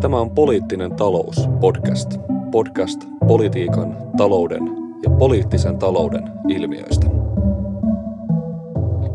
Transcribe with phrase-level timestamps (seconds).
[0.00, 2.10] Tämä on Poliittinen talous podcast.
[2.50, 4.62] Podcast politiikan, talouden
[5.02, 7.06] ja poliittisen talouden ilmiöistä.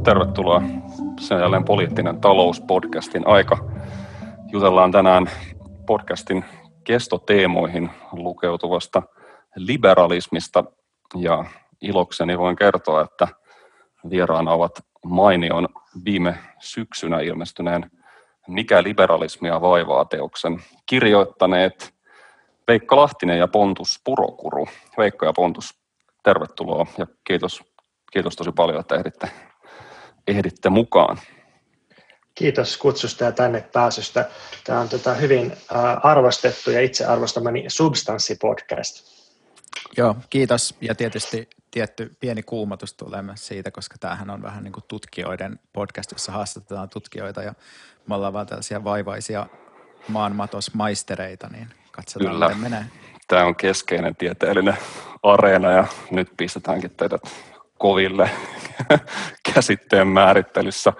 [0.03, 0.61] Tervetuloa.
[1.19, 3.57] Se on jälleen Poliittinen talous podcastin aika.
[4.51, 5.29] Jutellaan tänään
[5.85, 6.45] podcastin
[6.83, 9.03] kestoteemoihin lukeutuvasta
[9.55, 10.63] liberalismista
[11.15, 11.45] ja
[11.81, 13.27] ilokseni voin kertoa, että
[14.09, 15.67] vieraana ovat mainion
[16.05, 17.91] viime syksynä ilmestyneen
[18.47, 21.93] Mikä liberalismia vaivaa teoksen kirjoittaneet
[22.67, 24.67] Veikka Lahtinen ja Pontus Purokuru.
[24.97, 25.75] Veikka ja Pontus,
[26.23, 27.63] tervetuloa ja kiitos,
[28.13, 29.29] kiitos tosi paljon, että ehditte,
[30.27, 31.17] ehditte mukaan.
[32.35, 34.29] Kiitos kutsusta ja tänne pääsystä.
[34.63, 35.53] Tämä on tota hyvin
[36.03, 39.23] arvostettu ja itse arvostamani substanssipodcast.
[39.97, 40.75] Joo, kiitos.
[40.81, 45.59] Ja tietysti tietty pieni kuumotus tulee myös siitä, koska tämähän on vähän niin kuin tutkijoiden
[45.73, 47.53] podcast, jossa haastatetaan tutkijoita ja
[48.07, 49.47] me ollaan vaan tällaisia vaivaisia
[50.07, 52.47] maanmatosmaistereita, niin katsotaan Kyllä.
[52.47, 52.85] miten menee.
[53.27, 54.77] Tämä on keskeinen tieteellinen
[55.23, 57.21] areena ja nyt pistetäänkin teidät
[57.77, 58.29] koville
[59.53, 60.93] käsitteen määrittelyssä.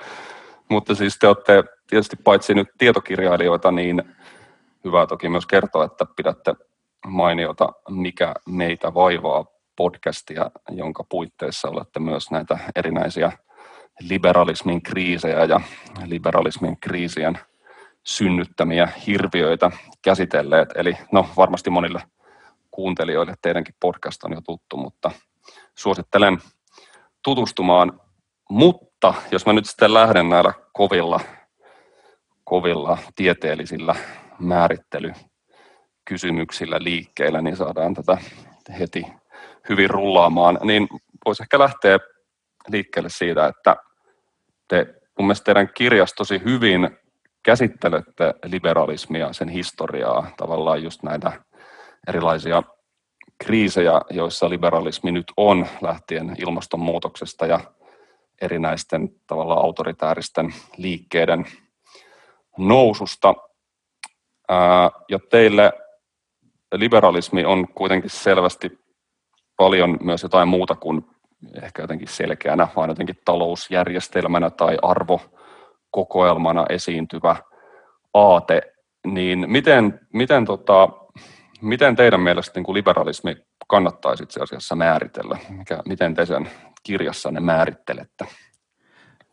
[0.69, 4.03] Mutta siis te olette tietysti paitsi nyt tietokirjailijoita, niin
[4.83, 6.55] hyvä toki myös kertoa, että pidätte
[7.07, 13.31] mainiota Mikä meitä vaivaa podcastia, jonka puitteissa olette myös näitä erinäisiä
[13.99, 15.59] liberalismin kriisejä ja
[16.05, 17.39] liberalismin kriisien
[18.03, 20.69] synnyttämiä hirviöitä käsitelleet.
[20.75, 22.03] Eli no varmasti monille
[22.71, 25.11] kuuntelijoille teidänkin podcast on jo tuttu, mutta
[25.75, 26.37] suosittelen
[27.23, 27.99] tutustumaan.
[28.49, 31.19] Mutta jos mä nyt sitten lähden näillä kovilla,
[32.43, 33.95] kovilla tieteellisillä
[34.39, 38.17] määrittelykysymyksillä liikkeellä, niin saadaan tätä
[38.79, 39.05] heti
[39.69, 40.87] hyvin rullaamaan, niin
[41.25, 41.99] voisi ehkä lähteä
[42.69, 43.75] liikkeelle siitä, että
[44.67, 44.85] te
[45.19, 46.97] mun mielestä teidän kirjas tosi hyvin
[47.43, 51.31] käsittelette liberalismia, sen historiaa, tavallaan just näitä
[52.07, 52.63] erilaisia
[53.43, 57.59] kriisejä, joissa liberalismi nyt on, lähtien ilmastonmuutoksesta ja
[58.41, 61.45] erinäisten tavallaan autoritääristen liikkeiden
[62.57, 63.33] noususta.
[65.09, 65.73] Ja teille
[66.73, 68.82] liberalismi on kuitenkin selvästi
[69.57, 71.05] paljon myös jotain muuta kuin
[71.61, 77.35] ehkä jotenkin selkeänä, vaan jotenkin talousjärjestelmänä tai arvokokoelmana esiintyvä
[78.13, 78.61] aate,
[79.07, 80.89] niin miten, miten, tota,
[81.61, 83.35] miten teidän mielestä niin kuin liberalismi
[83.67, 85.37] kannattaisi itse asiassa määritellä?
[85.49, 86.49] Mikä, miten te sen
[86.83, 88.27] kirjassanne määrittelette?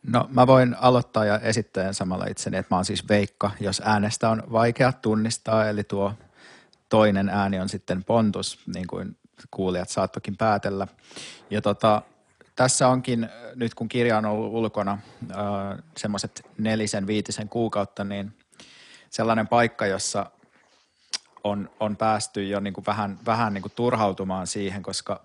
[0.07, 4.29] No mä voin aloittaa ja esittää samalla itseni, että mä oon siis Veikka, jos äänestä
[4.29, 6.13] on vaikea tunnistaa, eli tuo
[6.89, 9.17] toinen ääni on sitten Pontus, niin kuin
[9.51, 10.87] kuulijat saattokin päätellä.
[11.49, 12.01] Ja tota,
[12.55, 15.37] tässä onkin, nyt kun kirja on ollut ulkona äh,
[15.97, 18.33] semmoiset nelisen, viitisen kuukautta, niin
[19.09, 20.31] sellainen paikka, jossa
[21.43, 25.21] on, on päästy jo niin kuin vähän, vähän niin kuin turhautumaan siihen, koska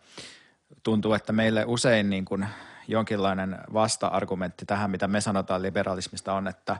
[0.82, 2.46] tuntuu, että meille usein niin kuin
[2.88, 6.76] jonkinlainen vasta-argumentti tähän, mitä me sanotaan liberalismista on, että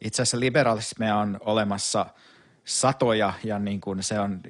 [0.00, 2.06] itse asiassa liberalismia on olemassa–
[2.64, 4.40] satoja ja niin kuin se on,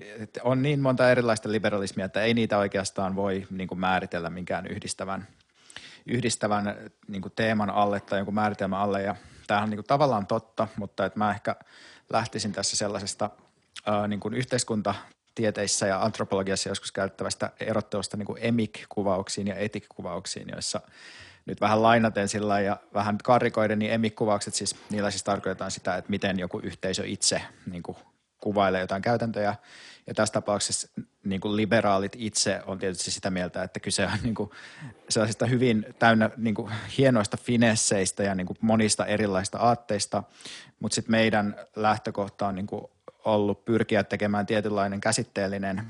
[0.42, 5.26] on niin monta erilaista liberalismia, että ei niitä oikeastaan voi niin kuin määritellä minkään yhdistävän,
[6.06, 6.76] yhdistävän
[7.08, 9.02] niin kuin teeman alle tai jonkun määritelmän alle.
[9.02, 9.16] Ja
[9.46, 11.56] tämähän on niin kuin tavallaan totta, mutta että mä ehkä
[12.12, 13.30] lähtisin tässä sellaisesta
[13.86, 20.80] ää, niin kuin yhteiskuntatieteissä ja antropologiassa joskus käyttävästä erottelusta niin emik-kuvauksiin ja etik-kuvauksiin, joissa
[21.46, 26.10] nyt vähän lainaten sillä ja vähän karikoiden, niin emik-kuvaukset siis, niillä siis tarkoitetaan sitä, että
[26.10, 27.96] miten joku yhteisö itse niin kuin
[28.40, 29.54] kuvailee jotain käytäntöjä.
[30.06, 30.88] Ja tässä tapauksessa
[31.24, 34.50] niin kuin liberaalit itse on tietysti sitä mieltä, että kyse on niin kuin
[35.08, 40.22] sellaisista hyvin täynnä niin kuin hienoista finesseistä ja niin kuin monista erilaista aatteista,
[40.80, 42.84] mutta sitten meidän lähtökohta on niin kuin
[43.24, 45.82] ollut pyrkiä tekemään tietynlainen käsitteellinen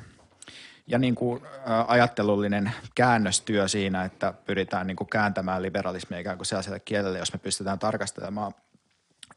[0.91, 1.43] ja niin kuin
[1.87, 7.39] ajattelullinen käännöstyö siinä, että pyritään niin kuin kääntämään liberalismia ikään kuin sellaiselle kielelle, jos me
[7.39, 8.55] pystytään tarkastelemaan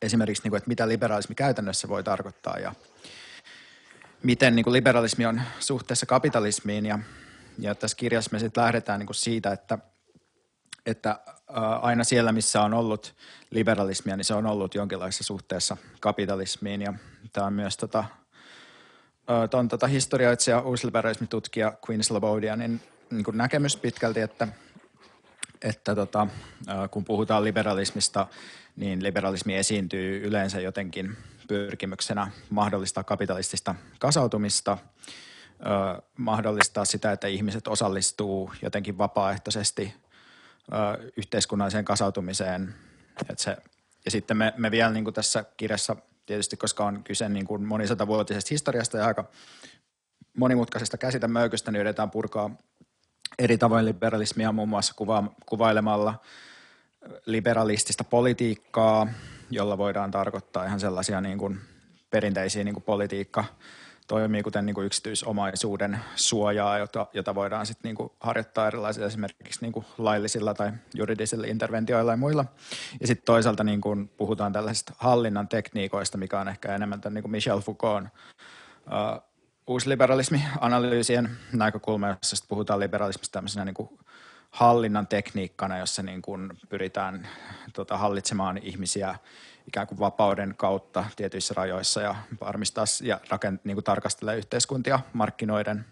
[0.02, 2.74] esimerkiksi, niin kuin, että mitä liberalismi käytännössä voi tarkoittaa ja
[4.24, 6.86] miten niin kuin liberalismi on suhteessa kapitalismiin.
[6.86, 7.00] Ja,
[7.60, 9.78] ja tässä kirjassa me sitten lähdetään niin kuin siitä, että,
[10.86, 11.20] että
[11.82, 13.16] aina siellä, missä on ollut
[13.52, 16.82] liberalismia, niin se on ollut jonkinlaisessa suhteessa kapitalismiin.
[16.82, 16.94] Ja
[17.34, 18.06] tämä on myös tota,
[19.50, 22.82] ton tota historioitsija, uusliberalismin tutkija Queen Slobodianin
[23.12, 24.48] niin kuin näkemys pitkälti, että,
[25.62, 26.28] että tota,
[26.92, 28.28] kun puhutaan liberalismista,
[28.76, 31.18] niin liberalismi esiintyy yleensä jotenkin
[31.48, 34.78] pyrkimyksenä mahdollistaa kapitalistista kasautumista,
[36.18, 39.94] mahdollistaa sitä, että ihmiset osallistuu jotenkin vapaaehtoisesti
[41.18, 42.76] yhteiskunnalliseen kasautumiseen.
[43.30, 43.58] Että se,
[44.06, 47.64] ja sitten me, me vielä niin kuin tässä kirjassa tietysti koska on kyse niin kuin
[47.64, 49.26] monisatavuotisesta historiasta ja aika
[50.38, 52.50] monimutkaisesta käsitemöyköstä, niin yritetään purkaa
[53.40, 56.22] eri tavoin liberalismia muun muassa kuva- kuvailemalla
[57.26, 59.08] liberalistista politiikkaa,
[59.52, 61.60] jolla voidaan tarkoittaa ihan sellaisia niin kuin
[62.10, 63.46] perinteisiä niin kuin politiikka
[64.14, 69.62] toimii kuten niin kuin yksityisomaisuuden suojaa, jota, jota voidaan sitten niin kuin harjoittaa erilaisilla esimerkiksi
[69.62, 72.46] niin kuin laillisilla tai juridisilla interventioilla ja muilla.
[73.02, 77.22] Ja sitten toisaalta niin kuin puhutaan tällaisista hallinnan tekniikoista, mikä on ehkä enemmän tämän niin
[77.22, 79.22] kuin Michel Foucault uh,
[79.68, 83.90] uusliberalismi-analyysien näkökulma, jossa sitten puhutaan liberalismista tämmöisenä niin kuin
[84.54, 87.28] hallinnan tekniikkana, jossa niin kuin pyritään
[87.74, 89.16] tota, hallitsemaan ihmisiä
[89.68, 95.86] ikään kuin vapauden kautta tietyissä rajoissa ja varmistaa ja rakent, niin kuin tarkastella yhteiskuntia markkinoiden,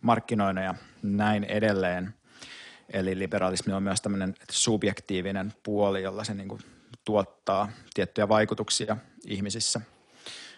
[0.00, 2.14] markkinoina ja näin edelleen.
[2.92, 6.60] Eli liberalismi on myös tämmöinen subjektiivinen puoli, jolla se niin kuin
[7.04, 9.80] tuottaa tiettyjä vaikutuksia ihmisissä.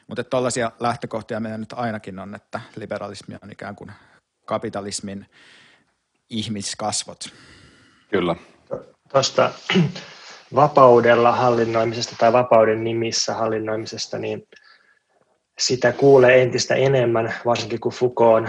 [0.07, 3.93] Mutta tällaisia lähtökohtia meillä nyt ainakin on, että liberalismi on ikään kuin
[4.45, 5.27] kapitalismin
[6.31, 7.21] ihmiskasvot.
[8.11, 8.37] Kyllä.
[9.13, 9.51] Tuosta
[10.55, 14.49] vapaudella hallinnoimisesta tai vapauden nimissä hallinnoimisesta, niin
[15.59, 18.49] sitä kuulee entistä enemmän, varsinkin kun Foucault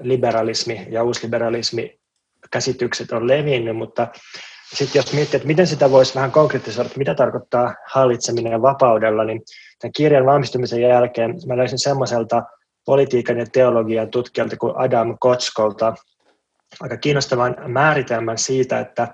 [0.00, 1.98] liberalismi ja uusliberalismi
[2.50, 4.08] käsitykset on levinnyt, mutta
[4.74, 9.42] sitten jos miettii, että miten sitä voisi vähän konkretisoida, että mitä tarkoittaa hallitseminen vapaudella, niin
[9.78, 12.42] tämän kirjan valmistumisen jälkeen mä löysin semmoiselta
[12.86, 15.94] politiikan ja teologian tutkijalta kuin Adam Kotskolta
[16.80, 19.08] aika kiinnostavan määritelmän siitä, että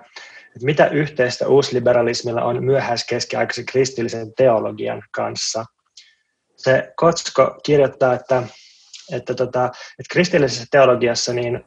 [0.55, 5.65] että mitä yhteistä uusliberalismilla on myöhäiskeskiaikaisen kristillisen teologian kanssa.
[6.55, 8.43] Se Kotsko kirjoittaa, että,
[9.11, 11.65] että, tota, että kristillisessä teologiassa niin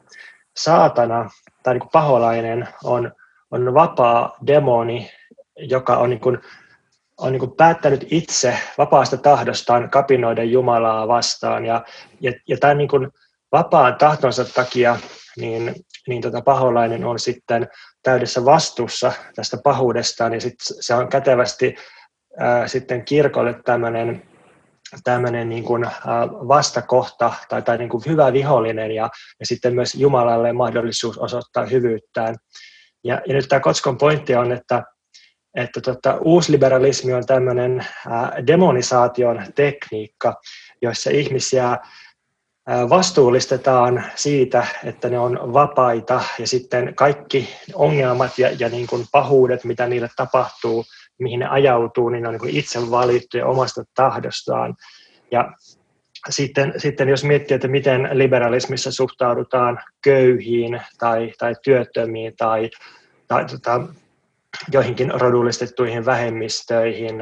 [0.57, 1.29] saatana
[1.63, 3.11] tai niin paholainen on,
[3.51, 5.11] on vapaa demoni,
[5.57, 6.37] joka on, niin kuin,
[7.17, 11.65] on niin kuin päättänyt itse vapaasta tahdostaan kapinoida Jumalaa vastaan.
[11.65, 11.85] Ja,
[12.21, 13.09] ja, ja tämän niin kuin
[13.51, 14.97] vapaan tahtonsa takia
[15.37, 15.75] niin,
[16.07, 17.67] niin tota paholainen on sitten
[18.03, 21.75] täydessä vastuussa tästä pahuudestaan, niin sit se on kätevästi
[22.39, 24.33] ää, sitten kirkolle tämmöinen
[25.03, 25.85] tämmöinen niin kuin,
[26.47, 29.09] vastakohta tai, tai niin kuin hyvä vihollinen ja,
[29.39, 32.35] ja sitten myös Jumalalle mahdollisuus osoittaa hyvyyttään.
[33.03, 34.83] Ja, ja nyt tämä Kotskon pointti on, että,
[35.55, 40.35] että tota, uusliberalismi on tämmöinen ää, demonisaation tekniikka,
[40.81, 41.77] jossa ihmisiä
[42.89, 49.63] vastuullistetaan siitä, että ne on vapaita ja sitten kaikki ongelmat ja, ja niin kuin pahuudet,
[49.63, 50.85] mitä niille tapahtuu,
[51.19, 54.75] mihin ne ajautuu, niin ne on niin kuin itse valittuja omasta tahdostaan.
[55.31, 55.51] Ja
[56.29, 62.69] sitten, sitten jos miettii, että miten liberalismissa suhtaudutaan köyhiin tai, tai työttömiin tai,
[63.27, 63.81] tai tota,
[64.71, 67.15] joihinkin rodullistettuihin vähemmistöihin,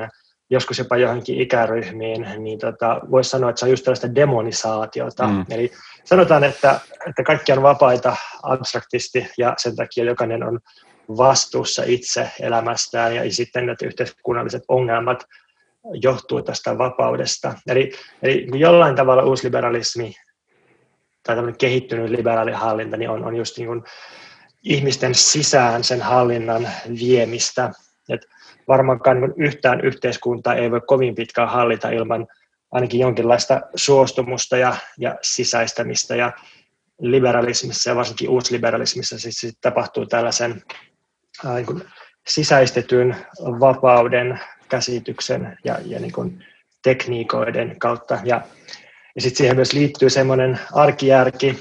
[0.51, 5.27] joskus jopa johonkin ikäryhmiin, niin tota, voisi sanoa, että se on just tällaista demonisaatiota.
[5.27, 5.45] Mm.
[5.49, 5.71] Eli
[6.03, 10.59] sanotaan, että, että kaikki on vapaita abstraktisti ja sen takia jokainen on
[11.17, 15.23] vastuussa itse elämästään ja sitten että yhteiskunnalliset ongelmat
[15.93, 17.53] johtuu tästä vapaudesta.
[17.67, 17.91] Eli,
[18.23, 20.13] eli jollain tavalla uusliberalismi
[21.23, 23.83] tai tämmöinen kehittynyt liberaali hallinta niin on, on just niin kuin
[24.63, 26.67] ihmisten sisään sen hallinnan
[26.99, 27.71] viemistä.
[28.09, 28.21] Et
[28.71, 32.27] varmaankaan yhtään yhteiskuntaa ei voi kovin pitkään hallita ilman
[32.71, 36.31] ainakin jonkinlaista suostumusta ja, ja sisäistämistä ja
[36.99, 40.61] liberalismissa ja varsinkin uusliberalismissa siis sit tapahtuu tällaisen
[41.45, 41.83] äh, niin kuin
[42.27, 46.45] sisäistetyn vapauden käsityksen ja, ja niin kuin
[46.83, 48.19] tekniikoiden kautta.
[48.23, 48.41] Ja,
[49.15, 51.59] ja sitten siihen myös liittyy semmoinen arkijärki,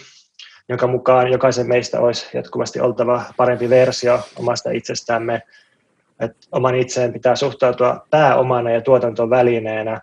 [0.68, 5.42] jonka mukaan jokaisen meistä olisi jatkuvasti oltava parempi versio omasta itsestämme,
[6.20, 10.00] että oman itseen pitää suhtautua pääomana ja tuotantovälineenä,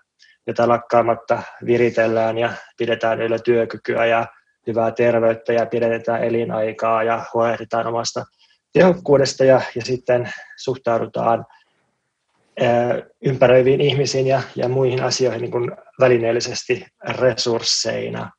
[0.47, 4.25] jota lakkaamatta viritellään ja pidetään yllä työkykyä ja
[4.67, 8.25] hyvää terveyttä ja pidetään elinaikaa ja huolehditaan omasta
[8.73, 11.45] tehokkuudesta ja, ja sitten suhtaudutaan
[13.25, 18.31] ympäröiviin ihmisiin ja, ja muihin asioihin niin kuin välineellisesti resursseina.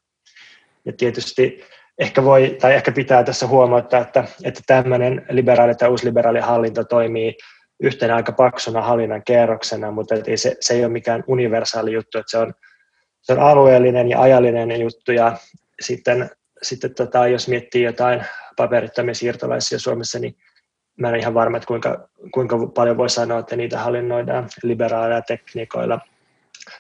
[0.85, 1.65] Ja tietysti
[1.99, 7.35] ehkä voi, tai ehkä pitää tässä huomata, että, että tämmöinen liberaali tai uusliberaali hallinto toimii
[7.81, 12.31] yhtenä aika paksuna hallinnan kerroksena, mutta ei se, se ei ole mikään universaali juttu, että
[12.31, 12.55] se on,
[13.23, 15.37] se on alueellinen ja ajallinen juttu ja
[15.81, 16.31] sitten,
[16.63, 18.25] sitten tota, jos miettii jotain
[18.57, 20.37] paperittomia siirtolaisia Suomessa, niin
[20.99, 25.23] mä en ole ihan varma, että kuinka, kuinka paljon voi sanoa, että niitä hallinnoidaan liberaaleilla
[25.23, 26.01] tekniikoilla.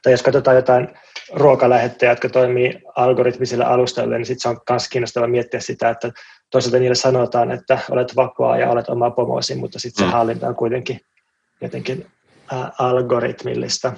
[0.03, 0.89] Tai jos katsotaan jotain
[1.33, 6.11] ruokalähettäjä, jotka toimii algoritmisilla alustoilla, niin sitten se on myös kiinnostavaa miettiä sitä, että
[6.51, 10.13] toisaalta niille sanotaan, että olet vapaa ja olet oma pomosi, mutta sitten se mm.
[10.13, 11.01] hallinta on kuitenkin
[11.61, 12.07] jotenkin
[12.79, 13.93] algoritmillista.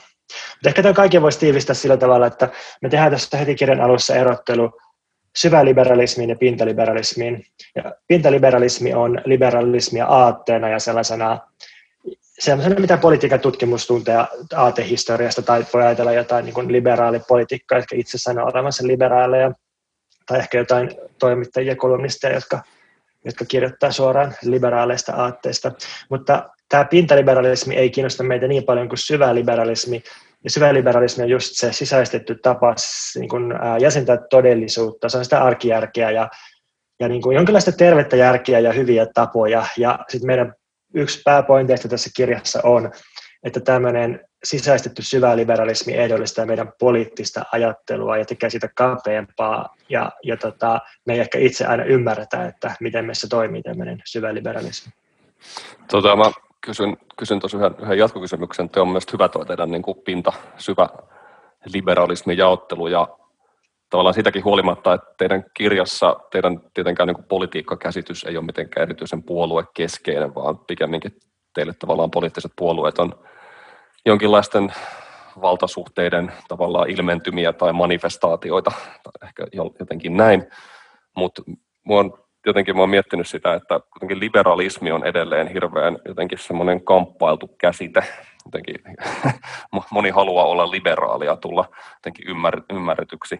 [0.66, 2.48] ehkä tämän kaiken voisi tiivistää sillä tavalla, että
[2.82, 4.70] me tehdään tässä heti kirjan alussa erottelu
[5.36, 7.44] syväliberalismiin ja pintaliberalismiin.
[7.76, 11.38] Ja pintaliberalismi on liberalismia aatteena ja sellaisena,
[12.38, 14.16] sellaisena mitä politiikan tutkimus tuntee
[14.56, 19.52] aatehistoriasta, tai voi ajatella jotain niin liberaalipolitiikkaa, jotka itse sanoo olevansa liberaaleja,
[20.30, 22.62] tai ehkä jotain toimittajia, kolumnisteja, jotka,
[23.24, 25.72] jotka kirjoittaa suoraan liberaaleista aatteista.
[26.10, 30.02] Mutta tämä pintaliberalismi ei kiinnosta meitä niin paljon kuin syväliberalismi,
[30.44, 32.74] ja syväliberalismi on just se sisäistetty tapa
[33.18, 36.28] niin kuin, ää, jäsentää todellisuutta, se on sitä arkijärkeä ja,
[37.00, 39.66] ja niin kuin jonkinlaista tervettä järkeä ja hyviä tapoja.
[39.76, 40.54] Ja sitten meidän
[40.94, 42.90] yksi pääpointeista tässä kirjassa on,
[43.42, 50.80] että tämmöinen sisäistetty syväliberalismi ehdollistaa meidän poliittista ajattelua ja tekee siitä kapeampaa, ja, ja tota,
[51.06, 54.92] me ei ehkä itse aina ymmärretä, että miten meissä toimii tämmöinen syväliberalismi.
[55.90, 56.24] Tota, mä
[56.60, 58.70] kysyn, kysyn tuossa yhden, yhden jatkokysymyksen.
[58.70, 60.88] Te on myös hyvä tuo teidän niin pinta, syvä
[61.72, 63.08] liberalismin jaottelu ja
[63.90, 70.34] tavallaan siitäkin huolimatta, että teidän kirjassa teidän tietenkään niin politiikkakäsitys ei ole mitenkään erityisen puoluekeskeinen,
[70.34, 71.12] vaan pikemminkin
[71.54, 73.14] teille tavallaan poliittiset puolueet on
[74.06, 74.72] jonkinlaisten
[75.40, 78.70] valtasuhteiden tavallaan ilmentymiä tai manifestaatioita,
[79.02, 79.46] tai ehkä
[79.78, 80.46] jotenkin näin,
[81.16, 81.42] mutta
[82.46, 88.04] jotenkin mä oon miettinyt sitä, että kuitenkin liberalismi on edelleen hirveän jotenkin semmoinen kamppailtu käsite.
[88.44, 88.76] Jotenkin
[89.90, 91.64] moni haluaa olla liberaali ja tulla
[91.94, 93.38] jotenkin ymmär, ymmärretyksi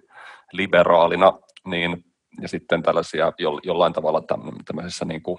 [0.52, 1.32] liberaalina,
[1.66, 2.04] niin,
[2.40, 4.22] ja sitten tällaisia jo, jollain tavalla
[4.64, 5.38] tämmöisessä niin kuin,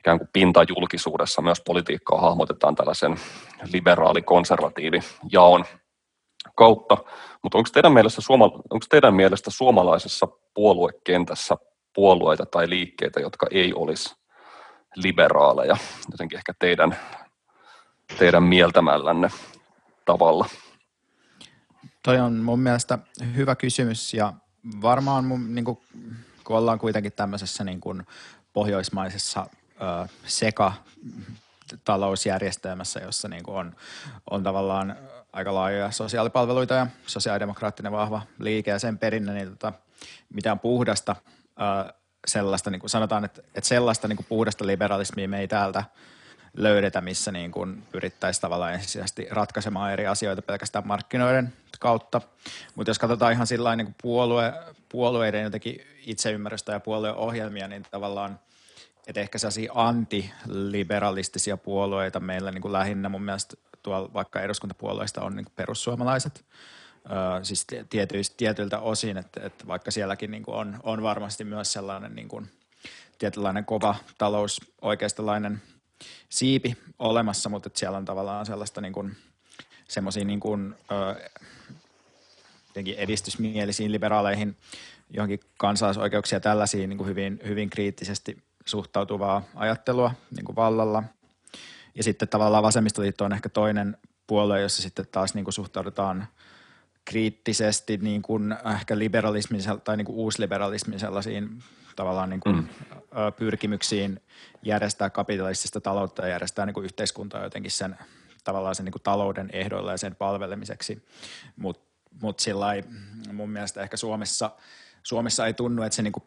[0.00, 3.16] ikään kuin pintajulkisuudessa myös politiikkaa hahmotetaan tällaisen
[3.72, 5.64] liberaali-konservatiivi-jaon
[6.56, 6.96] kautta.
[7.42, 8.22] Mutta onko teidän, mielestä
[8.70, 11.56] onko teidän mielestä suomalaisessa puoluekentässä
[11.94, 14.14] puolueita tai liikkeitä, jotka ei olisi
[14.96, 15.76] liberaaleja,
[16.10, 16.96] jotenkin ehkä teidän,
[18.18, 19.28] teidän mieltämällänne
[20.04, 20.46] tavalla?
[22.02, 22.98] Toi on mun mielestä
[23.36, 24.32] hyvä kysymys ja
[24.82, 25.78] varmaan mun, niin kuin,
[26.44, 28.06] kun ollaan kuitenkin tämmöisessä niin kuin
[28.52, 29.46] pohjoismaisessa
[29.80, 30.72] ö, seka
[31.84, 33.76] talousjärjestelmässä, jossa niin kuin on,
[34.30, 34.96] on tavallaan
[35.32, 39.72] aika laajoja sosiaalipalveluita ja sosiaalidemokraattinen vahva liike ja sen perinne, niin tota,
[40.34, 41.16] mitään puhdasta
[42.26, 45.84] sellaista, niin kuin sanotaan, että, että sellaista niin kuin puhdasta liberalismia me ei täältä
[46.56, 52.20] löydetä, missä niin kuin pyrittäisiin tavallaan ensisijaisesti ratkaisemaan eri asioita pelkästään markkinoiden kautta.
[52.74, 54.52] Mutta jos katsotaan ihan sillä niin puolue,
[54.88, 58.38] puolueiden jotenkin itseymmärrystä ja puolueohjelmia, niin tavallaan
[59.10, 65.36] että ehkä sellaisia antiliberalistisia puolueita meillä niin kuin lähinnä mun mielestä tuolla vaikka eduskuntapuolueista on
[65.36, 66.44] niin kuin perussuomalaiset–
[67.42, 72.14] siis tietyistä, tietyiltä osin, että, että vaikka sielläkin niin kuin on, on varmasti myös sellainen
[72.14, 72.50] niin kuin
[73.18, 75.62] tietynlainen kova talous, oikeistolainen
[76.28, 79.16] siipi olemassa, mutta että siellä on tavallaan sellaista niin kuin,
[79.88, 80.74] semmoisia niin kuin,
[82.96, 84.56] edistysmielisiin liberaaleihin
[85.10, 91.02] johonkin kansalaisoikeuksia tällaisiin niin kuin hyvin, hyvin kriittisesti suhtautuvaa ajattelua niin kuin vallalla.
[91.94, 93.96] Ja sitten tavallaan vasemmistoliitto on ehkä toinen
[94.26, 96.26] puolue, jossa sitten taas niin kuin suhtaudutaan–
[97.04, 101.62] kriittisesti niin kuin ehkä liberalismin tai niin kuin uusliberalismin sellaisiin
[101.96, 102.68] tavallaan niin kuin mm.
[103.36, 104.20] pyrkimyksiin
[104.62, 107.96] järjestää kapitalistista taloutta ja järjestää niin kuin yhteiskuntaa jotenkin sen
[108.44, 111.04] tavallaan sen niin kuin talouden ehdoilla ja sen palvelemiseksi.
[111.56, 111.90] Mutta
[112.22, 112.66] mut sillä
[113.32, 114.50] mun mielestä ehkä Suomessa,
[115.02, 116.24] Suomessa ei tunnu, että se niin kuin,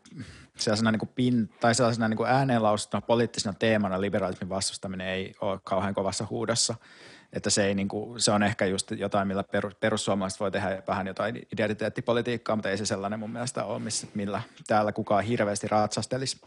[0.57, 5.59] sellaisena, niin kuin pin, tai sellaisena niin kuin ääneenlausutuna poliittisena teemana liberalismin vastustaminen ei ole
[5.63, 6.75] kauhean kovassa huudossa–
[7.33, 9.43] että se, ei, niin kuin, se on ehkä just jotain, millä
[9.79, 14.41] perussuomalaiset voi tehdä vähän jotain identiteettipolitiikkaa, mutta ei se sellainen mun mielestä ole, missä, millä
[14.67, 16.41] täällä kukaan hirveästi ratsastelisi.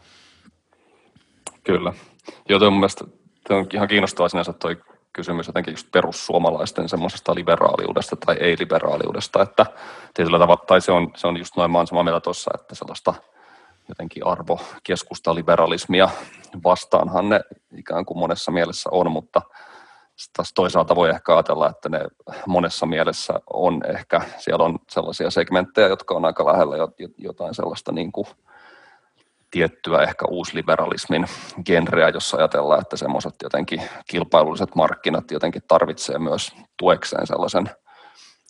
[1.63, 1.93] Kyllä.
[2.49, 3.05] Joo, mun mielestä
[3.49, 4.77] on ihan kiinnostavaa sinänsä toi
[5.17, 9.65] kysymys jotenkin just perussuomalaisten semmoisesta liberaaliudesta tai ei-liberaaliudesta, että
[10.13, 13.13] tietyllä tavalla, tai se on, se on just noin, mä samaa mieltä tuossa, että sellaista
[13.89, 16.09] jotenkin arvokeskusta liberalismia
[16.63, 17.41] vastaanhan ne
[17.77, 19.41] ikään kuin monessa mielessä on, mutta–
[20.37, 21.99] taas toisaalta voi ehkä ajatella, että ne
[22.47, 26.75] monessa mielessä on ehkä, siellä on sellaisia segmenttejä, jotka on aika lähellä
[27.17, 28.27] jotain sellaista niin kuin
[29.57, 31.25] tiettyä ehkä uusliberalismin
[31.65, 37.69] genreä, jossa ajatellaan, että semmoiset jotenkin kilpailulliset markkinat jotenkin tarvitsee myös tuekseen sellaisen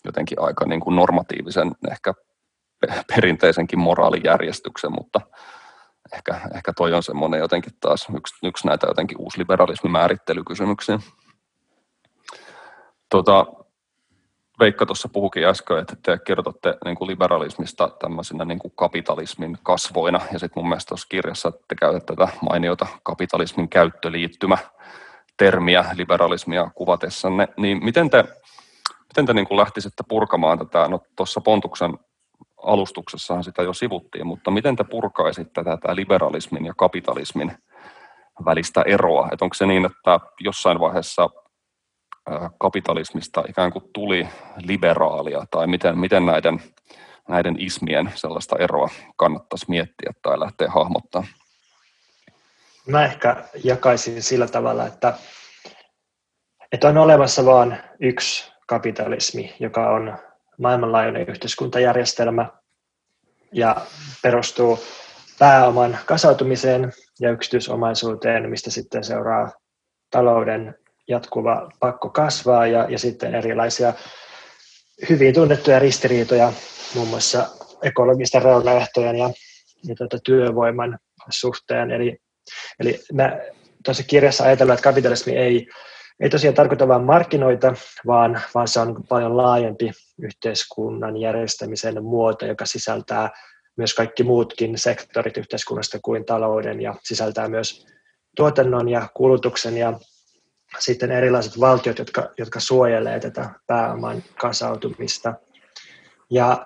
[0.06, 2.14] jotenkin aika niin kuin normatiivisen, ehkä
[3.16, 5.22] perinteisenkin moraalijärjestyksen, mutta
[6.14, 11.00] ehkä, ehkä toi on semmoinen jotenkin taas yksi, yksi näitä jotenkin uusliberalismin määrittelykysymyksiä.
[13.12, 13.46] Tuota,
[14.60, 20.20] Veikka tuossa puhukin äsken, että te kertotte niin kuin liberalismista tämmöisenä niin kuin kapitalismin kasvoina,
[20.34, 24.58] ja sitten mun mielestä tuossa kirjassa te käytätte tätä mainiota kapitalismin käyttöliittymä
[25.38, 28.24] termiä liberalismia kuvatessanne, niin miten te,
[29.08, 31.98] miten te niin kuin lähtisitte purkamaan tätä, no tuossa Pontuksen
[32.64, 37.52] alustuksessahan sitä jo sivuttiin, mutta miten te purkaisitte tätä liberalismin ja kapitalismin
[38.46, 39.30] välistä eroa?
[39.32, 41.30] Että onko se niin, että jossain vaiheessa
[42.58, 44.28] kapitalismista ikään kuin tuli
[44.64, 46.62] liberaalia, tai miten, miten näiden,
[47.30, 51.24] näiden ismien sellaista eroa kannattaisi miettiä tai lähteä hahmottaa?
[52.88, 55.14] Mä ehkä jakaisin sillä tavalla, että,
[56.72, 60.18] että on olemassa vain yksi kapitalismi, joka on
[60.62, 62.50] maailmanlaajuinen yhteiskuntajärjestelmä
[63.52, 63.76] ja
[64.24, 64.80] perustuu
[65.40, 69.52] pääoman kasautumiseen ja yksityisomaisuuteen, mistä sitten seuraa
[70.12, 70.76] talouden
[71.08, 73.94] jatkuva pakko kasvaa ja, ja sitten erilaisia
[75.10, 76.54] hyvin tunnettuja ristiriitoja,
[76.96, 77.48] muun muassa
[77.84, 79.30] ekologisten reunaehtojen ja,
[79.88, 81.00] ja tuota, työvoiman
[81.30, 81.92] suhteen.
[81.92, 82.18] Eli,
[82.80, 83.40] eli mä
[83.86, 85.68] tuossa kirjassa ajatellaan, että kapitalismi ei,
[86.20, 87.74] ei tosiaan tarkoita vain markkinoita,
[88.08, 93.30] vaan, vaan se on paljon laajempi yhteiskunnan järjestämisen muoto, joka sisältää
[93.78, 97.86] myös kaikki muutkin sektorit yhteiskunnasta kuin talouden ja sisältää myös
[98.36, 100.00] tuotannon ja kulutuksen ja
[100.80, 105.34] sitten erilaiset valtiot, jotka, jotka suojelee tätä pääoman kasautumista.
[106.30, 106.66] Ja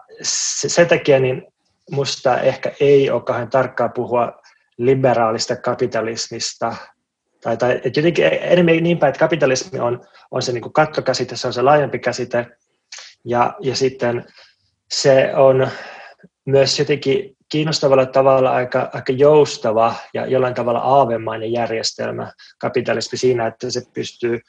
[0.68, 1.44] sen takia niin
[1.92, 4.42] musta ehkä ei ole kauhean tarkkaa puhua
[4.78, 6.76] liberaalista kapitalismista,
[7.42, 11.36] tai, tai että jotenkin enemmän niin päin, että kapitalismi on, on se niin kuin kattokäsite,
[11.36, 12.48] se on se laajempi käsite,
[13.26, 14.26] ja, ja sitten
[14.92, 15.68] se on
[16.46, 23.72] myös jotenkin kiinnostavalla tavalla aika, aika joustava ja jollain tavalla aavemainen järjestelmä kapitalismi siinä, että
[23.72, 24.40] se pystyy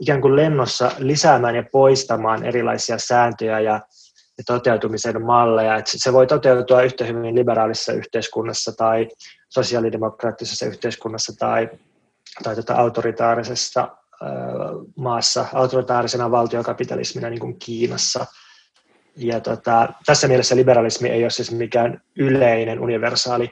[0.00, 3.80] ikään kuin lennossa lisäämään ja poistamaan erilaisia sääntöjä ja,
[4.38, 5.76] ja toteutumisen malleja.
[5.76, 9.08] Että se voi toteutua yhtä hyvin liberaalissa yhteiskunnassa tai
[9.48, 11.68] sosiaalidemokraattisessa yhteiskunnassa tai,
[12.42, 13.88] tai tota autoritaarisessa
[14.96, 18.26] maassa, autoritaarisena valtiokapitalismina niin kuin Kiinassa–
[19.16, 23.50] ja tota, tässä mielessä liberalismi ei ole siis mikään yleinen, universaali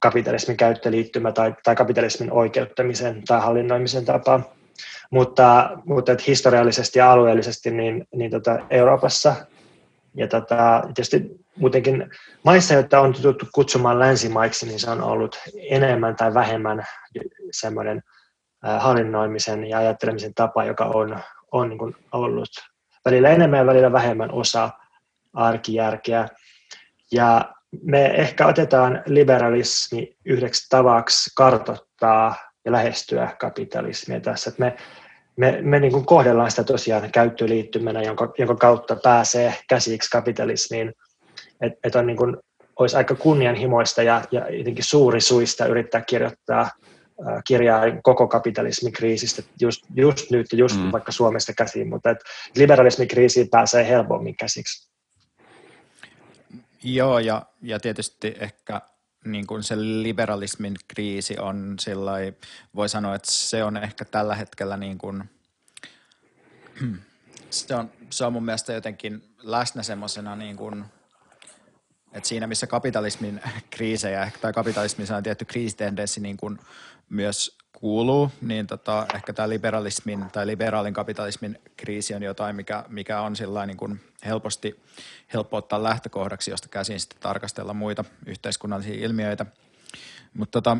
[0.00, 4.40] kapitalismin käyttöliittymä tai, tai kapitalismin oikeuttamisen tai hallinnoimisen tapa.
[5.10, 9.34] Mutta, mutta että historiallisesti ja alueellisesti niin, niin tota Euroopassa
[10.14, 12.10] ja tota, tietysti muutenkin
[12.44, 15.38] maissa, joita on tuttu kutsumaan länsimaiksi, niin se on ollut
[15.70, 16.86] enemmän tai vähemmän
[17.50, 18.02] semmoinen
[18.78, 21.18] hallinnoimisen ja ajattelemisen tapa, joka on,
[21.52, 22.50] on niin kuin ollut
[23.04, 24.70] välillä enemmän ja välillä vähemmän osa
[25.32, 26.28] arkijärkeä.
[27.12, 34.50] Ja me ehkä otetaan liberalismi yhdeksi tavaksi kartottaa ja lähestyä kapitalismia tässä.
[34.50, 34.76] Että me
[35.36, 40.92] me, me niin kuin kohdellaan sitä tosiaan käyttöliittymänä, jonka, jonka kautta pääsee käsiksi kapitalismiin.
[41.60, 42.36] Että et on niin kuin,
[42.78, 46.70] olisi aika kunnianhimoista ja, ja jotenkin suuri suista yrittää kirjoittaa
[47.46, 50.92] kirjaa koko kapitalismin kriisistä just, just nyt ja just mm.
[50.92, 52.18] vaikka Suomesta käsiin, mutta et
[52.56, 54.91] liberalismin kriisiin pääsee helpommin käsiksi.
[56.82, 58.80] Joo, ja, ja tietysti ehkä
[59.24, 62.12] niin kuin se liberalismin kriisi on sillä
[62.74, 65.30] voi sanoa, että se on ehkä tällä hetkellä niin kuin,
[67.50, 70.84] se on, se on mun mielestä jotenkin läsnä semmoisena niin kuin,
[72.12, 73.40] että siinä missä kapitalismin
[73.70, 76.58] kriisejä tai kapitalismin on tietty kriisitendenssi niin kuin
[77.08, 83.20] myös kuuluu, niin tota, ehkä tämä liberalismin tai liberaalin kapitalismin kriisi on jotain, mikä, mikä
[83.20, 83.34] on
[83.66, 84.82] niin kuin helposti
[85.34, 89.46] helppo ottaa lähtökohdaksi, josta käsin sitten tarkastella muita yhteiskunnallisia ilmiöitä.
[90.34, 90.76] Mutta tota,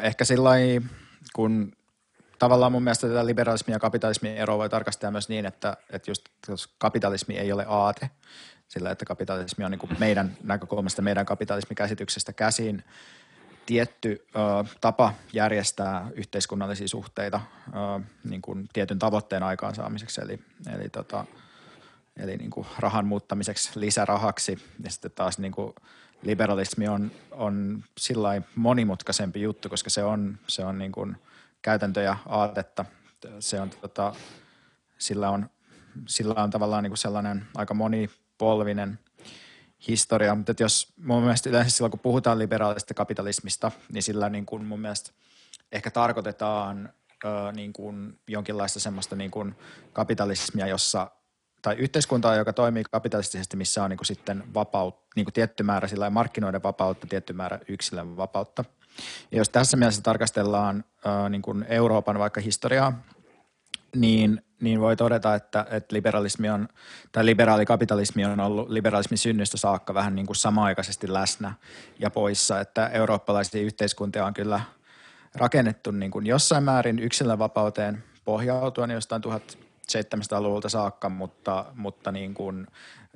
[0.00, 0.50] ehkä sillä
[1.34, 1.72] kun
[2.38, 6.24] tavallaan mun mielestä tätä liberalismin ja kapitalismin eroa voi tarkastella myös niin, että, että just
[6.78, 8.10] kapitalismi ei ole aate,
[8.68, 12.84] sillä että kapitalismi on niin kuin meidän näkökulmasta, meidän kapitalismikäsityksestä käsin
[13.66, 20.38] tietty ö, tapa järjestää yhteiskunnallisia suhteita ö, niin kuin tietyn tavoitteen aikaansaamiseksi, eli,
[20.74, 21.24] eli, tota,
[22.16, 24.58] eli niin kuin rahan muuttamiseksi lisärahaksi.
[24.84, 25.74] Ja sitten taas niin kuin
[26.22, 31.16] liberalismi on, on sillä monimutkaisempi juttu, koska se on, se on niin kuin
[31.62, 32.84] käytäntö ja aatetta.
[33.40, 34.14] Se on, tota,
[34.98, 35.50] sillä, on,
[36.06, 38.98] sillä on tavallaan niin kuin sellainen aika monipolvinen–
[39.88, 44.46] historia, mutta että jos mun mielestä yleensä silloin, kun puhutaan liberaalista kapitalismista, niin sillä niin
[44.46, 45.10] kuin mun mielestä
[45.72, 46.92] ehkä tarkoitetaan
[47.24, 49.54] ö, niin kuin jonkinlaista semmoista niin kuin
[49.92, 51.10] kapitalismia, jossa
[51.62, 55.88] tai yhteiskuntaa, joka toimii kapitalistisesti, missä on niin kuin sitten vapaut, niin kuin tietty määrä
[55.88, 58.64] sillä markkinoiden vapautta, tietty määrä yksilön vapautta.
[59.30, 63.02] Ja jos tässä mielessä tarkastellaan ö, niin kuin Euroopan vaikka historiaa,
[64.00, 66.68] niin niin voi todeta, että, että liberalismi on,
[67.12, 71.52] tai liberaalikapitalismi on ollut liberalismin synnystä saakka vähän niin kuin samaaikaisesti läsnä
[71.98, 74.60] ja poissa, että eurooppalaisia yhteiskuntia on kyllä
[75.34, 82.66] rakennettu niin kuin jossain määrin yksilönvapauteen pohjautuen jostain 1700-luvulta saakka, mutta, mutta niin kuin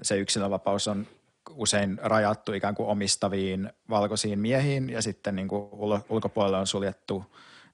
[0.03, 1.07] se yksilönvapaus on
[1.51, 5.69] usein rajattu ikään kuin omistaviin valkoisiin miehiin ja sitten niin kuin
[6.09, 7.25] ulkopuolelle on suljettu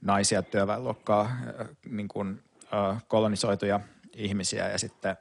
[0.00, 1.36] naisia työväenluokkaa
[1.90, 2.42] niin kuin,
[3.08, 3.80] kolonisoituja
[4.12, 5.16] ihmisiä ja sitten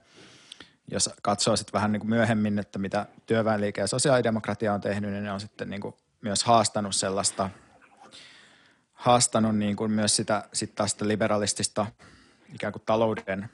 [0.91, 5.23] jos katsoo sitten vähän niin kuin myöhemmin, että mitä työväenliike ja sosiaalidemokratia on tehnyt, niin
[5.23, 7.49] ne on sitten niin kuin myös haastanut sellaista,
[8.93, 11.86] haastanut niin kuin myös sitä, sit taas sitä liberalistista
[12.53, 13.49] ikään kuin talouden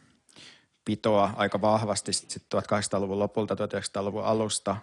[0.85, 4.77] pitoa aika vahvasti sitten 1800-luvun lopulta, 1900-luvun alusta.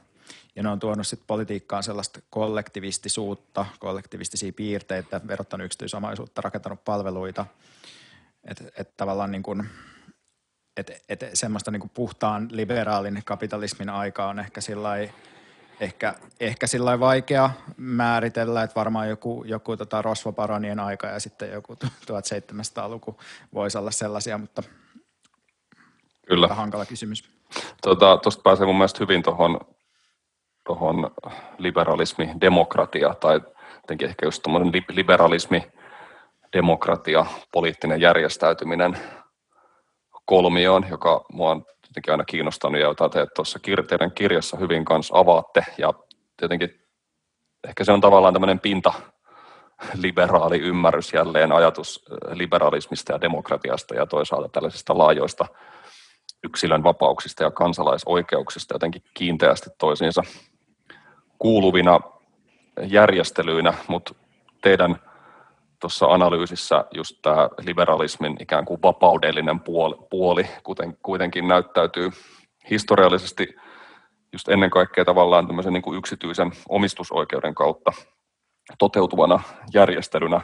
[0.57, 7.47] Ja ne on tuonut sitten politiikkaan sellaista kollektivistisuutta, kollektivistisia piirteitä, verottanut yksityisomaisuutta, rakentanut palveluita.
[8.49, 9.69] Että et tavallaan niin kuin,
[10.77, 15.11] et, et semmoista niin kuin puhtaan liberaalin kapitalismin aikaa on ehkä sillai,
[15.81, 21.75] ehkä, ehkä sillä vaikea määritellä, että varmaan joku, joku tota rosvoparonien aika ja sitten joku
[21.85, 23.21] 1700-luku
[23.55, 24.63] voisi olla sellaisia, mutta–
[26.29, 26.49] Kyllä.
[26.49, 27.25] hankala kysymys.
[27.83, 29.61] Tuosta tota, pääsee mun mielestä hyvin tuohon
[30.67, 31.11] tohon
[31.59, 33.41] liberalismi, demokratia tai
[33.75, 35.67] jotenkin ehkä just tuommoinen liberalismi,
[36.53, 38.99] demokratia, poliittinen järjestäytyminen
[40.25, 43.59] kolmioon, joka mua on tietenkin aina kiinnostanut ja jota te tuossa
[43.89, 45.65] teidän kirjassa hyvin kanssa avaatte.
[45.79, 45.93] Ja
[46.37, 46.81] tietenkin
[47.69, 48.93] ehkä se on tavallaan tämmöinen pinta
[49.95, 55.47] liberaali ymmärrys jälleen ajatus liberalismista ja demokratiasta ja toisaalta tällaisista laajoista
[56.45, 60.23] yksilön vapauksista ja kansalaisoikeuksista jotenkin kiinteästi toisiinsa
[61.39, 62.01] kuuluvina
[62.83, 64.15] järjestelyinä, mutta
[64.63, 65.08] teidän
[65.81, 72.11] tuossa analyysissä just tämä liberalismin ikään kuin vapaudellinen puoli, puoli kuten kuitenkin näyttäytyy
[72.71, 73.57] historiallisesti
[74.33, 77.93] just ennen kaikkea tavallaan tämmöisen niin kuin yksityisen omistusoikeuden kautta
[78.79, 79.43] toteutuvana
[79.75, 80.41] järjestelynä,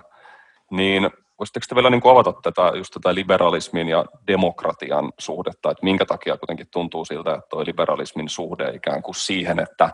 [0.70, 6.04] niin Voisitteko te vielä niin avata tätä, just tätä liberalismin ja demokratian suhdetta, että minkä
[6.04, 9.90] takia kuitenkin tuntuu siltä, että tuo liberalismin suhde ikään kuin siihen, että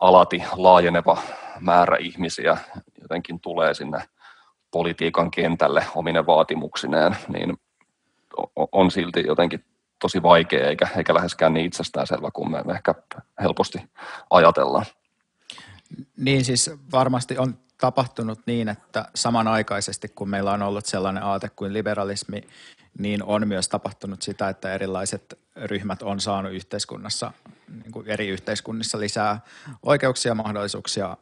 [0.00, 1.18] alati laajeneva
[1.60, 2.56] määrä ihmisiä
[3.02, 3.98] jotenkin tulee sinne
[4.74, 7.58] politiikan kentälle omine vaatimuksineen, niin
[8.72, 9.64] on silti jotenkin
[9.98, 12.94] tosi vaikea eikä, eikä läheskään niin itsestäänselvä kuin me ehkä
[13.40, 13.78] helposti
[14.30, 14.86] ajatellaan.
[16.16, 21.72] Niin siis varmasti on tapahtunut niin, että samanaikaisesti kun meillä on ollut sellainen aate kuin
[21.72, 22.40] liberalismi,
[22.98, 27.32] niin on myös tapahtunut sitä, että erilaiset ryhmät on saanut yhteiskunnassa,
[27.68, 29.40] niin kuin eri yhteiskunnissa lisää
[29.82, 31.16] oikeuksia mahdollisuuksia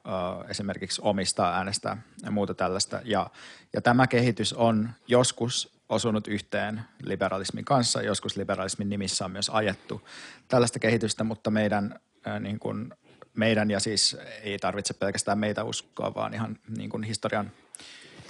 [0.49, 3.01] esimerkiksi omistaa, äänestää ja muuta tällaista.
[3.05, 3.31] Ja,
[3.73, 10.09] ja tämä kehitys on joskus osunut yhteen liberalismin kanssa, joskus liberalismin nimissä on myös ajettu
[10.49, 12.01] tällaista kehitystä, mutta meidän
[12.41, 12.95] niin kuin
[13.37, 17.51] meidän ja siis ei tarvitse pelkästään meitä uskoa, vaan ihan niin kuin historian,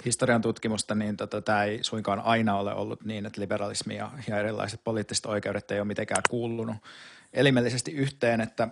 [0.05, 4.39] historian tutkimusta, niin tota, tämä ei suinkaan aina ole ollut niin, että liberalismi ja, ja
[4.39, 6.77] erilaiset poliittiset oikeudet ei ole mitenkään kuulunut
[7.33, 8.67] elimellisesti yhteen, että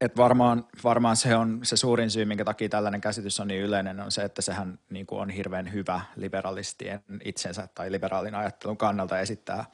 [0.00, 4.00] et varmaan, varmaan se on se suurin syy, minkä takia tällainen käsitys on niin yleinen,
[4.00, 9.20] on se, että sehän niin kuin on hirveän hyvä liberalistien itsensä tai liberaalin ajattelun kannalta
[9.20, 9.64] esittää,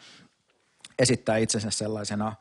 [0.98, 2.36] esittää itsensä sellaisena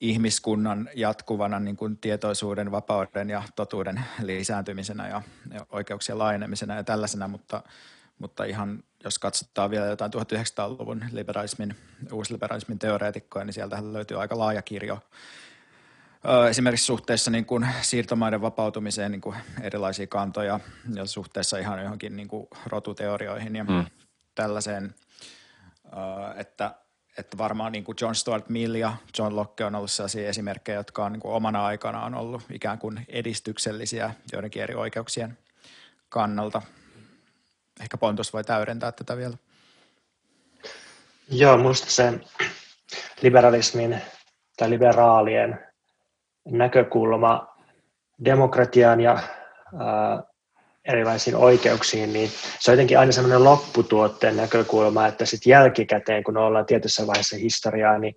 [0.00, 5.22] ihmiskunnan jatkuvana niin kuin tietoisuuden, vapauden ja totuuden lisääntymisenä ja,
[5.54, 7.62] ja oikeuksien laajenemisena ja tällaisena, mutta,
[8.18, 11.76] mutta ihan jos katsotaan vielä jotain 1900-luvun liberalismin,
[12.12, 14.98] uusliberalismin teoreetikkoja, niin sieltä löytyy aika laaja kirjo
[16.50, 20.60] esimerkiksi suhteessa niin kuin siirtomaiden vapautumiseen niin kuin erilaisia kantoja
[20.94, 23.86] ja suhteessa ihan johonkin niin kuin rotuteorioihin ja mm.
[24.34, 24.94] tällaiseen,
[26.36, 26.74] että–
[27.18, 31.04] että varmaan niin kuin John Stuart Mill ja John Locke on ollut sellaisia esimerkkejä, jotka
[31.04, 35.38] on niin kuin omana aikanaan ollut ikään kuin edistyksellisiä joidenkin eri oikeuksien
[36.08, 36.62] kannalta.
[37.80, 39.36] Ehkä Pontus voi täydentää tätä vielä.
[41.30, 42.12] Joo, minusta se
[43.22, 44.02] liberalismin
[44.56, 45.66] tai liberaalien
[46.44, 47.56] näkökulma
[48.24, 49.18] demokratiaan ja
[50.88, 56.66] erilaisiin oikeuksiin, niin se on jotenkin aina semmoinen lopputuotteen näkökulma, että sitten jälkikäteen, kun ollaan
[56.66, 58.14] tietyssä vaiheessa historiaa, niin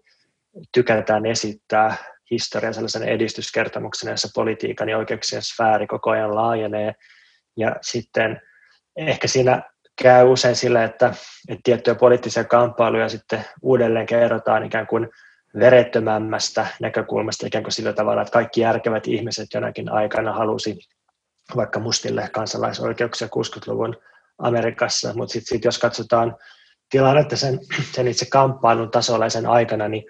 [0.71, 1.95] tykätään esittää
[2.31, 6.93] historian sellaisen edistyskertomuksena, jossa politiikan ja oikeuksien sfääri koko ajan laajenee.
[7.57, 8.41] Ja sitten
[8.95, 9.61] ehkä siinä
[10.01, 11.13] käy usein sillä, että,
[11.49, 15.09] että tiettyjä poliittisia kamppailuja sitten uudelleen kerrotaan ikään kuin
[15.59, 20.79] verettömämmästä näkökulmasta, ikään kuin sillä tavalla, että kaikki järkevät ihmiset jonakin aikana halusi
[21.55, 23.95] vaikka mustille kansalaisoikeuksia 60-luvun
[24.37, 26.35] Amerikassa, mutta sitten sit jos katsotaan
[26.89, 27.59] tilannetta sen,
[27.91, 30.03] sen itse kamppailun tasolla ja sen aikana, niin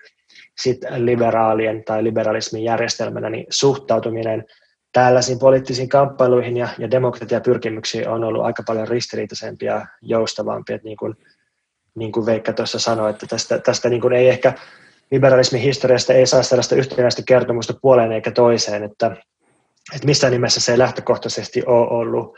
[0.62, 4.46] sitten liberaalien tai liberalismin järjestelmänä niin suhtautuminen
[4.94, 10.76] tällaisiin poliittisiin kamppailuihin ja, ja demokratiapyrkimyksiin on ollut aika paljon ristiriitaisempia ja joustavampia.
[10.76, 11.16] Että niin kuin
[11.96, 14.54] niin kuin Veikka tuossa sanoi, että tästä, tästä niin kuin ei ehkä
[15.12, 19.16] liberalismin historiasta ei saa sellaista yhtenäistä kertomusta puoleen eikä toiseen, että,
[19.94, 22.38] että missään nimessä se ei lähtökohtaisesti ole ollut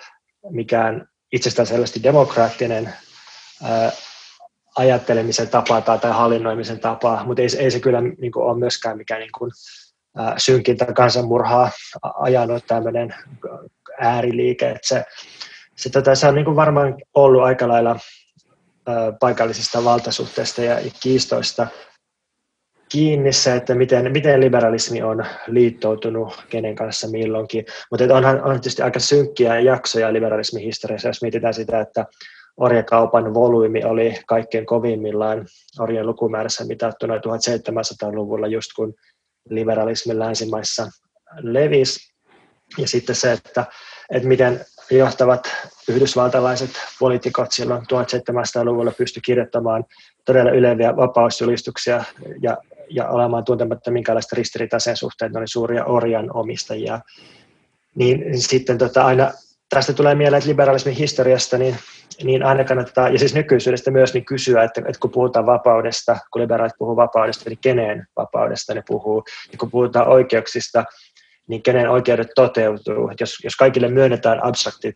[0.49, 2.93] mikään itsestään selvästi demokraattinen
[4.77, 9.21] ajattelemisen tapa tai, hallinnoimisen tapa, mutta ei, ei se kyllä niin kuin, ole myöskään mikään
[9.21, 9.51] niin kuin,
[10.37, 11.71] synkintä kansanmurhaa
[12.19, 13.15] ajanut tämmöinen
[13.99, 14.69] ääriliike.
[14.69, 15.05] Että se,
[15.75, 17.99] se, tota, se on niin kuin varmaan ollut aika lailla
[19.19, 21.67] paikallisista valtasuhteista ja kiistoista
[22.91, 27.65] kiinni se, että miten, miten liberalismi on liittoutunut kenen kanssa milloinkin.
[27.91, 32.05] Mutta onhan on tietysti aika synkkiä jaksoja liberalismin historiassa, jos mietitään sitä, että
[32.57, 35.45] orjakaupan volyymi oli kaikkein kovimmillaan
[35.79, 38.93] orjen lukumäärässä mitattuna 1700-luvulla, just kun
[39.49, 40.87] liberalismi länsimaissa
[41.39, 42.11] levisi.
[42.77, 43.65] Ja sitten se, että,
[44.09, 45.47] että miten johtavat
[45.89, 49.85] yhdysvaltalaiset poliitikot silloin 1700-luvulla pysty kirjoittamaan
[50.25, 52.03] todella yleviä vapausjulistuksia
[52.41, 52.57] ja,
[52.91, 56.99] ja olemaan tuntematta minkälaista ristiriitaa sen suhteen, että ne oli suuria orjan omistajia.
[57.95, 59.31] Niin sitten tota, aina
[59.69, 61.77] tästä tulee mieleen, että liberalismin historiasta, niin,
[62.23, 66.41] niin aina kannattaa, ja siis nykyisyydestä myös, niin kysyä, että, että kun puhutaan vapaudesta, kun
[66.41, 70.85] liberaalit puhuu vapaudesta, niin kenen vapaudesta ne puhuu, ja kun puhutaan oikeuksista,
[71.47, 73.09] niin kenen oikeudet toteutuu.
[73.09, 74.95] Että jos, jos kaikille myönnetään abstraktit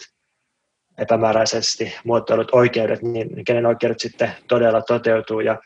[0.98, 5.40] epämääräisesti muotoilut oikeudet, niin kenen oikeudet sitten todella toteutuu.
[5.40, 5.58] Ja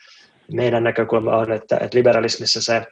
[0.52, 2.86] meidän näkökulma on, että, että liberalismissa se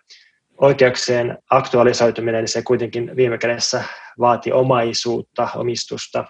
[0.60, 3.84] oikeuksien aktualisoituminen, niin se kuitenkin viime kädessä
[4.18, 6.24] vaati omaisuutta, omistusta.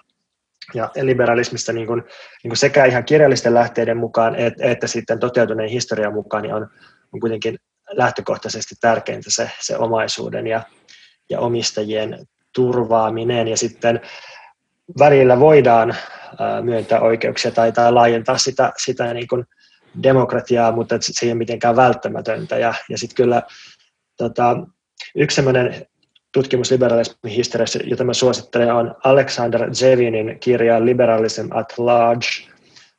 [0.73, 2.03] Ja liberalismista niin kuin,
[2.43, 6.67] niin kuin sekä ihan kirjallisten lähteiden mukaan että, että sitten toteutuneen historian mukaan niin on,
[7.13, 7.59] on kuitenkin
[7.91, 10.61] lähtökohtaisesti tärkeintä se, se omaisuuden ja,
[11.29, 13.47] ja omistajien turvaaminen.
[13.47, 14.01] Ja sitten
[14.99, 15.95] välillä voidaan
[16.61, 19.45] myöntää oikeuksia tai, tai laajentaa sitä, sitä niin kuin
[20.03, 22.57] demokratiaa, mutta se ei ole mitenkään välttämätöntä.
[22.57, 23.41] Ja, ja sitten kyllä
[24.17, 24.57] tota,
[25.15, 25.85] yksi sellainen
[26.33, 32.27] tutkimus liberalismin historiassa, jota mä suosittelen, on Alexander Zevinin kirja Liberalism at Large,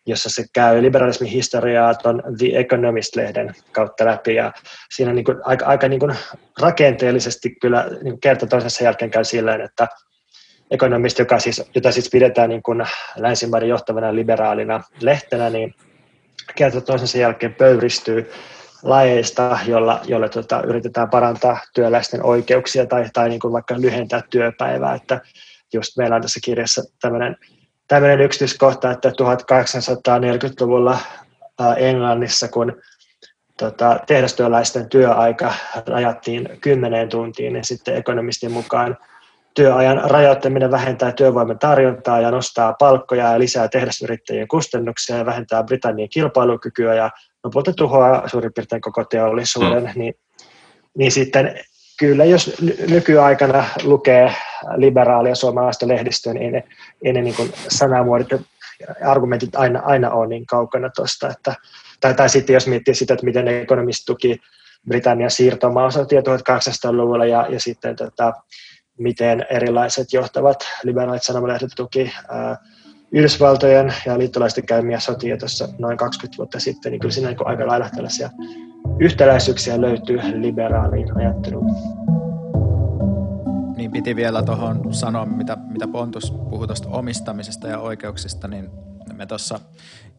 [0.07, 4.35] jossa se käy liberalismin historiaa tuon The Economist-lehden kautta läpi.
[4.35, 4.53] Ja
[4.95, 6.15] siinä niin kuin, aika, aika niin kuin
[6.61, 9.89] rakenteellisesti kyllä niin kerta toisensa jälkeen käy silleen, että
[10.71, 15.75] Economist, joka siis, jota siis pidetään niin kuin länsimaiden johtavana liberaalina lehtenä, niin
[16.57, 18.31] kerta toisensa jälkeen pöyristyy
[18.83, 24.95] lajeista, jolla, jolla tota, yritetään parantaa työläisten oikeuksia tai, tai niin kuin vaikka lyhentää työpäivää.
[24.95, 25.21] Että
[25.73, 27.37] just meillä on tässä kirjassa tämmöinen,
[27.89, 30.99] tämmöinen yksityiskohta, että 1840-luvulla
[31.77, 32.83] Englannissa, kun
[33.59, 35.55] tota, tehdastyöläisten työaika
[35.87, 38.97] rajattiin kymmeneen tuntiin, niin sitten ekonomistin mukaan
[39.55, 46.09] työajan rajoittaminen vähentää työvoiman tarjontaa ja nostaa palkkoja ja lisää tehdasyrittäjien kustannuksia ja vähentää Britannian
[46.09, 47.11] kilpailukykyä ja
[47.45, 49.91] lopulta tuhoaa suurin piirtein koko teollisuuden, mm.
[49.95, 50.15] niin,
[50.99, 51.59] niin sitten
[51.99, 52.57] kyllä jos
[52.89, 54.35] nykyaikana lukee
[54.77, 56.65] liberaalia suomalaista lehdistöä, niin ei ne,
[57.05, 58.39] ei ne niin kuin sanamuodot ja
[59.11, 61.55] argumentit aina, aina ole niin kaukana tuosta, että
[62.01, 64.41] tai, tai sitten jos miettii sitä, että miten ekonomist tuki
[64.89, 68.33] Britannian siirtomaaosatia 1800-luvulla ja, ja sitten tota,
[69.01, 72.13] miten erilaiset johtavat liberaalit sanomalehdet tuki
[73.13, 77.67] Yhdysvaltojen ja liittolaisten käymiä sotia tuossa noin 20 vuotta sitten, niin kyllä siinä niin aika
[77.67, 78.31] lailla tällaisia
[78.99, 81.67] yhtäläisyyksiä löytyy liberaaliin ajatteluun.
[83.77, 88.71] Niin piti vielä tuohon sanoa, mitä, mitä Pontus puhui tuosta omistamisesta ja oikeuksista, niin
[89.13, 89.61] me tuossa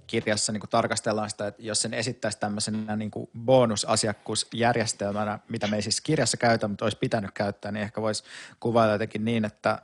[0.08, 5.82] kirjassa niin tarkastellaan sitä, että jos sen esittäisi tämmöisenä niin kuin bonusasiakkuusjärjestelmänä, mitä me ei
[5.82, 8.24] siis kirjassa käytä, mutta olisi pitänyt käyttää, niin ehkä voisi
[8.60, 9.82] kuvailla jotenkin niin, että,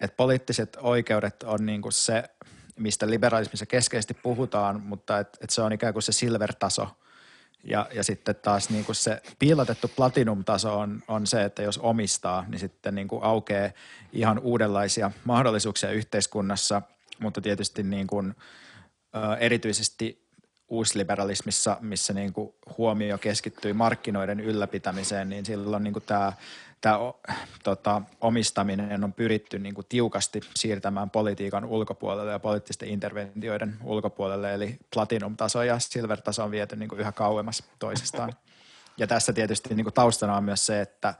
[0.00, 2.24] että poliittiset oikeudet on niin kuin se,
[2.76, 6.88] mistä liberalismissa keskeisesti puhutaan, mutta että että se on ikään kuin se silver-taso.
[7.64, 12.44] Ja, ja sitten taas niin kuin se piilotettu platinum-taso on, on se, että jos omistaa,
[12.48, 13.70] niin sitten niin kuin aukeaa
[14.12, 16.82] ihan uudenlaisia mahdollisuuksia yhteiskunnassa,
[17.18, 18.34] mutta tietysti niin kuin–
[19.40, 20.24] erityisesti
[20.68, 26.32] uusliberalismissa, missä niin kuin huomio keskittyy markkinoiden ylläpitämiseen, niin silloin niin kuin tämä,
[26.80, 26.98] tämä
[27.64, 34.76] tota, omistaminen on pyritty niin kuin tiukasti siirtämään politiikan ulkopuolelle ja poliittisten interventioiden ulkopuolelle, eli
[34.94, 38.32] platinum-taso ja silver-taso on viety niin kuin yhä kauemmas toisistaan.
[38.98, 41.14] Ja tässä tietysti niin kuin taustana on myös se, että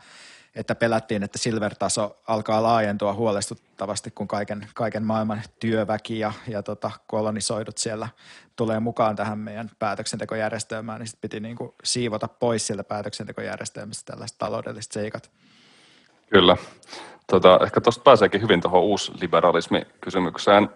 [0.54, 6.90] että pelättiin, että silver-taso alkaa laajentua huolestuttavasti, kun kaiken, kaiken maailman työväki ja, ja tota,
[7.06, 8.08] kolonisoidut siellä
[8.56, 14.38] tulee mukaan tähän meidän päätöksentekojärjestelmään, niin sitten piti niin kuin siivota pois sieltä päätöksentekojärjestelmästä tällaiset
[14.38, 15.30] taloudelliset seikat.
[16.30, 16.56] Kyllä.
[17.26, 20.68] Tota, ehkä tuosta pääseekin hyvin tuohon uusliberalismi-kysymykseen,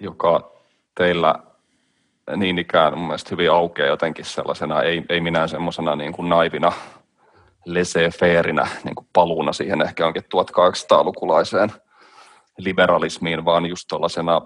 [0.00, 0.52] joka
[0.94, 1.34] teillä
[2.36, 6.72] niin ikään mun mielestä hyvin aukeaa jotenkin sellaisena, ei, ei minä semmoisena niin kuin naivina
[7.68, 11.72] laissez-fairinä niin paluuna siihen ehkä onkin 1800-lukulaiseen
[12.58, 14.40] liberalismiin, vaan just tuollaisena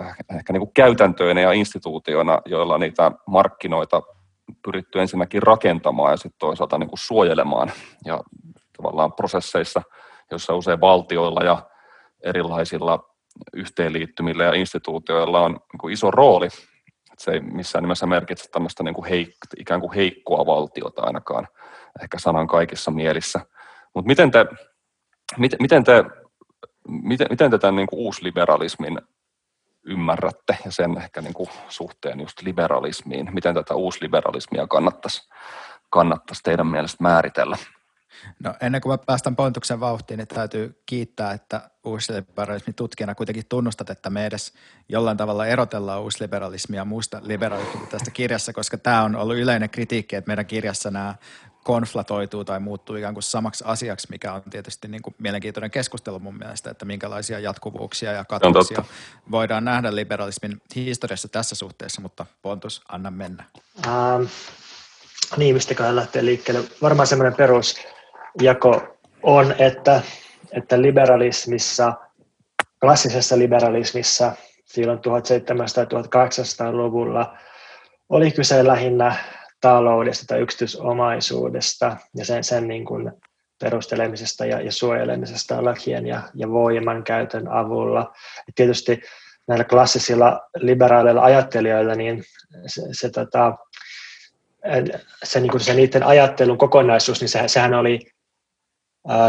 [0.00, 4.02] äh, ehkä niin kuin käytäntöinä ja instituutioina, joilla niitä markkinoita
[4.64, 7.72] pyritty ensinnäkin rakentamaan ja sitten toisaalta niin kuin suojelemaan.
[8.04, 8.20] Ja
[8.76, 9.82] tavallaan prosesseissa,
[10.30, 11.62] joissa usein valtioilla ja
[12.24, 13.10] erilaisilla
[13.54, 16.48] yhteenliittymillä ja instituutioilla on niin kuin iso rooli.
[17.18, 21.48] Se ei missään nimessä merkitse tämmöistä niin kuin heik- ikään kuin heikkoa valtiota ainakaan
[22.02, 23.40] ehkä sanan kaikissa mielissä.
[23.94, 24.46] Mutta miten te,
[25.38, 26.04] miten, te,
[26.88, 28.98] miten, miten te tämän niin kuin uusliberalismin
[29.84, 33.34] ymmärrätte ja sen ehkä niin kuin suhteen just liberalismiin?
[33.34, 35.28] Miten tätä uusliberalismia kannattaisi,
[35.90, 37.56] kannattaisi teidän mielestä määritellä?
[38.44, 43.90] No ennen kuin mä päästän Pontuksen vauhtiin, niin täytyy kiittää, että uusliberalismin tutkijana kuitenkin tunnustat,
[43.90, 44.52] että me edes
[44.88, 50.28] jollain tavalla erotellaan uusliberalismia muusta liberalismista tästä kirjassa, koska tämä on ollut yleinen kritiikki, että
[50.28, 51.14] meidän kirjassa nämä
[51.64, 56.38] konflatoituu tai muuttuu ikään kuin samaksi asiaksi, mikä on tietysti niin kuin mielenkiintoinen keskustelu mun
[56.38, 58.84] mielestä, että minkälaisia jatkuvuuksia ja katkoksia
[59.30, 63.44] voidaan nähdä liberalismin historiassa tässä suhteessa, mutta Pontus, anna mennä.
[63.86, 64.22] Ähm,
[65.36, 66.68] niin, mistä lähtee liikkeelle.
[66.82, 70.02] Varmaan semmoinen perusjako on, että,
[70.52, 71.94] että liberalismissa,
[72.80, 74.32] klassisessa liberalismissa
[74.64, 77.36] silloin 1700-1800-luvulla
[78.08, 79.16] oli kyse lähinnä
[79.60, 83.12] taloudesta tai yksityisomaisuudesta ja sen, sen niin kuin
[83.60, 88.12] perustelemisesta ja, ja suojelemisesta lakien ja, ja voiman käytön avulla.
[88.48, 89.00] Et tietysti
[89.48, 92.24] näillä klassisilla liberaaleilla ajattelijoilla niin
[92.66, 93.56] se, se, tota,
[95.24, 98.00] se, niin kuin se niiden ajattelun kokonaisuus, niin se, sehän oli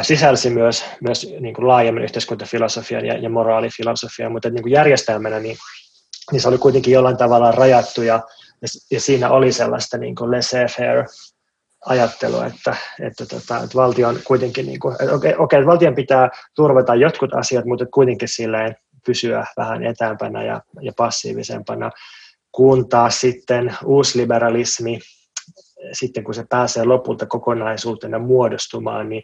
[0.02, 5.58] sisälsi myös, myös niin kuin laajemmin yhteiskuntafilosofian ja, ja moraalifilosofian, mutta niin kuin järjestelmänä niin,
[6.32, 8.22] niin se oli kuitenkin jollain tavalla rajattu ja
[8.62, 11.06] ja, ja siinä oli sellaista niin kuin laissez-faire
[11.86, 16.96] ajattelua, että, että, tota, että valtion kuitenkin, niin kuin, että okei, okei, valtion pitää turvata
[16.96, 21.92] jotkut asiat, mutta kuitenkin silleen pysyä vähän etäämpänä ja, ja passiivisempana,
[22.52, 25.00] kun taas sitten uusliberalismi,
[25.94, 29.24] sitten kun se pääsee lopulta kokonaisuutena muodostumaan, niin,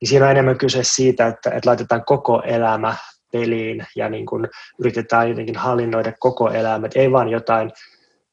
[0.00, 2.96] niin siinä on enemmän kyse siitä, että, että laitetaan koko elämä
[3.32, 7.72] peliin ja niin kuin yritetään jotenkin hallinnoida koko elämä, ei vaan jotain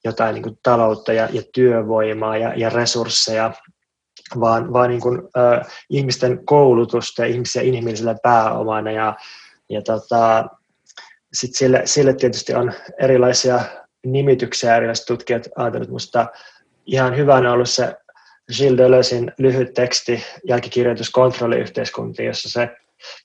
[0.04, 3.54] jotain niin kuin taloutta ja, ja työvoimaa ja, ja resursseja,
[4.40, 8.92] vaan, vaan niin kuin, ö, ihmisten koulutusta ja ihmisiä inhimillisellä pääomana.
[8.92, 9.16] Ja,
[9.70, 10.46] ja tota,
[11.34, 13.60] sit sille, sille tietysti on erilaisia
[14.06, 16.28] nimityksiä, erilaiset tutkijat ajatellut, mutta
[16.86, 17.96] ihan hyvä on ollut se
[18.58, 22.70] Gilles Deleuzein lyhyt teksti, jälkikirjoitus kontrolliyhteiskuntiin, jossa se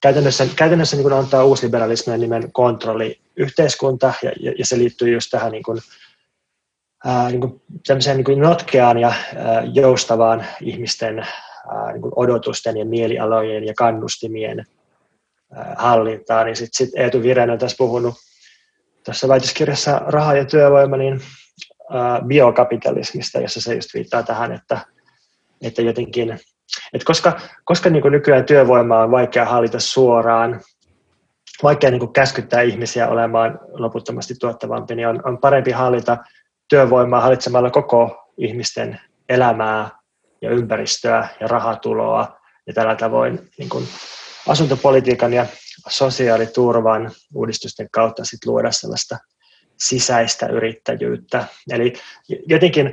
[0.02, 5.52] käytännössä, käytännössä niin kuin antaa uusliberalismin nimen kontrolliyhteiskunta, ja, ja, ja se liittyy just tähän
[5.52, 5.78] niin kuin,
[7.04, 7.62] ää, niin kuin
[8.14, 14.66] niin kuin notkeaan ja ää, joustavaan ihmisten ää, niin kuin odotusten ja mielialojen ja kannustimien
[15.52, 16.46] ää, hallintaan.
[16.46, 18.14] Niin sitten sit Eetu Viren on tässä puhunut
[19.04, 21.20] tässä väitöskirjassa Raha ja työvoima, niin
[22.26, 24.80] biokapitalismista, jossa se just viittaa tähän, että,
[25.62, 26.30] että jotenkin,
[26.92, 30.60] että koska, koska niin nykyään työvoimaa on vaikea hallita suoraan,
[31.62, 36.16] vaikea niin käskyttää ihmisiä olemaan loputtomasti tuottavampi, niin on, on parempi hallita
[36.68, 39.90] työvoimaa hallitsemalla koko ihmisten elämää
[40.42, 43.88] ja ympäristöä ja rahatuloa ja tällä tavoin niin kuin
[44.48, 45.46] asuntopolitiikan ja
[45.88, 49.18] sosiaaliturvan uudistusten kautta sit luoda sellaista
[49.78, 51.44] sisäistä yrittäjyyttä.
[51.70, 51.92] Eli
[52.46, 52.92] jotenkin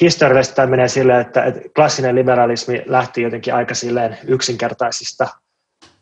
[0.00, 1.42] historiallisesti tämä menee silleen, että,
[1.74, 5.28] klassinen liberalismi lähti jotenkin aika silleen yksinkertaisista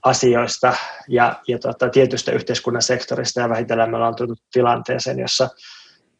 [0.04, 0.74] asioista
[1.08, 5.48] ja, ja tota, tietystä yhteiskunnan sektorista ja vähitellen me ollaan tullut tilanteeseen, jossa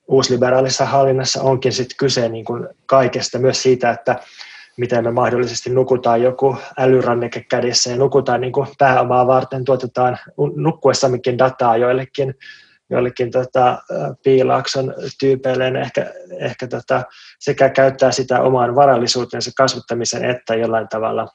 [0.09, 4.17] uusliberaalissa hallinnassa onkin sit kyse niin kuin kaikesta, myös siitä, että
[4.77, 10.19] miten me mahdollisesti nukutaan joku älyranneke kädessä ja nukutaan niin kuin pääomaa varten, tuotetaan
[10.57, 12.35] nukkuessammekin dataa joillekin,
[12.91, 13.79] joillekin tota,
[14.23, 17.03] piilaakson tyypeille ehkä, ehkä tota,
[17.39, 21.29] sekä käyttää sitä omaan varallisuutensa kasvattamisen että jollain tavalla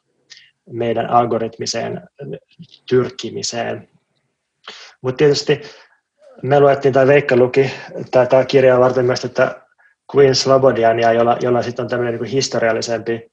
[0.70, 2.02] meidän algoritmiseen
[2.90, 3.90] tyrkkimiseen.
[5.02, 5.62] Mutta tietysti
[6.44, 7.72] me luettiin tai Veikka luki
[8.12, 9.62] tätä kirjaa varten myös että
[10.16, 13.32] Queen Slobodiania, jolla, jolla sitten on tämmöinen niin historiallisempi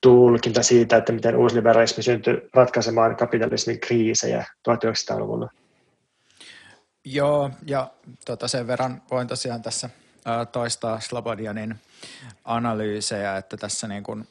[0.00, 5.50] tulkinta siitä, että miten uusliberalismi syntyi ratkaisemaan kapitalismin kriisejä 1900-luvulla.
[7.04, 7.90] Joo, ja
[8.24, 9.90] tota sen verran voin tosiaan tässä
[10.52, 11.74] toistaa Slobodianin
[12.44, 14.28] analyysejä, että tässä niin kuin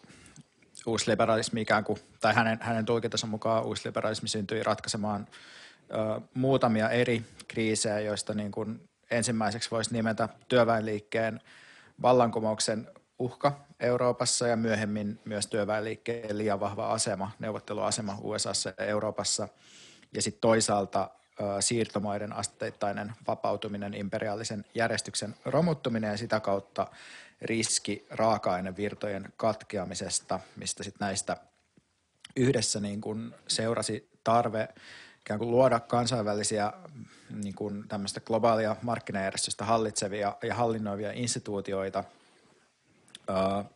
[0.86, 5.28] uusliberalismi ikään kuin, tai hänen, hänen tulkintansa mukaan uusliberalismi syntyi ratkaisemaan
[6.34, 11.42] muutamia eri kriisejä, joista niin kuin ensimmäiseksi voisi nimetä työväenliikkeen
[12.02, 12.88] vallankumouksen
[13.20, 19.48] uhka Euroopassa ja myöhemmin myös työväenliikkeen liian vahva asema, neuvotteluasema USAssa ja Euroopassa.
[20.14, 21.10] Ja sitten toisaalta
[21.60, 26.88] siirtomaiden asteittainen vapautuminen, imperiaalisen järjestyksen romuttuminen ja sitä kautta
[27.42, 31.38] riski raaka-ainevirtojen katkeamisesta, mistä sitten näistä
[32.36, 34.68] yhdessä niin kun seurasi tarve
[35.26, 36.74] ikään kuin luoda kansainvälisiä
[37.44, 42.04] niin kuin tämmöistä globaalia markkinajärjestöstä hallitsevia ja hallinnoivia instituutioita–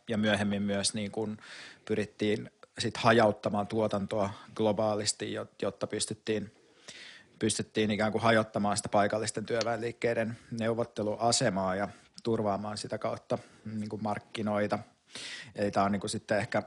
[0.08, 1.38] ja myöhemmin myös niin kuin
[1.84, 6.52] pyrittiin sit hajauttamaan tuotantoa globaalisti, jotta pystyttiin,
[7.38, 11.88] pystyttiin ikään kuin hajottamaan sitä paikallisten työväenliikkeiden neuvotteluasemaa ja
[12.22, 14.78] turvaamaan sitä kautta niin kuin markkinoita.
[15.56, 16.62] Eli tämä on niin kuin sitten ehkä,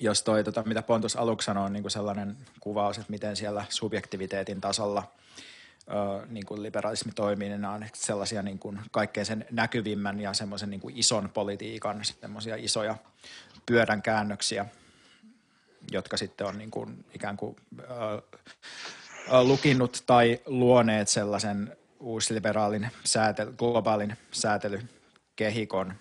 [0.00, 3.64] jos toi, tota, mitä Pontus aluksi sanoi, on niin kuin sellainen kuvaus, että miten siellä
[3.68, 5.02] subjektiviteetin tasolla–
[6.28, 10.70] niin kuin liberalismi toimii, niin nämä on sellaisia niin kuin kaikkein sen näkyvimmän ja semmoisen
[10.70, 12.96] niin kuin ison politiikan semmoisia isoja
[13.66, 14.66] pyörän käännöksiä,
[15.92, 24.16] jotka sitten on niin kuin ikään kuin äh, lukinnut tai luoneet sellaisen uusliberaalin säätely, globaalin
[24.32, 25.94] säätelykehikon,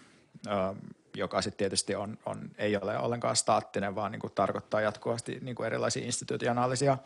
[0.48, 0.76] äh,
[1.16, 5.56] joka sitten tietysti on, on, ei ole ollenkaan staattinen, vaan niin kuin tarkoittaa jatkuvasti niin
[5.56, 6.98] kuin erilaisia institutionaalisia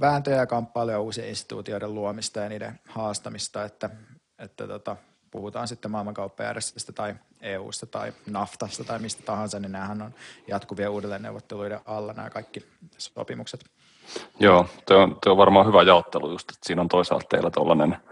[0.00, 3.90] vääntöjä ja kamppailuja uusien instituutioiden luomista ja niiden haastamista, että,
[4.38, 4.96] että tota,
[5.30, 10.14] puhutaan sitten maailmankauppajärjestöstä tai EUsta tai NAFTasta tai mistä tahansa, niin näähän on
[10.48, 12.66] jatkuvia uudelleen neuvotteluiden alla nämä kaikki
[12.98, 13.64] sopimukset.
[14.40, 17.96] Joo, tuo on, on varmaan hyvä jaottelu just, että siinä on toisaalta teillä tuollainen–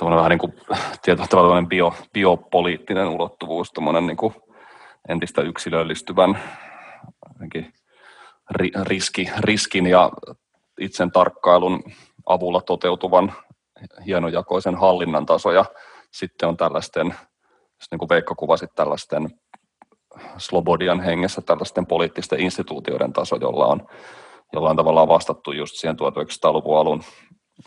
[0.00, 0.52] vähän niin kuin
[1.02, 3.72] tietyllä tavalla bio, biopoliittinen ulottuvuus,
[4.06, 4.34] niin kuin
[5.08, 6.38] entistä yksilöllistyvän
[8.82, 10.10] riski, riskin ja
[10.80, 11.82] itsen tarkkailun
[12.26, 13.32] avulla toteutuvan
[14.06, 15.52] hienojakoisen hallinnan taso.
[15.52, 15.64] Ja
[16.12, 17.14] sitten on tällaisten,
[17.90, 19.30] niin kuin Veikka kuvasi, tällaisten
[20.38, 23.86] Slobodian hengessä tällaisten poliittisten instituutioiden taso, jolla on,
[24.52, 27.02] jolla on tavallaan vastattu just siihen 1900-luvun alun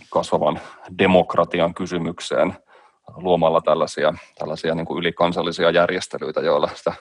[0.09, 0.59] kasvavan
[0.99, 2.55] demokratian kysymykseen
[3.15, 6.93] luomalla tällaisia, tällaisia niin kuin ylikansallisia järjestelyitä, joilla sitä,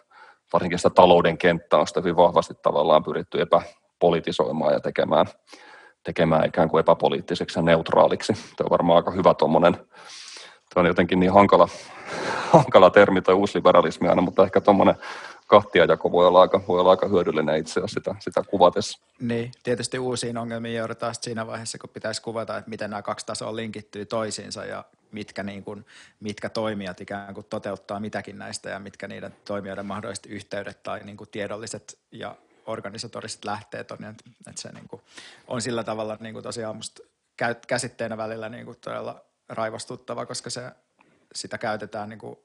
[0.52, 5.26] varsinkin sitä talouden kenttää on sitä hyvin vahvasti tavallaan pyritty epäpolitisoimaan ja tekemään,
[6.02, 8.32] tekemään ikään kuin epäpoliittiseksi ja neutraaliksi.
[8.32, 9.74] Tämä on varmaan aika hyvä tuommoinen,
[10.74, 11.68] tämä on jotenkin niin hankala,
[12.52, 14.94] hankala termi tai uusliberalismi aina, mutta ehkä tuommoinen
[15.46, 19.00] kahtiajako voi olla aika, voi olla aika hyödyllinen itse asiassa sitä, sitä kuvatessa.
[19.20, 23.56] Niin, tietysti uusiin ongelmiin joudutaan siinä vaiheessa, kun pitäisi kuvata, että miten nämä kaksi tasoa
[23.56, 25.86] linkittyy toisiinsa ja mitkä, niin kuin,
[26.20, 31.16] mitkä toimijat ikään kuin toteuttaa mitäkin näistä ja mitkä niiden toimijoiden mahdolliset yhteydet tai niin
[31.16, 32.36] kuin tiedolliset ja
[32.66, 35.02] organisatoriset lähteet on, että, että se niin kuin
[35.48, 37.02] on sillä tavalla niin kuin tosiaan musta
[37.66, 40.70] käsitteenä välillä niin kuin todella raivostuttava, koska se,
[41.34, 42.38] sitä käytetään niin kuin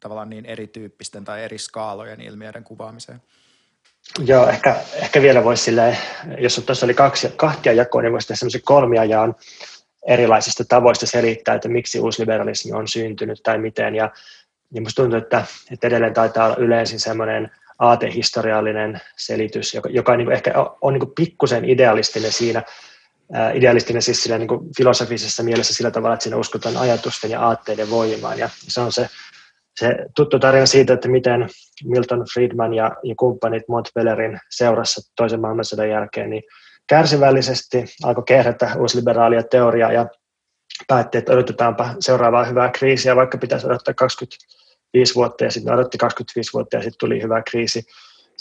[0.00, 3.22] tavallaan niin erityyppisten tai eri skaalojen ilmiöiden kuvaamiseen.
[4.26, 5.98] Joo, ehkä, ehkä vielä voisi silleen,
[6.38, 9.34] jos tuossa oli kaksi, kahtia jakoa, niin voisi tehdä semmoisen kolmiajan
[10.06, 13.94] erilaisista tavoista selittää, että miksi uusliberalismi on syntynyt tai miten.
[13.94, 14.10] Ja,
[14.74, 20.32] ja musta tuntuu, että, että edelleen taitaa olla yleisin semmoinen aatehistoriallinen selitys, joka, joka niin
[20.32, 22.62] ehkä on, niin pikkusen idealistinen siinä,
[23.54, 28.38] idealistinen siis sillä niin filosofisessa mielessä sillä tavalla, että siinä uskotaan ajatusten ja aatteiden voimaan.
[28.38, 29.08] Ja se on se
[29.78, 31.48] se tuttu tarina siitä, että miten
[31.84, 36.42] Milton Friedman ja, ja kumppanit Montpellerin seurassa toisen maailmansodan jälkeen niin
[36.86, 40.06] kärsivällisesti alkoi kehrätä uusliberaalia teoriaa ja
[40.88, 46.52] päätti, että odotetaanpa seuraavaa hyvää kriisiä, vaikka pitäisi odottaa 25 vuotta ja sitten odotti 25
[46.52, 47.82] vuotta ja sitten tuli hyvä kriisi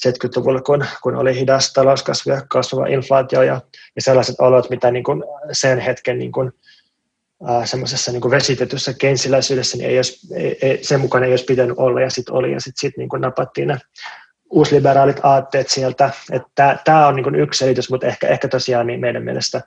[0.08, 3.62] 70-luvulla, kun, kun oli hidas talouskasvu ja kasvava inflaatio ja,
[3.96, 6.52] ja sellaiset olot, mitä niin kuin sen hetken niin kuin
[7.50, 11.78] äh, semmoisessa niin vesitetyssä kensiläisyydessä, niin ei olisi, ei, ei, sen mukaan ei olisi pitänyt
[11.78, 13.78] olla, ja sitten oli, ja sitten sit, niin napattiin ne
[14.50, 16.10] uusliberaalit aatteet sieltä.
[16.86, 19.62] Tämä on niin yksi selitys, mutta ehkä, ehkä tosiaan niin meidän mielestä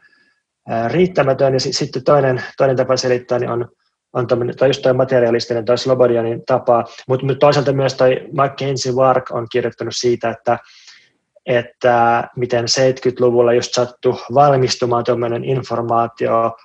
[0.69, 3.69] ää, riittämätön, ja sitten toinen, toinen tapa selittää niin on,
[4.13, 8.93] on tämmöinen, tai just toi materialistinen, toi Slobodianin tapa, mutta mut toisaalta myös toi Mackenzie
[8.93, 10.59] Wark on kirjoittanut siitä, että
[11.47, 16.57] että miten 70-luvulla just sattui valmistumaan tuommoinen informaatio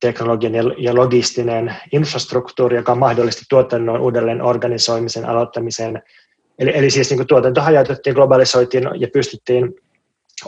[0.00, 6.02] teknologian ja logistinen infrastruktuuri, joka mahdollisti tuotannon uudelleen organisoimisen aloittamisen.
[6.58, 9.74] Eli, eli siis niin tuotanto hajautettiin, globalisoitiin ja pystyttiin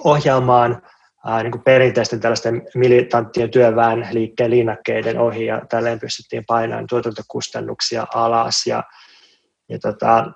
[0.05, 0.83] ohjaamaan
[1.27, 8.67] ää, niin perinteisten tällaisten militanttien työväen liikkeen linnakkeiden ohi ja tälleen pystyttiin painamaan tuotantokustannuksia alas
[8.67, 8.83] ja,
[9.69, 10.33] ja tota,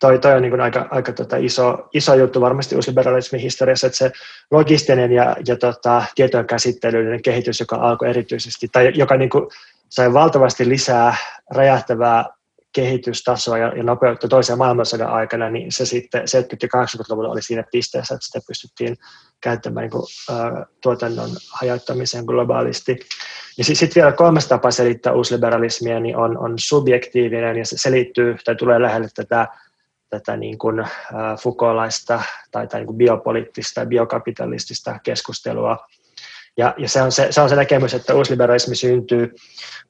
[0.00, 4.12] toi, toi on niin aika, aika tota iso, iso juttu varmasti uusliberalismin historiassa, että se
[4.50, 9.46] logistinen ja, ja tota, tietojen käsittelyllinen kehitys, joka alkoi erityisesti, tai joka niin kuin
[9.88, 11.16] sai valtavasti lisää
[11.50, 12.24] räjähtävää
[12.72, 16.24] kehitystasoa ja, ja nopeutta toisen maailmansodan aikana, niin se sitten 70-
[16.62, 18.96] ja 80-luvulla oli siinä pisteessä, että sitä pystyttiin
[19.40, 21.30] käyttämään niin kuin, ä, tuotannon
[21.60, 22.98] hajottamiseen globaalisti.
[23.58, 28.36] Ja sitten sit vielä kolmas tapa selittää uusliberalismia niin on, on subjektiivinen ja se selittyy
[28.44, 29.48] tai tulee lähelle tätä,
[30.10, 30.86] tätä niin kuin, ä,
[31.42, 35.78] Foucaultlaista tai, tai niin kuin biopoliittista ja biokapitalistista keskustelua.
[36.56, 39.34] Ja, ja se, on se, se on se näkemys, että uusliberalismi syntyy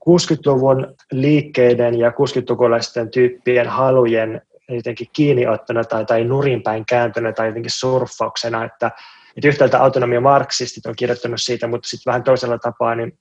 [0.08, 8.64] 60-luvun liikkeiden ja 60-lukulaisten tyyppien halujen jotenkin kiinniottona tai, tai nurinpäin kääntönä tai jotenkin surffauksena,
[8.64, 8.90] että,
[9.36, 13.18] että yhtäältä autonomia marksistit on kirjoittanut siitä, mutta sitten vähän toisella tapaa niin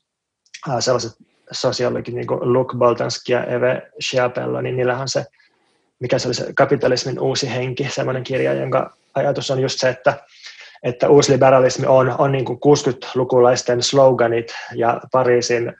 [0.80, 1.12] sellaiset
[1.52, 5.26] sosiologit niin kuin Luke Boltanski ja Eve Schiapello, niin niillähän se,
[6.00, 10.14] mikä se oli se kapitalismin uusi henki, semmoinen kirja, jonka ajatus on just se, että,
[10.84, 15.74] että uusliberalismi on, on niin kuin 60-lukulaisten sloganit ja Pariisin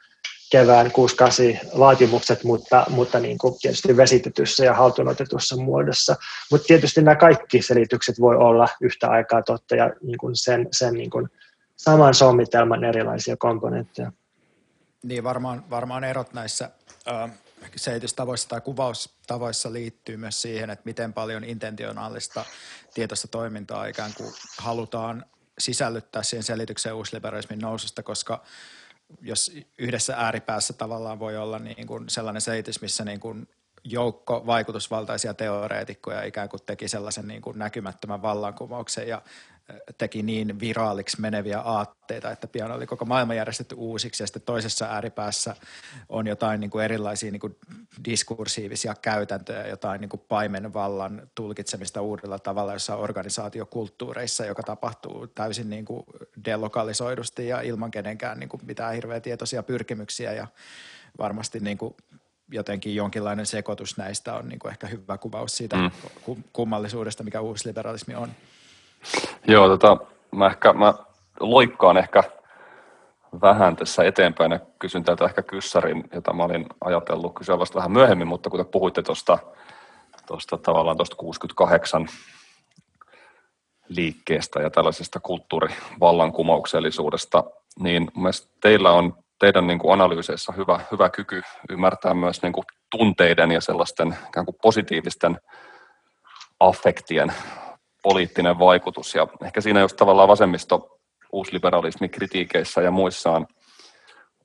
[0.52, 6.16] kevään 68 vaatimukset, mutta, mutta niin kuin tietysti vesitetyssä ja haltuunotetussa muodossa.
[6.52, 10.94] Mutta tietysti nämä kaikki selitykset voi olla yhtä aikaa totta ja niin kuin sen, sen
[10.94, 11.28] niin kuin
[11.76, 14.12] saman sommitelman erilaisia komponentteja.
[15.04, 16.70] Niin, varmaan, varmaan erot näissä
[17.08, 17.32] äh,
[17.76, 22.46] selitystavoissa tai kuvaustavoissa liittyy myös siihen, että miten paljon intentionaalista
[22.94, 25.26] tietoista toimintaa ikään kuin halutaan
[25.60, 28.44] sisällyttää siihen selitykseen uusliberalismin noususta, koska
[29.22, 33.48] jos yhdessä ääripäässä tavallaan voi olla niin kuin sellainen selitys, missä niin kuin
[33.84, 39.22] joukko vaikutusvaltaisia teoreetikkoja ikään kuin teki sellaisen niin kuin näkymättömän vallankumouksen ja
[39.98, 44.86] teki niin viraaliksi meneviä aatteita, että pian oli koko maailma järjestetty uusiksi ja sitten toisessa
[44.86, 45.56] ääripäässä
[46.10, 47.56] on jotain niin kuin erilaisia niin kuin
[48.06, 55.86] diskursiivisia käytäntöjä, jotain niin kuin paimenvallan tulkitsemista uudella tavalla jossain organisaatiokulttuureissa, joka tapahtuu täysin niin
[55.86, 56.04] kuin
[56.46, 60.48] delokalisoidusti ja ilman kenenkään niin kuin mitään hirveä tietoisia pyrkimyksiä ja
[61.18, 61.96] varmasti niin kuin
[62.52, 65.92] jotenkin jonkinlainen sekoitus näistä on niin kuin ehkä hyvä kuvaus siitä mm.
[66.54, 68.32] kummallisuudesta, mikä uusliberalismi on.
[69.48, 69.98] Joo, tota,
[70.32, 70.94] mä, ehkä, mä
[71.40, 72.24] loikkaan ehkä
[73.42, 77.92] vähän tässä eteenpäin ja kysyn täältä ehkä kyssärin, jota mä olin ajatellut kysyä vasta vähän
[77.92, 79.40] myöhemmin, mutta kun te puhuitte tuosta
[80.28, 82.08] tosta, tavallaan tuosta 68
[83.88, 87.44] liikkeestä ja tällaisesta kulttuurivallankumouksellisuudesta,
[87.80, 92.66] niin mielestäni teillä on teidän niin kuin analyyseissa hyvä, hyvä kyky ymmärtää myös niin kuin
[92.90, 95.40] tunteiden ja sellaisten ikään kuin positiivisten
[96.60, 97.34] affektien
[98.10, 99.16] poliittinen vaikutus.
[99.16, 101.00] Ja ehkä siinä just tavallaan vasemmisto
[101.32, 103.48] uusliberalismin kritiikeissä ja muissaan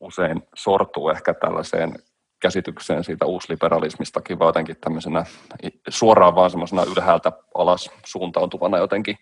[0.00, 1.94] usein sortuu ehkä tällaiseen
[2.40, 5.24] käsitykseen siitä uusliberalismistakin, vaan jotenkin tämmöisenä
[5.88, 9.18] suoraan vaan semmoisena ylhäältä alas suuntautuvana jotenkin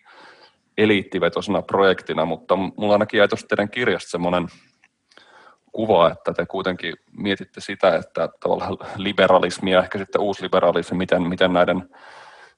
[0.77, 4.47] eliittivetoisena projektina, mutta mulla ainakin jäi tuosta teidän kirjasta semmoinen
[5.71, 11.53] kuva, että te kuitenkin mietitte sitä, että tavallaan liberalismi ja ehkä sitten uusliberalismi, miten, miten
[11.53, 11.89] näiden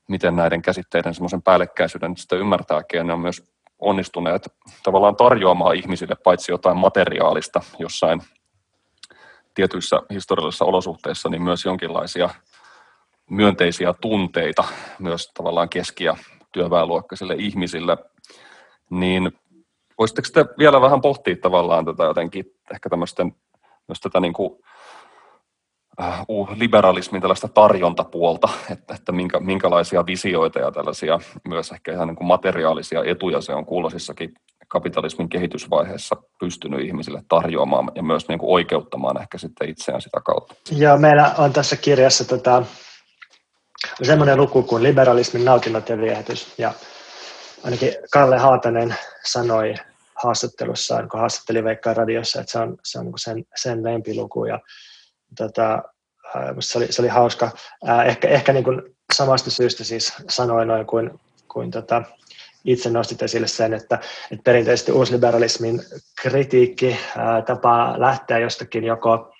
[0.08, 4.50] miten näiden käsitteiden semmoisen päällekkäisyyden sitä ymmärtääkin, ja ne on myös onnistuneet
[4.84, 8.22] tavallaan tarjoamaan ihmisille paitsi jotain materiaalista jossain
[9.54, 12.30] tietyissä historiallisissa olosuhteissa, niin myös jonkinlaisia
[13.30, 14.64] myönteisiä tunteita
[15.00, 16.18] myös tavallaan keski- ja
[16.52, 17.98] työväenluokkaisille ihmisille,
[18.90, 19.32] niin
[19.98, 23.36] voisitteko te vielä vähän pohtia tavallaan tätä jotenkin ehkä tämmöisten,
[23.88, 24.64] myös tätä niin kuin
[26.02, 26.26] Äh,
[26.56, 32.28] liberalismin tällaista tarjontapuolta, että, että minkä, minkälaisia visioita ja tällaisia myös ehkä ihan niin kuin
[32.28, 34.34] materiaalisia etuja se on kuuloisissakin
[34.68, 40.56] kapitalismin kehitysvaiheessa pystynyt ihmisille tarjoamaan ja myös niin kuin oikeuttamaan ehkä sitten itseään sitä kautta.
[40.72, 42.64] Joo, meillä on tässä kirjassa tota,
[44.04, 46.54] semmoinen luku kuin liberalismin nautinnot ja viehätys.
[46.58, 46.74] Ja
[47.64, 49.74] ainakin Kalle Haatanen sanoi
[50.24, 54.46] haastattelussaan, kun haastatteli Veikkaa radiossa, että se on, se on niin sen, sen lempiluku.
[54.46, 54.60] Ja
[55.36, 55.84] tota,
[56.60, 57.52] se, oli, se oli hauska.
[58.06, 58.82] Ehkä, ehkä niin kuin
[59.14, 62.04] samasta syystä siis sanoin noin kuin, kuin tota,
[62.66, 64.00] itse nostit esille sen, että,
[64.32, 65.82] että perinteisesti uusliberalismin
[66.22, 69.34] kritiikki ää, tapaa lähteä jostakin joko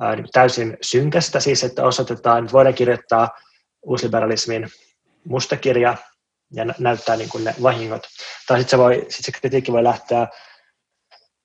[0.00, 3.28] ää, niin täysin synkästä, siis että osoitetaan, että voidaan kirjoittaa
[3.82, 4.68] uusliberalismin
[5.24, 5.96] mustakirja
[6.52, 8.02] ja näyttää niin kuin ne vahingot.
[8.46, 10.28] Tai sitten se, voi, sit se kritiikki voi lähteä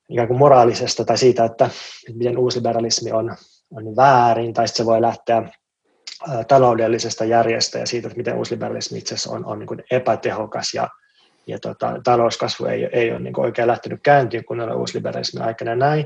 [0.09, 1.69] ikään kuin moraalisesta tai siitä, että
[2.13, 3.37] miten uusliberalismi on
[3.71, 5.43] on väärin, tai se voi lähteä
[6.47, 10.89] taloudellisesta järjestä ja siitä, että miten uusliberalismi itse asiassa on, on niin epätehokas ja,
[11.47, 16.05] ja tota, talouskasvu ei, ei ole niin oikein lähtenyt käyntiin kun on uusliberalismin aikana näin.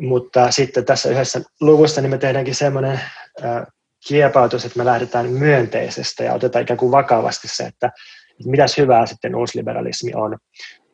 [0.00, 3.00] Mutta sitten tässä yhdessä luvussa niin me tehdäänkin semmoinen
[3.44, 3.66] äh,
[4.08, 7.86] kiepautus, että me lähdetään myönteisestä ja otetaan ikään kuin vakavasti se, että,
[8.30, 10.38] että mitäs hyvää sitten uusliberalismi on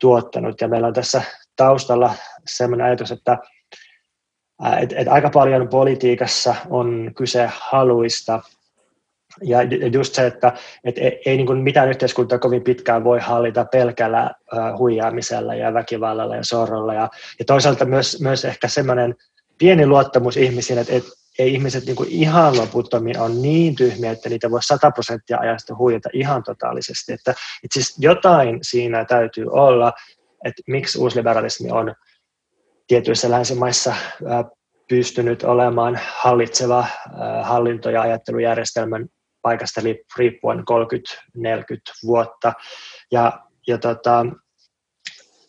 [0.00, 0.60] tuottanut.
[0.60, 1.22] Ja meillä on tässä
[1.56, 2.14] taustalla
[2.46, 3.38] semmoinen ajatus, että
[4.80, 8.40] et, et aika paljon politiikassa on kyse haluista
[9.42, 9.58] ja
[9.92, 10.52] just se, että
[10.84, 14.30] et ei, ei niin mitään yhteiskuntaa kovin pitkään voi hallita pelkällä
[14.78, 16.94] huijaamisella ja väkivallalla ja sorrolla.
[16.94, 19.14] Ja, ja toisaalta myös, myös ehkä semmoinen
[19.58, 21.04] pieni luottamus ihmisiin, että et,
[21.38, 26.08] ei ihmiset niin ihan loputtomiin on niin tyhmiä, että niitä voi 100 prosenttia ajasta huijata
[26.12, 27.12] ihan totaalisesti.
[27.12, 29.92] Että, että siis jotain siinä täytyy olla,
[30.44, 31.94] että miksi uusliberalismi on
[32.86, 33.94] tietyissä länsimaissa
[34.88, 36.86] pystynyt olemaan hallitseva
[37.42, 39.06] hallinto- ja ajattelujärjestelmän
[39.42, 39.80] paikasta
[40.18, 41.42] riippuen 30-40
[42.06, 42.52] vuotta.
[43.12, 44.26] Ja, ja tota,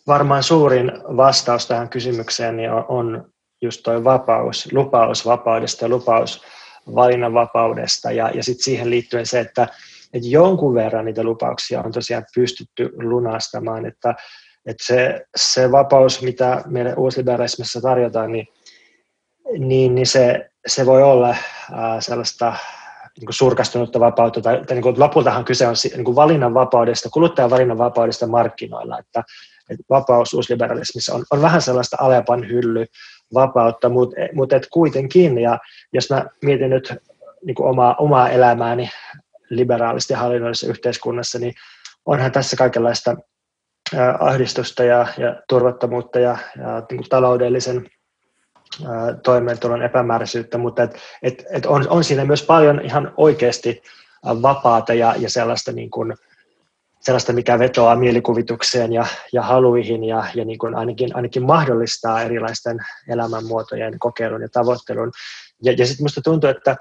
[0.07, 3.31] varmaan suurin vastaus tähän kysymykseen niin on, on
[3.61, 6.43] just tuo vapaus, lupaus vapaudesta ja lupaus
[6.95, 8.11] valinnanvapaudesta.
[8.11, 9.67] Ja, ja sitten siihen liittyen se, että,
[10.13, 14.15] että jonkun verran niitä lupauksia on tosiaan pystytty lunastamaan, että,
[14.67, 18.47] että se, se vapaus, mitä meille uusliberalismissa tarjotaan, niin,
[19.57, 21.35] niin, niin se, se voi olla
[21.73, 22.53] ää, sellaista
[23.17, 27.49] niin kuin surkastunutta vapautta, tai, tai niin kuin lopultahan kyse on niin kuin valinnanvapaudesta, kuluttajan
[27.49, 29.23] valinnanvapaudesta markkinoilla, että,
[29.69, 32.85] että vapaus uusliberalismissa on, on vähän sellaista Alepan hylly
[33.33, 35.59] vapautta, mutta mut et kuitenkin, ja
[35.93, 36.93] jos mä mietin nyt
[37.45, 38.89] niin kuin omaa, omaa elämääni
[39.49, 41.53] liberaalisti hallinnollisessa yhteiskunnassa, niin
[42.05, 43.15] onhan tässä kaikenlaista
[44.19, 47.89] ahdistusta ja, ja turvattomuutta ja, ja niin kuin taloudellisen
[49.23, 53.81] toimeentulon epämääräisyyttä, mutta et, et, et on, on siinä myös paljon ihan oikeasti
[54.25, 56.13] vapaata ja, ja sellaista, niin kuin,
[56.99, 62.77] sellaista, mikä vetoaa mielikuvitukseen ja, ja haluihin ja, ja niin kuin ainakin, ainakin mahdollistaa erilaisten
[63.09, 65.11] elämänmuotojen kokeilun ja tavoittelun.
[65.63, 66.77] Ja, ja sitten minusta tuntuu, että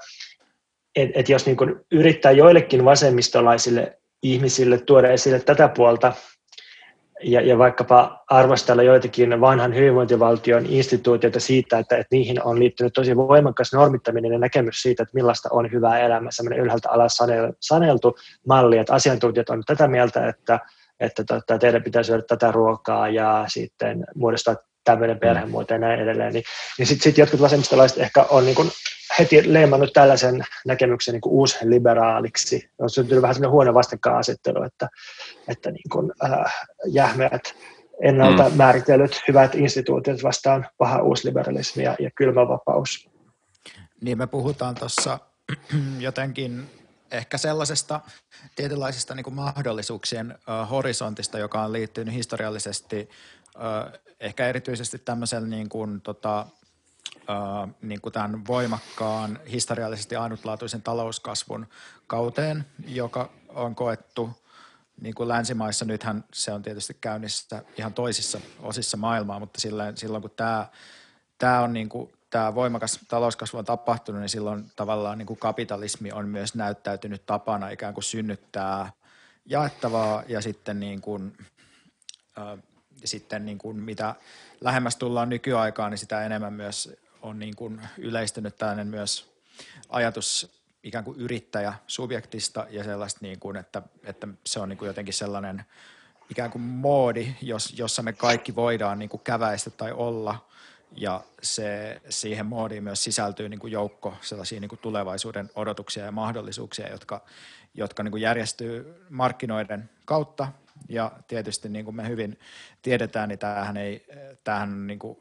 [0.95, 6.13] et, et jos niin kuin yrittää joillekin vasemmistolaisille ihmisille tuoda esille tätä puolta,
[7.23, 13.15] ja, ja vaikkapa arvostella joitakin vanhan hyvinvointivaltion instituutioita siitä, että, että niihin on liittynyt tosi
[13.15, 17.17] voimakas normittaminen ja näkemys siitä, että millaista on hyvää elämä, sellainen ylhäältä alas
[17.59, 20.59] saneltu malli, että asiantuntijat on tätä mieltä, että,
[20.99, 24.55] että tota, teidän pitää syödä tätä ruokaa ja sitten muodostaa
[24.87, 26.43] tämmöinen perhemuoto ja näin edelleen, niin,
[26.77, 28.71] niin sitten sit jotkut vasemmistolaiset ehkä on niin kuin
[29.19, 32.69] heti leimannut tällaisen näkemyksen niin kuin uusliberaaliksi.
[32.77, 34.89] On syntynyt vähän sellainen huono vastakkainasettelu, että,
[35.47, 36.53] että niin kuin, äh,
[36.85, 37.55] jähmeät
[38.01, 38.55] ennalta mm.
[38.55, 43.09] määritellyt hyvät instituutiot vastaan paha uusliberalismi ja, ja kylmä vapaus.
[44.01, 45.19] Niin me puhutaan tuossa
[45.99, 46.69] jotenkin
[47.11, 47.99] ehkä sellaisesta
[48.55, 53.09] tietynlaisesta niin mahdollisuuksien uh, horisontista, joka on liittynyt historiallisesti
[54.19, 56.45] ehkä erityisesti tämmöisen niin kuin, tota,
[57.13, 61.67] uh, niin kuin tämän voimakkaan historiallisesti ainutlaatuisen talouskasvun
[62.07, 64.29] kauteen, joka on koettu
[65.01, 65.85] niin kuin länsimaissa.
[65.85, 70.67] Nythän se on tietysti käynnissä ihan toisissa osissa maailmaa, mutta silloin, silloin kun tämä,
[71.37, 76.11] tämä on niin kuin, tämä voimakas talouskasvu on tapahtunut, niin silloin tavallaan niin kuin kapitalismi
[76.11, 78.91] on myös näyttäytynyt tapana ikään kuin synnyttää
[79.45, 81.37] jaettavaa ja sitten niin kuin,
[82.37, 82.59] äh,
[83.05, 84.15] sitten niin kuin mitä
[84.61, 89.31] lähemmäs tullaan nykyaikaan, niin sitä enemmän myös on niin kuin yleistynyt tällainen myös
[89.89, 90.51] ajatus
[90.83, 95.13] ikään kuin yrittäjä subjektista ja sellaista, niin kuin, että, että se on niin kuin jotenkin
[95.13, 95.65] sellainen
[96.29, 100.47] ikään kuin moodi, jos, jossa me kaikki voidaan niin kuin käväistä tai olla
[100.97, 106.11] ja se, siihen moodiin myös sisältyy niin kuin joukko sellaisia niin kuin tulevaisuuden odotuksia ja
[106.11, 107.25] mahdollisuuksia, jotka,
[107.73, 110.47] jotka niin kuin järjestyy markkinoiden kautta
[110.89, 112.39] ja tietysti niin kuin me hyvin
[112.81, 114.05] tiedetään, niin tämähän ei,
[114.43, 115.17] tämähän niin kuin,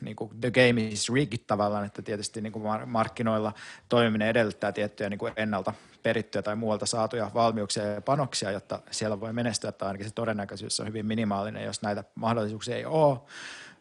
[0.00, 3.52] niin kuin the game is rigged tavallaan, että tietysti niin kuin markkinoilla
[3.88, 9.20] toimiminen edellyttää tiettyjä niin kuin ennalta perittyjä tai muualta saatuja valmiuksia ja panoksia, jotta siellä
[9.20, 13.18] voi menestyä, tai ainakin se todennäköisyys on hyvin minimaalinen, jos näitä mahdollisuuksia ei ole.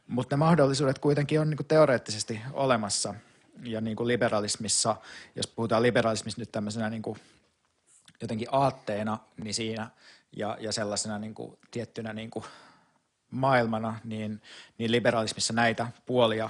[0.10, 3.16] Mutta ne mahdollisuudet kuitenkin on niin teoreettisesti olemassa.
[3.64, 4.95] Ja niin liberalismissa,
[5.36, 7.03] jos puhutaan liberalismista nyt tämmöisenä niin
[8.22, 9.89] jotenkin aatteena, niin siinä–
[10.36, 11.36] ja, ja sellaisena niin
[11.72, 12.32] tiettynä niin
[13.32, 14.41] maailmana, niin,
[14.78, 16.49] niin liberalismissa näitä puolia,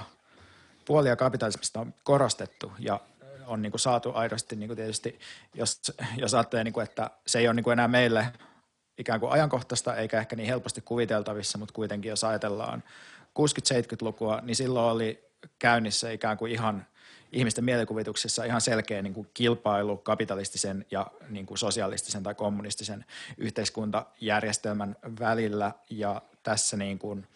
[0.84, 3.00] puolia kapitalismista on korostettu ja
[3.46, 5.18] on niin saatu aidosti niin tietysti,
[5.54, 5.80] jos,
[6.16, 8.32] jos ajattelee, niin kuin, että se ei ole niin enää meille
[8.98, 12.82] ikään kuin ajankohtaista eikä ehkä niin helposti kuviteltavissa, mutta kuitenkin jos ajatellaan
[13.38, 15.24] 60-70-lukua, niin silloin oli
[15.58, 16.86] käynnissä ikään kuin ihan
[17.32, 23.04] ihmisten mielikuvituksessa ihan selkeä niin kuin kilpailu kapitalistisen ja niin kuin sosialistisen tai kommunistisen
[23.38, 27.26] yhteiskuntajärjestelmän välillä ja tässä niin kuin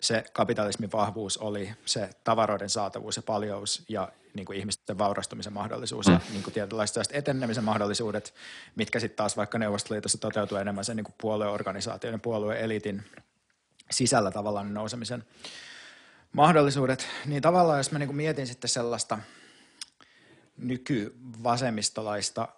[0.00, 6.06] se kapitalismin vahvuus oli se tavaroiden saatavuus ja paljous ja niin kuin ihmisten vaurastumisen mahdollisuus
[6.06, 6.12] mm.
[6.12, 8.34] ja niin kuin tietynlaiset etenemisen mahdollisuudet,
[8.76, 13.04] mitkä sitten taas vaikka Neuvostoliitossa toteutuu enemmän sen niin kuin puolueorganisaation ja puolueelitin
[13.90, 15.24] sisällä tavallaan nousemisen
[16.32, 19.18] mahdollisuudet, niin tavallaan jos mä niin mietin sitten sellaista
[20.56, 22.48] nykyvasemmistolaista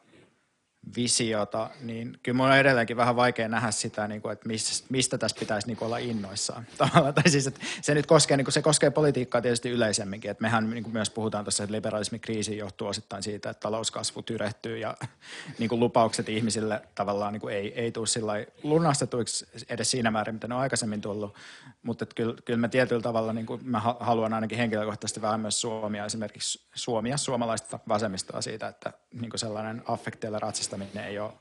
[0.97, 5.19] visiota, niin kyllä mun on edelleenkin vähän vaikea nähdä sitä, niin kuin, että mistä, mistä
[5.19, 6.67] tässä pitäisi niin kuin olla innoissaan.
[6.79, 10.31] Tavallaan, tai siis, että se nyt koskee, niin kuin, se koskee politiikkaa tietysti yleisemminkin.
[10.31, 14.23] Että mehän niin kuin myös puhutaan tuossa, että liberalismin kriisi johtuu osittain siitä, että talouskasvu
[14.23, 14.97] tyrehtyy ja
[15.59, 18.33] niin kuin lupaukset ihmisille tavallaan niin kuin ei, ei tule sillä
[18.63, 21.35] lunastetuiksi edes siinä määrin, mitä ne on aikaisemmin tullut.
[21.83, 26.05] Mutta kyllä, kyllä mä tietyllä tavalla, niin kuin mä haluan ainakin henkilökohtaisesti vähän myös Suomia,
[26.05, 30.39] esimerkiksi Suomia, suomalaista vasemmistoa siitä, että niin kuin sellainen affekteilla
[30.79, 31.33] ratsastaminen ei ole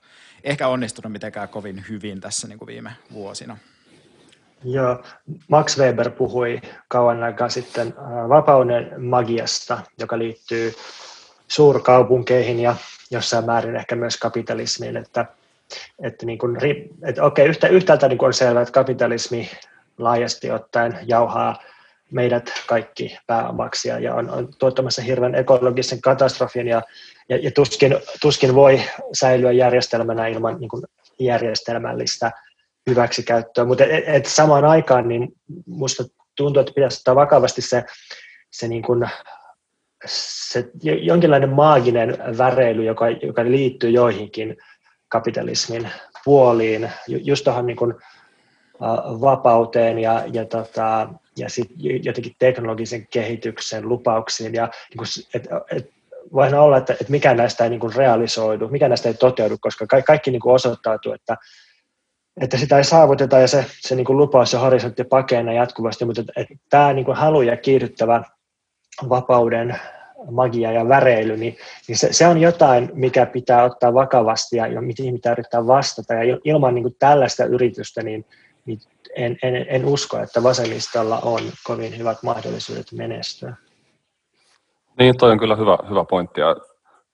[0.44, 3.58] ehkä onnistunut mitenkään kovin hyvin tässä niin kuin viime vuosina.
[4.64, 5.04] Joo,
[5.48, 10.74] Max Weber puhui kauan aikaa sitten äh, vapauden magiasta, joka liittyy
[11.48, 12.76] suurkaupunkeihin ja
[13.12, 15.26] jossain määrin ehkä myös kapitalismiin, että,
[16.00, 16.58] että, niin kuin,
[17.04, 19.50] että okei, yhtä, yhtäältä niin kuin on selvää, että kapitalismi
[19.98, 21.60] laajasti ottaen jauhaa
[22.12, 23.90] meidät kaikki pääomaksi.
[23.90, 26.82] Ja on, on tuottamassa hirveän ekologisen katastrofin ja,
[27.30, 28.82] ja, ja tuskin, tuskin voi
[29.14, 30.84] säilyä järjestelmänä ilman niin kuin
[31.20, 32.32] järjestelmällistä
[32.90, 35.28] hyväksikäyttöä, mutta et, et samaan aikaan niin
[35.66, 36.04] musta
[36.36, 37.86] tuntuu, että pitäisi ottaa vakavasti se,
[38.52, 39.10] se, niin kuin,
[40.06, 40.70] se
[41.02, 44.58] jonkinlainen maaginen väreily, joka, joka liittyy joihinkin
[45.10, 45.90] kapitalismin
[46.26, 47.78] puoliin, just tuohon niin
[49.22, 51.70] vapauteen ja, ja, tota, ja sit
[52.04, 54.54] jotenkin teknologisen kehityksen lupauksiin.
[54.54, 55.90] Ja, niin kuin, et, et,
[56.34, 59.88] voihan olla, että, että mikään näistä ei niin kuin realisoidu, mikä näistä ei toteudu, koska
[59.88, 61.38] kaikki, kaikki niin kuin osoittautuu, että,
[62.42, 66.22] että sitä ei saavuteta ja se, se niin kuin lupaus ja horisontti pakenee jatkuvasti, mutta
[66.22, 68.24] että, että tämä niin kuin halu ja kiihdyttävä
[69.10, 69.80] vapauden
[70.32, 71.58] magia ja väreily, niin,
[71.88, 76.14] niin se, se on jotain, mikä pitää ottaa vakavasti ja mihin pitää yrittää vastata.
[76.14, 78.26] Ja ilman niin kuin tällaista yritystä, niin,
[78.66, 78.80] niin
[79.18, 83.56] en, en, en usko, että vasemmistolla on kovin hyvät mahdollisuudet menestyä.
[85.00, 86.56] Niin, toi on kyllä hyvä, hyvä pointti ja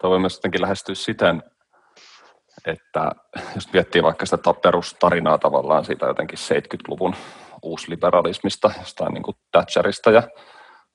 [0.01, 1.43] toi voi myös jotenkin lähestyä siten,
[2.65, 3.11] että
[3.55, 7.15] jos miettii vaikka sitä perustarinaa tavallaan siitä jotenkin 70-luvun
[7.61, 10.23] uusliberalismista, jostain niin kuin Thatcherista ja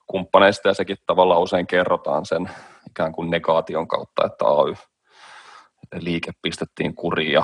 [0.07, 2.49] kumppaneista, ja sekin tavallaan usein kerrotaan sen
[2.89, 4.73] ikään kuin negaation kautta, että AY
[5.99, 7.43] liike pistettiin kuriin ja,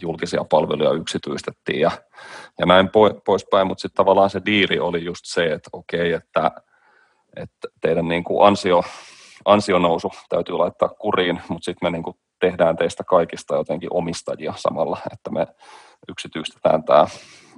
[0.00, 1.90] julkisia palveluja yksityistettiin ja,
[2.58, 2.90] ja näin
[3.24, 6.50] poispäin, mutta sitten tavallaan se diiri oli just se, että okei, että,
[7.36, 8.82] että teidän niin kuin ansio,
[9.44, 14.98] ansionousu täytyy laittaa kuriin, mutta sitten me niin kuin tehdään teistä kaikista jotenkin omistajia samalla,
[15.12, 15.46] että me
[16.08, 17.06] yksityistetään tämä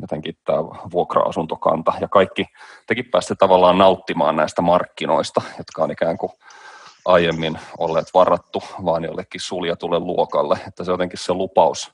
[0.00, 0.58] jotenkin tämä
[0.92, 1.92] vuokra-asuntokanta.
[2.00, 2.44] Ja kaikki
[2.86, 6.32] tekin pääsette tavallaan nauttimaan näistä markkinoista, jotka on ikään kuin
[7.08, 11.92] aiemmin olleet varattu vaan jollekin suljetulle luokalle, että se jotenkin se lupaus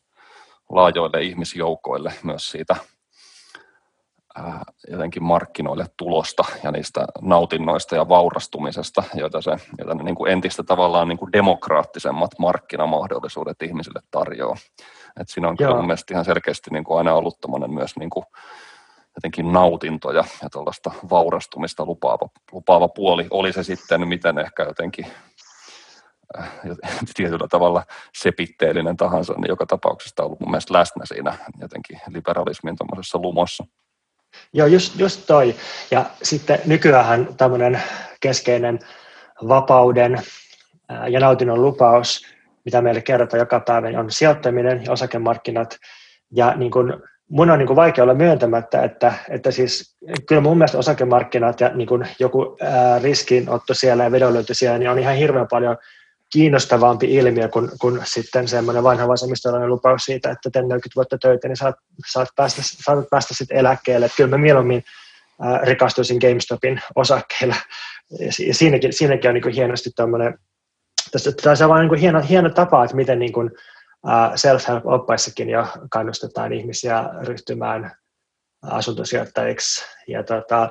[0.70, 2.76] laajoille ihmisjoukoille myös siitä
[4.34, 10.32] ää, jotenkin markkinoille tulosta ja niistä nautinnoista ja vaurastumisesta, joita, se, joita ne niin kuin
[10.32, 14.56] entistä tavallaan niin kuin demokraattisemmat markkinamahdollisuudet ihmisille tarjoaa.
[15.20, 17.38] Et siinä on kyllä mun mielestä ihan selkeästi niin kuin aina ollut
[17.68, 18.24] myös niin kuin
[19.16, 23.26] jotenkin nautintoja ja tuollaista vaurastumista lupaava, lupaava puoli.
[23.30, 25.06] Oli se sitten miten ehkä jotenkin
[26.38, 26.50] äh,
[27.14, 27.82] tietyllä tavalla
[28.16, 33.64] sepitteellinen tahansa, niin joka tapauksessa on ollut mun mielestä läsnä siinä jotenkin liberalismin tuommoisessa lumossa.
[34.52, 35.54] Joo, just, just toi.
[35.90, 37.82] Ja sitten nykyään tämmöinen
[38.20, 38.78] keskeinen
[39.48, 42.26] vapauden äh, ja nautinnon lupaus,
[42.64, 45.78] mitä meille kerrotaan joka päivä, on sijoittaminen ja osakemarkkinat.
[46.30, 46.92] Ja niin kuin
[47.30, 49.96] mun on niin kuin vaikea olla myöntämättä, että, että siis
[50.28, 54.90] kyllä mun mielestä osakemarkkinat ja niin kuin joku ää, riskinotto siellä ja vedonlyönti siellä niin
[54.90, 55.76] on ihan hirveän paljon
[56.32, 61.48] kiinnostavampi ilmiö kuin, kuin sitten semmoinen vanha vasemmistolainen lupaus siitä, että teet 40 vuotta töitä,
[61.48, 61.76] niin saat,
[62.12, 64.06] saat päästä, saat päästä sitten eläkkeelle.
[64.06, 64.84] Että kyllä mä mieluummin
[65.42, 67.54] ää, rikastuisin GameStopin osakkeilla.
[68.46, 70.38] Ja siinäkin, siinäkin on niin kuin hienosti tämmöinen,
[71.12, 73.50] tässä, tässä on vain niin hieno, hieno tapa, että miten niin kuin,
[74.34, 77.92] self-help-oppaissakin jo kannustetaan ihmisiä ryhtymään
[78.62, 79.84] asuntosijoittajiksi.
[80.08, 80.68] Ja, tota,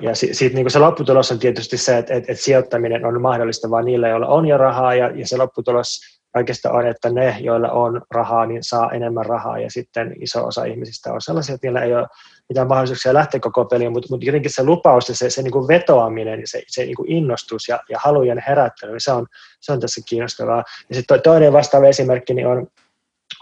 [0.00, 3.84] ja siitä niin se lopputulos on tietysti se, että, että, että sijoittaminen on mahdollista vain
[3.84, 6.00] niille, joilla on jo rahaa, ja, ja se lopputulos
[6.34, 10.64] kaikesta on, että ne, joilla on rahaa, niin saa enemmän rahaa, ja sitten iso osa
[10.64, 12.06] ihmisistä on sellaisia, että niillä ei ole
[12.52, 15.68] mitään mahdollisuuksia lähteä koko peliin, mutta, mutta jotenkin se lupaus ja se, se niin kuin
[15.68, 19.26] vetoaminen ja se, se niin kuin innostus ja, ja halujen herättely, niin se on,
[19.60, 20.64] se on tässä kiinnostavaa.
[20.88, 22.66] Ja sitten toinen vastaava esimerkki niin on,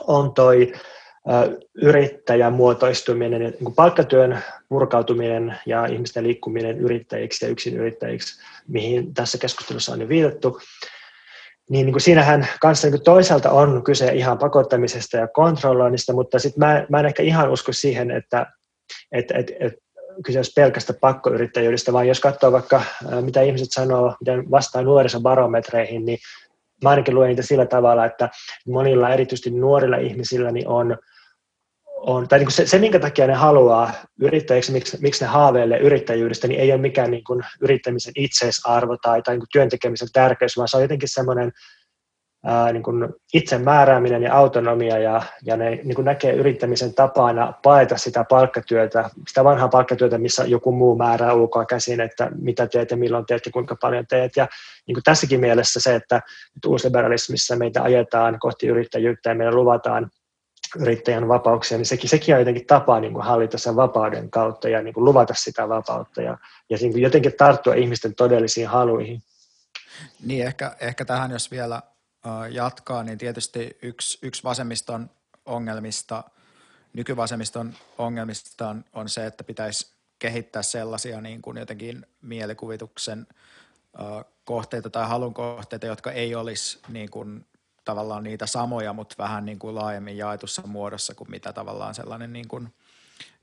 [0.07, 0.73] on toi
[1.75, 4.39] yrittäjän muotoistuminen, niin kuin palkkatyön
[4.69, 10.61] purkautuminen ja ihmisten liikkuminen yrittäjiksi ja yksin yrittäjiksi, mihin tässä keskustelussa on jo viitattu,
[11.71, 16.39] niin, niin kuin siinähän kanssa niin kuin toisaalta on kyse ihan pakottamisesta ja kontrolloinnista, mutta
[16.39, 18.47] sitten mä, mä en ehkä ihan usko siihen, että
[19.13, 19.73] et, et, et
[20.25, 22.83] kyse olisi pelkästä pakkoyrittäjyydestä, vaan jos katsoo vaikka
[23.21, 26.19] mitä ihmiset sanoo, miten vastaa nuorisobarometreihin, niin
[26.85, 28.29] mä ainakin luen niitä sillä tavalla, että
[28.67, 30.97] monilla erityisesti nuorilla ihmisillä niin on,
[31.97, 35.79] on tai niin kuin se, se, minkä takia ne haluaa yrittäjiksi, miksi, miksi ne haaveilee
[35.79, 40.09] yrittäjyydestä, niin ei ole mikään niin kuin yrittämisen itseisarvo tai, tai niin kuin työn tekemisen
[40.13, 41.53] tärkeys, vaan se on jotenkin semmoinen
[42.45, 47.99] ää, niin kuin itsemäärääminen ja autonomia ja, ja ne niin kuin näkee yrittämisen tapana paeta
[47.99, 52.97] sitä palkkatyötä, sitä vanhaa palkkatyötä, missä joku muu määrää ulkoa käsin, että mitä teet ja
[52.97, 54.33] milloin teet ja kuinka paljon teet.
[54.37, 54.49] Ja
[54.87, 56.23] niin kuin tässäkin mielessä se, että
[56.55, 60.11] nyt uusliberalismissa meitä ajetaan kohti yrittäjyyttä ja meillä luvataan
[60.79, 64.83] yrittäjän vapauksia, niin sekin, sekin on jotenkin tapa niin kuin hallita sen vapauden kautta ja
[64.83, 66.39] niin kuin luvata sitä vapautta ja,
[66.71, 69.23] ja niin kuin jotenkin tarttua ihmisten todellisiin haluihin.
[70.27, 71.83] Niin, ehkä, ehkä tähän jos vielä
[72.51, 75.11] jatkaa, niin tietysti yksi, yksi vasemmiston
[75.47, 76.25] ongelmista,
[76.93, 83.27] nykyvasemmiston ongelmista on, on se, että pitäisi kehittää sellaisia niin kuin jotenkin mielikuvituksen
[84.45, 87.47] kohteita tai halun kohteita, jotka ei olisi niin kuin
[87.85, 92.49] tavallaan niitä samoja, mutta vähän niin kuin laajemmin jaetussa muodossa kuin mitä tavallaan sellainen niin
[92.49, 92.75] kuin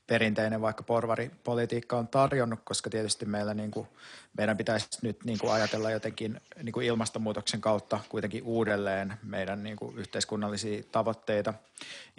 [0.08, 3.88] perinteinen vaikka porvaripolitiikka on tarjonnut, koska tietysti meillä niin kuin,
[4.38, 9.78] meidän pitäisi nyt niin kuin ajatella jotenkin niin kuin ilmastonmuutoksen kautta kuitenkin uudelleen meidän niin
[9.78, 11.54] kuin yhteiskunnallisia tavoitteita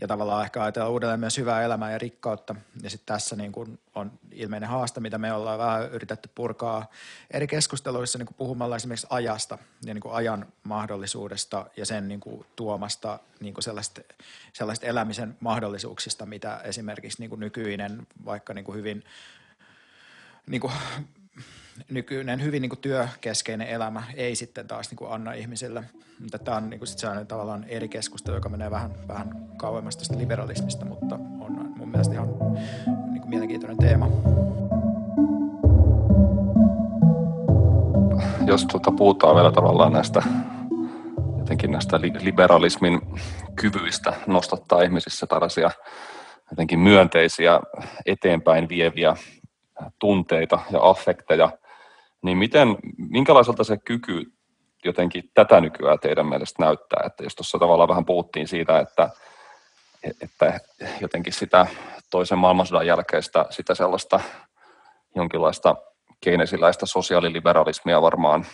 [0.00, 2.54] ja tavallaan ehkä ajatella uudelleen myös hyvää elämää ja rikkautta.
[2.82, 6.90] Ja sitten tässä niin kuin on ilmeinen haaste, mitä me ollaan vähän yritetty purkaa
[7.30, 12.20] eri keskusteluissa niin kuin puhumalla esimerkiksi ajasta ja niin kuin ajan mahdollisuudesta ja sen niin
[12.20, 14.00] kuin tuomasta niin kuin sellaista,
[14.52, 19.04] sellaista elämisen mahdollisuuksista, mitä esimerkiksi niin kuin nykyinen vaikka niin kuin hyvin
[20.46, 20.72] niin kuin
[21.90, 25.84] nykyinen hyvin niin kuin työkeskeinen elämä ei sitten taas niin kuin anna ihmisille.
[26.20, 29.96] Mutta tämä on niin kuin sit sellainen tavallaan eri keskustelu, joka menee vähän, vähän kauemmas
[29.96, 32.28] tästä liberalismista, mutta on mun mielestä ihan
[33.10, 34.08] niin kuin mielenkiintoinen teema.
[38.46, 40.22] Jos tuota, puhutaan vielä tavallaan näistä
[41.38, 43.00] jotenkin näistä liberalismin
[43.56, 45.70] kyvyistä nostattaa ihmisissä tällaisia
[46.50, 47.60] jotenkin myönteisiä
[48.06, 49.16] eteenpäin vieviä
[49.98, 51.50] tunteita ja affekteja,
[52.22, 54.32] niin miten, minkälaiselta se kyky
[54.84, 57.02] jotenkin tätä nykyään teidän mielestä näyttää?
[57.06, 59.10] Että jos tuossa tavallaan vähän puhuttiin siitä, että,
[60.22, 60.60] että
[61.00, 61.66] jotenkin sitä
[62.10, 64.20] toisen maailmansodan jälkeistä sitä sellaista
[65.14, 65.76] jonkinlaista
[66.20, 68.46] keinesiläistä sosiaaliliberalismia varmaan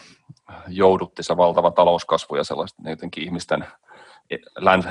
[0.69, 3.67] joudutti se valtava talouskasvu ja sellaista jotenkin ihmisten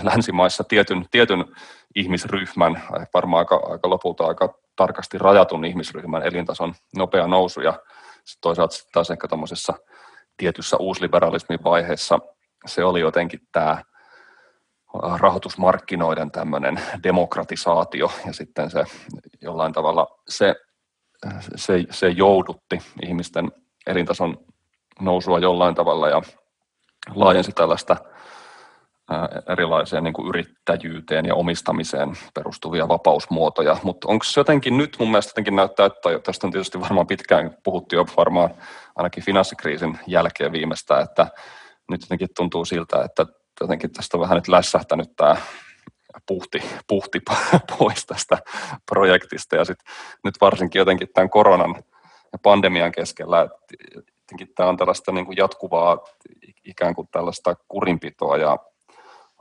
[0.03, 1.45] länsimaissa tietyn, tietyn
[1.95, 7.79] ihmisryhmän, varmaan aika, aika lopulta aika tarkasti rajatun ihmisryhmän elintason nopea nousu ja
[8.41, 9.73] toisaalta sitten taas ehkä tuommoisessa
[10.37, 12.19] tietyssä uusliberalismin vaiheessa
[12.65, 13.83] se oli jotenkin tämä
[15.17, 18.83] rahoitusmarkkinoiden tämmöinen demokratisaatio ja sitten se
[19.41, 20.55] jollain tavalla se,
[21.55, 23.51] se, se joudutti ihmisten
[23.87, 24.37] elintason
[24.99, 26.21] nousua jollain tavalla ja
[27.15, 27.97] laajensi tällaista
[29.49, 35.55] erilaiseen niin kuin yrittäjyyteen ja omistamiseen perustuvia vapausmuotoja, mutta onko jotenkin nyt mun mielestä jotenkin
[35.55, 38.49] näyttää, että tästä on tietysti varmaan pitkään puhuttu jo varmaan
[38.95, 41.27] ainakin finanssikriisin jälkeen viimeistä, että
[41.91, 43.25] nyt jotenkin tuntuu siltä, että
[43.61, 45.35] jotenkin tästä on vähän nyt lässähtänyt tämä
[46.27, 47.19] puhti, puhti
[47.77, 48.37] pois tästä
[48.91, 49.55] projektista.
[49.55, 49.93] Ja sitten
[50.23, 51.75] nyt varsinkin jotenkin tämän koronan
[52.33, 53.57] ja pandemian keskellä, että
[53.95, 55.97] jotenkin tämä on tällaista niin kuin jatkuvaa
[56.65, 58.57] ikään kuin tällaista kurinpitoa ja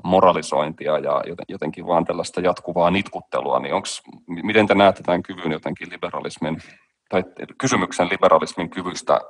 [0.05, 5.91] moralisointia ja jotenkin vaan tällaista jatkuvaa nitkuttelua, niin onks, miten te näette tämän kyvyn jotenkin
[5.91, 6.63] liberalismin,
[7.09, 7.25] tai
[7.59, 9.21] kysymyksen liberalismin kyvystä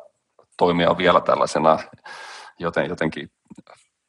[0.56, 1.78] toimia vielä tällaisena
[2.58, 3.30] joten, jotenkin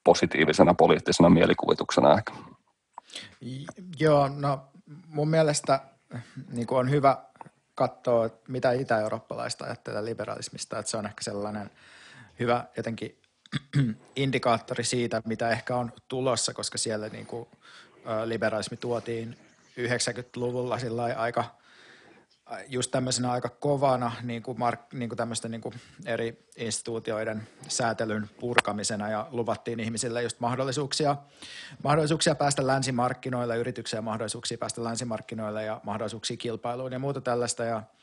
[0.04, 2.34] positiivisena poliittisena mielikuvituksena ehkä?
[4.00, 4.68] Joo, no
[5.08, 5.80] mun mielestä
[6.52, 7.18] niin on hyvä
[7.76, 11.72] katsoa, mitä itä-eurooppalaista ajattelee liberalismista, että se on ehkä sellainen
[12.40, 13.23] hyvä jotenkin
[14.16, 17.48] indikaattori siitä, mitä ehkä on tulossa, koska siellä niin kuin,
[18.26, 19.38] liberalismi tuotiin
[19.80, 21.46] 90-luvulla sillä aika
[22.68, 25.76] just tämmöisenä aika kovana niin kuin mark, niin kuin tämmöisten niin kuin
[26.06, 31.16] eri instituutioiden säätelyn purkamisena ja luvattiin ihmisille just mahdollisuuksia,
[31.84, 37.64] mahdollisuuksia päästä länsimarkkinoille, yrityksiä mahdollisuuksia päästä länsimarkkinoille ja mahdollisuuksia kilpailuun ja muuta tällaista.
[37.64, 37.84] Ja–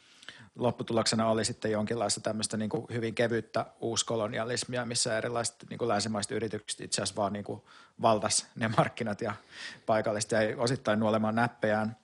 [0.59, 6.33] lopputuloksena oli sitten jonkinlaista tämmöistä niin kuin hyvin kevyttä uuskolonialismia, missä erilaiset niin kuin länsimaiset
[6.33, 7.63] yritykset itse asiassa vaan niin kuin
[8.03, 9.35] valtas ne markkinat ja
[9.87, 11.97] paikallisesti jäi osittain nuolemaan näppejään.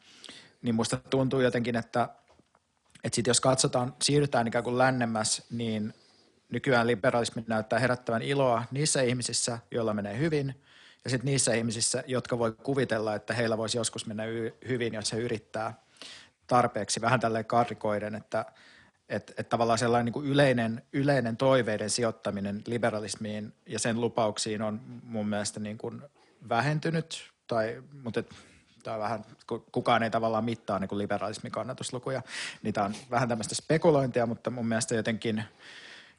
[0.62, 2.08] Niin musta tuntuu jotenkin, että,
[3.04, 5.94] että sit jos katsotaan, siirrytään ikään kuin lännemmäs, niin
[6.52, 10.62] nykyään liberalismi näyttää herättävän iloa niissä ihmisissä, joilla menee hyvin,
[11.04, 15.12] ja sitten niissä ihmisissä, jotka voi kuvitella, että heillä voisi joskus mennä y- hyvin, jos
[15.12, 15.74] he yrittää–
[16.46, 18.44] tarpeeksi vähän tälleen karikoiden, että
[19.08, 24.80] että et tavallaan sellainen niin kuin yleinen, yleinen toiveiden sijoittaminen liberalismiin ja sen lupauksiin on
[25.02, 26.02] mun mielestä niin kuin
[26.48, 28.30] vähentynyt, tai, mutta et,
[28.82, 29.24] tai vähän,
[29.72, 32.22] kukaan ei tavallaan mittaa niin kuin liberalismin kannatuslukuja.
[32.62, 35.44] Niitä on vähän tämmöistä spekulointia, mutta mun mielestä jotenkin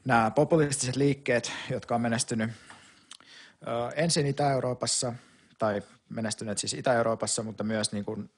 [0.05, 2.51] nämä populistiset liikkeet, jotka on menestynyt
[3.67, 5.13] ö, ensin Itä-Euroopassa,
[5.57, 8.30] tai menestyneet siis Itä-Euroopassa, mutta myös niin kuin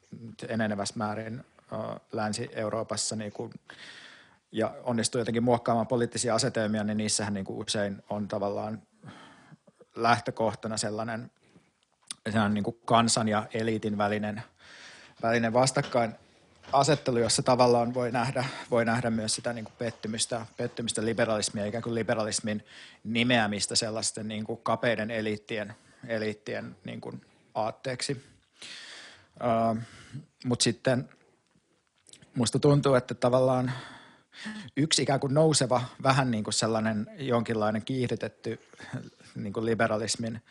[0.47, 1.43] enenevässä määrin
[2.11, 3.51] Länsi-Euroopassa niin kuin
[4.51, 8.81] ja onnistuu jotenkin muokkaamaan poliittisia asetelmia, niin niissähän niin kuin usein on tavallaan
[9.95, 11.31] lähtökohtana sellainen,
[12.29, 14.43] sellainen niin kuin kansan ja eliitin välinen,
[15.21, 16.15] välinen vastakkain
[16.73, 21.83] asettelu, jossa tavallaan voi nähdä, voi nähdä myös sitä niin kuin pettymystä, pettymystä liberalismia, ikään
[21.83, 22.65] kuin liberalismin
[23.03, 25.75] nimeämistä sellaisten niin kuin kapeiden eliittien,
[26.07, 27.21] eliittien niin kuin
[27.55, 28.25] aatteeksi.
[29.43, 29.77] Uh,
[30.45, 31.09] Mutta sitten
[32.39, 33.71] musta tuntuu, että tavallaan
[34.77, 38.59] Yksi ikään kuin nouseva, vähän niin kuin sellainen jonkinlainen kiihdytetty
[39.35, 40.41] niin kuin liberalismin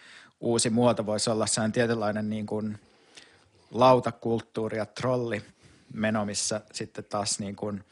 [0.40, 2.78] uusi muoto voisi olla sellainen tietynlainen niin kuin
[3.70, 5.42] lautakulttuuri ja trolli
[5.92, 7.84] meno, missä sitten taas niin kuin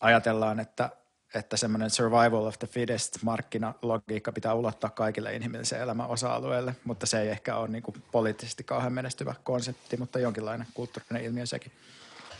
[0.00, 0.90] ajatellaan, että,
[1.34, 7.20] että semmoinen survival of the fittest markkinalogiikka pitää ulottaa kaikille inhimillisen elämän osa-alueille, mutta se
[7.20, 11.72] ei ehkä ole niin kuin poliittisesti kauhean menestyvä konsepti, mutta jonkinlainen kulttuurinen ilmiö sekin.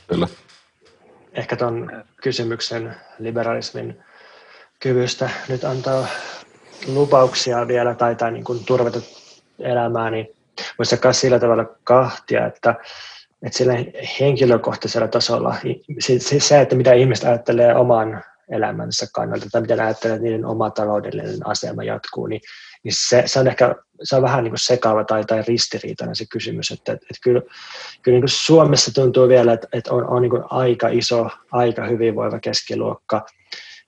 [0.09, 0.28] Kyllä
[1.33, 4.03] ehkä tuon kysymyksen liberalismin
[4.81, 6.07] kyvystä nyt antaa
[6.87, 9.01] lupauksia vielä tai, tai niin kuin turvata
[9.59, 10.28] elämää, niin
[10.78, 12.74] voisi jakaa sillä tavalla kahtia, että,
[13.43, 13.72] että sillä
[14.20, 15.57] henkilökohtaisella tasolla
[16.39, 21.47] se, että mitä ihmiset ajattelee oman elämänsä kannalta tai mitä ajattelee, että niiden oma taloudellinen
[21.47, 22.41] asema jatkuu, niin,
[22.85, 26.24] niin se, se, on ehkä se on vähän niin kuin sekaava tai, tai ristiriitainen se
[26.33, 27.41] kysymys, että, että, että kyllä,
[28.03, 31.87] kyllä niin kuin Suomessa tuntuu vielä, että, että on, on niin kuin aika iso, aika
[31.87, 33.26] hyvinvoiva keskiluokka,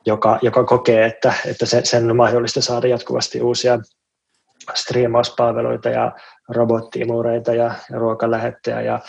[0.06, 3.78] joka, joka kokee, että, että sen, sen on mahdollista saada jatkuvasti uusia
[4.74, 6.12] striimauspalveluita ja
[6.48, 9.00] robottiimureita ja, ja ruokalähettejä ja,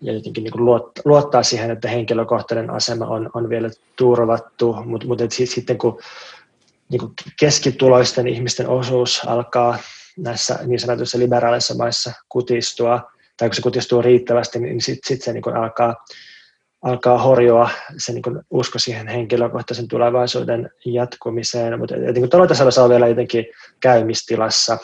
[0.00, 5.18] ja jotenkin niin kuin luottaa siihen, että henkilökohtainen asema on, on vielä turvattu, mutta mut
[5.30, 5.98] sitten kun
[6.88, 9.78] niin kuin keskituloisten ihmisten osuus alkaa
[10.18, 15.32] näissä niin sanotuissa liberaaleissa maissa kutistua, tai kun se kutistuu riittävästi, niin sitten sit se
[15.32, 15.94] niin kuin alkaa,
[16.82, 22.90] alkaa horjua se niin kuin usko siihen henkilökohtaisen tulevaisuuden jatkumiseen, mutta niin taloudessa se on
[22.90, 23.46] vielä jotenkin
[23.80, 24.78] käymistilassa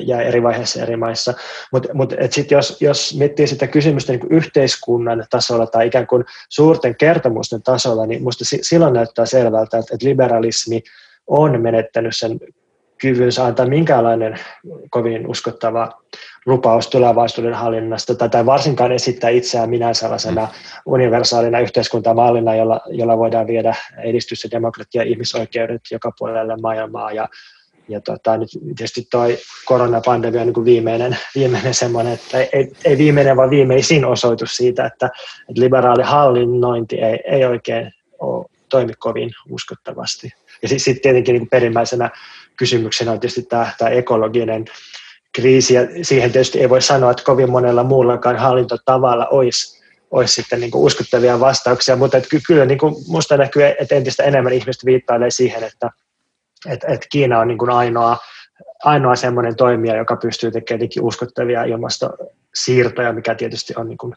[0.00, 1.34] ja eri vaiheissa eri maissa.
[1.72, 6.24] Mutta mut, mut sitten jos, jos miettii sitä kysymystä niin yhteiskunnan tasolla tai ikään kuin
[6.48, 10.82] suurten kertomusten tasolla, niin minusta silloin näyttää selvältä, että, että liberalismi
[11.26, 12.38] on menettänyt sen
[12.98, 14.38] kyvynsä antaa minkäänlainen
[14.90, 15.92] kovin uskottava
[16.46, 20.48] lupaus tulevaisuuden hallinnasta, tai varsinkaan esittää itseään minä sellaisena
[20.86, 23.74] universaalina yhteiskuntamallina, jolla, jolla voidaan viedä
[24.04, 27.12] edistys ja demokratia ja ihmisoikeudet joka puolelle maailmaa.
[27.12, 27.28] Ja,
[27.88, 29.22] ja tota, nyt tietysti tuo
[29.64, 35.06] koronapandemia on niin viimeinen, viimeinen semmoinen, että ei, ei viimeinen, vaan viimeisin osoitus siitä, että,
[35.48, 40.32] että liberaali hallinnointi ei, ei oikein ole, toimi kovin uskottavasti.
[40.62, 42.10] Ja sitten sit tietenkin niin perimmäisenä
[42.56, 44.64] kysymyksenä on tietysti tämä, tämä ekologinen
[45.34, 50.60] kriisi, ja siihen tietysti ei voi sanoa, että kovin monella muullakaan hallintotavalla olisi, olisi sitten
[50.60, 55.30] niin uskottavia vastauksia, mutta että kyllä niin kuin musta näkyy, että entistä enemmän ihmiset viittailee
[55.30, 55.90] siihen, että,
[56.68, 58.18] että, että Kiina on niin kuin ainoa,
[58.84, 64.14] ainoa semmoinen toimija, joka pystyy tekemään uskottavia ilmastosiirtoja, mikä tietysti on niin kuin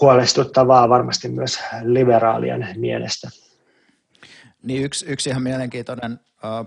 [0.00, 3.28] huolestuttavaa varmasti myös liberaalien mielestä.
[4.62, 6.66] Niin yksi, yksi ihan mielenkiintoinen äh,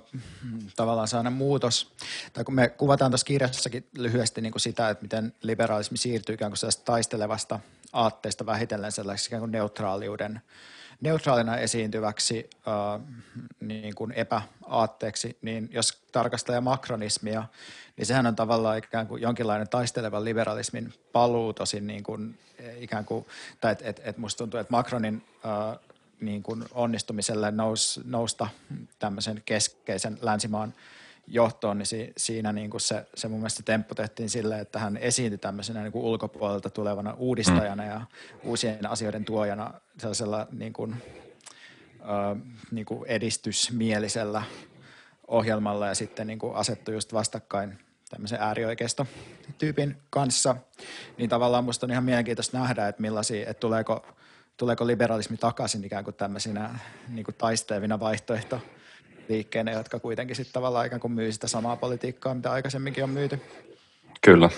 [0.76, 1.94] tavallaan sellainen muutos,
[2.34, 6.52] tai kun me kuvataan tuossa kirjassakin lyhyesti niin kuin sitä, että miten liberaalismi siirtyy ikään
[6.52, 7.60] kuin taistelevasta
[7.94, 10.42] aatteesta vähitellen sellaisiksi ikään kuin neutraaliuden,
[11.02, 13.02] neutraalina esiintyväksi äh,
[13.60, 17.44] niin kuin epäaatteeksi, niin jos tarkastelee makronismia,
[17.98, 22.38] niin sehän on tavallaan ikään kuin jonkinlainen taistelevan liberalismin paluu tosin niin kuin,
[22.78, 23.26] ikään kuin,
[23.62, 25.80] tai että et, et musta tuntuu, että Macronin äh,
[26.22, 28.48] niin kuin onnistumiselle nous, nousta
[29.00, 30.74] tämmöisen keskeisen länsimaan
[31.28, 34.98] johtoon, niin si, siinä niin kuin se, se mun mielestä temppu tehtiin silleen, että hän
[34.98, 37.90] esiintyi tämmöisenä niin kuin ulkopuolelta tulevana uudistajana mm.
[37.90, 38.02] ja
[38.44, 40.96] uusien asioiden tuojana sellaisella niin kuin,
[42.00, 42.36] ö,
[42.72, 44.44] niin kuin edistysmielisellä
[45.28, 49.08] ohjelmalla ja sitten niin kuin asettui just vastakkain tämmöisen äärioikeisto
[49.58, 50.56] tyypin kanssa,
[51.18, 54.06] niin tavallaan musta on ihan mielenkiintoista nähdä, että millaisia, että tuleeko
[54.58, 56.80] tuleeko liberalismi takaisin ikään kuin tämmöisinä
[57.10, 58.60] niin kuin taistelevina vaihtoehto
[59.30, 63.42] liikkeenä, jotka kuitenkin sitten tavallaan ikään kuin myy sitä samaa politiikkaa, mitä aikaisemminkin on myyty.
[64.22, 64.50] Kyllä.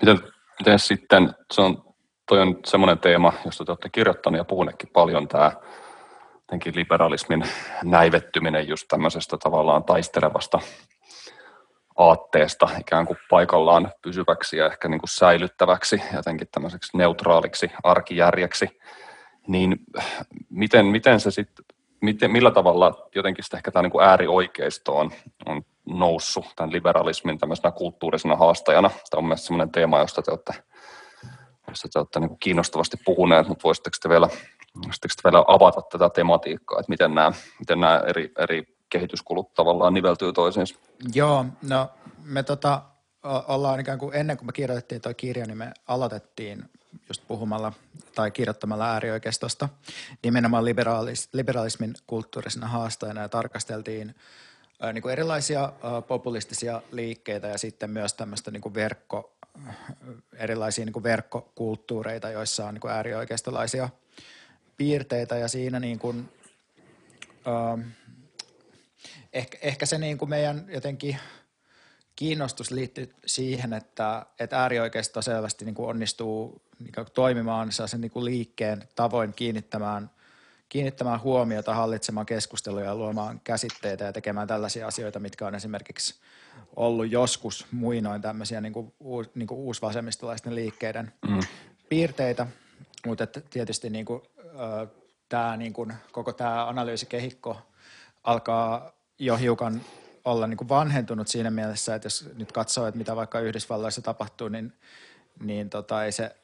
[0.00, 0.18] Miten,
[0.58, 1.92] miten sitten, se on
[2.28, 5.52] toi on semmoinen teema, josta te olette kirjoittaneet ja puhuneetkin paljon, tämä
[6.74, 7.44] liberalismin
[7.84, 10.60] näivettyminen just tämmöisestä tavallaan taistelevasta
[11.96, 18.80] aatteesta ikään kuin paikallaan pysyväksi ja ehkä niin kuin säilyttäväksi, jotenkin tämmöiseksi neutraaliksi arkijärjeksi,
[19.46, 19.76] niin
[20.50, 21.64] miten, miten se sitten,
[22.00, 25.10] miten, millä tavalla jotenkin sitten ehkä tämä niin äärioikeisto on,
[25.46, 28.90] on noussut tämän liberalismin tämmöisenä kulttuurisena haastajana.
[29.10, 30.54] Tämä on mielestäni sellainen teema, josta te olette,
[31.68, 34.28] josta te olette niin kiinnostavasti puhuneet, mutta voisitteko te vielä,
[34.86, 39.94] voisitteko te vielä avata tätä tematiikkaa, että miten nämä, miten nämä eri, eri kehityskulut tavallaan
[39.94, 40.74] niveltyy toisiinsa?
[41.14, 41.90] Joo, no
[42.24, 42.82] me tota,
[43.48, 46.64] ollaan ikään kuin ennen kuin me kirjoitettiin tuo kirja, niin me aloitettiin
[47.08, 47.72] just puhumalla
[48.14, 49.68] tai kirjoittamalla äärioikeistosta
[50.22, 54.14] nimenomaan liberalis, liberalismin kulttuurisena haastajana ja tarkasteltiin
[54.80, 59.36] ää, niin kuin erilaisia ää, populistisia liikkeitä ja sitten myös tämmöistä niin kuin verkko,
[60.36, 63.88] erilaisia niin kuin verkkokulttuureita, joissa on niin kuin äärioikeistolaisia
[64.76, 66.28] piirteitä ja siinä niin kuin,
[67.46, 67.78] ää,
[69.32, 71.18] ehkä, ehkä se niin kuin meidän jotenkin
[72.22, 78.10] kiinnostus liittyy siihen, että, että äärioikeisto selvästi niin kuin onnistuu niin kuin toimimaan sellaisen niin
[78.10, 80.10] kuin liikkeen tavoin kiinnittämään,
[80.68, 86.14] kiinnittämään huomiota, hallitsemaan keskusteluja ja luomaan käsitteitä ja tekemään tällaisia asioita, mitkä on esimerkiksi
[86.76, 88.92] ollut joskus muinoin tämmöisiä niin kuin,
[89.34, 91.40] niin kuin uusvasemmistolaisten liikkeiden mm.
[91.88, 92.46] piirteitä,
[93.06, 94.22] mutta tietysti niin kuin,
[95.28, 97.58] tämä niin kuin, koko tämä analyysikehikko
[98.24, 99.80] alkaa jo hiukan
[100.24, 104.48] olla niin kuin vanhentunut siinä mielessä, että jos nyt katsoo, että mitä vaikka Yhdysvalloissa tapahtuu,
[104.48, 104.72] niin,
[105.40, 106.36] niin tota, ei se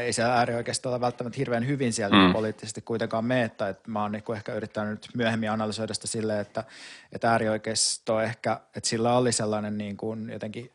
[0.00, 2.32] ei se äärioikeisto välttämättä hirveän hyvin siellä mm.
[2.32, 6.64] poliittisesti kuitenkaan mene, että, että mä oon niin ehkä yrittänyt myöhemmin analysoida sitä silleen, että,
[7.12, 10.70] että äärioikeisto ehkä, että sillä oli sellainen niin kuin jotenkin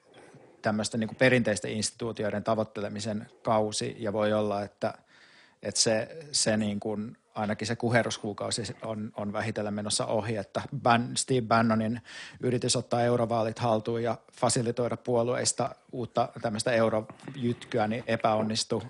[0.61, 4.93] tämmöistä niin kuin perinteisten instituutioiden tavoittelemisen kausi ja voi olla, että,
[5.63, 11.17] että se, se niin kuin ainakin se kuheruskuukausi on, on vähitellen menossa ohi, että Ban,
[11.17, 12.01] Steve Bannonin
[12.39, 18.81] yritys ottaa eurovaalit haltuun ja fasilitoida puolueista uutta tämmöistä eurojytkyä, niin epäonnistui.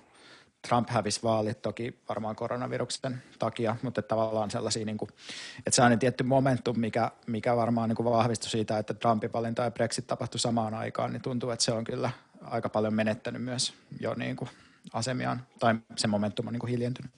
[0.68, 5.10] Trump hävisi vaalit toki varmaan koronaviruksen takia, mutta tavallaan sellaisia, niin kuin,
[5.58, 9.72] että sellainen tietty momentum, mikä, mikä varmaan niin kuin vahvistui siitä, että Trumpin valinta ja
[9.72, 12.12] Brexit tapahtui samaan aikaan, niin tuntuu, että se on kyllä
[12.42, 14.50] aika paljon menettänyt myös jo niin kuin
[14.94, 17.12] asemiaan, tai se momentum on niin kuin hiljentynyt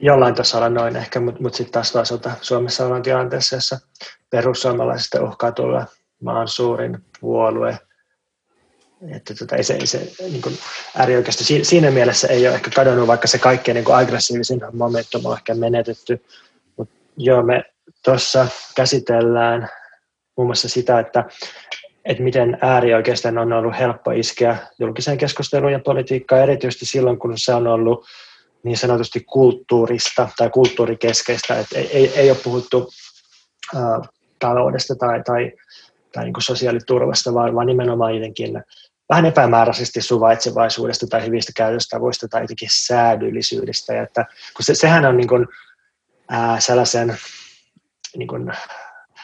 [0.00, 3.78] jollain tasolla noin ehkä, mutta mut sitten taas toisaalta Suomessa ollaan tilanteessa, jossa
[4.30, 5.86] perussuomalaisista uhkaa tulla
[6.22, 7.78] maan suurin puolue.
[9.16, 10.58] Että tota, ei se, ei se niin kuin
[10.96, 15.54] äärioikeisto siinä mielessä ei ole ehkä kadonnut, vaikka se kaikkein niin aggressiivisin momentum on ehkä
[15.54, 16.24] menetetty.
[16.76, 17.64] Mutta joo, me
[18.04, 19.68] tuossa käsitellään
[20.36, 21.24] muun muassa sitä, että,
[22.04, 27.54] että miten äärioikeiston on ollut helppo iskeä julkiseen keskusteluun ja politiikkaan, erityisesti silloin, kun se
[27.54, 28.06] on ollut
[28.62, 32.90] niin sanotusti kulttuurista tai kulttuurikeskeistä, että ei, ei, ei ole puhuttu
[33.76, 33.78] ä,
[34.38, 35.52] taloudesta tai, tai,
[36.12, 38.62] tai niin kuin sosiaaliturvasta, vaan, vaan nimenomaan jotenkin
[39.08, 43.94] vähän epämääräisesti suvaitsevaisuudesta tai hyvistä käytöstavoista tai jotenkin säädyllisyydestä.
[43.94, 45.46] Ja että, kun se, sehän on niin kuin,
[46.28, 47.18] ää, sellaisen
[48.16, 48.52] niin kuin,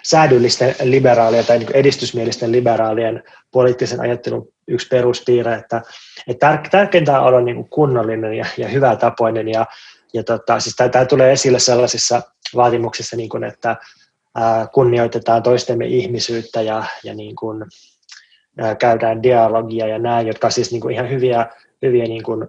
[0.05, 5.82] säädyllisten liberaalien tai niin edistysmielisten liberaalien poliittisen ajattelun yksi peruspiirre, että,
[6.26, 9.49] että tärkeintä on olla niin kunnollinen ja, ja hyvätapoinen.
[9.49, 9.66] Ja,
[10.14, 12.22] ja tota, siis tämä, tulee esille sellaisissa
[12.57, 13.76] vaatimuksissa, niin kuin, että
[14.34, 17.64] ää, kunnioitetaan toistemme ihmisyyttä ja, ja niin kuin,
[18.58, 21.46] ää, käydään dialogia ja näin, jotka siis niin kuin ihan hyviä,
[21.83, 22.49] hyviä niin kuin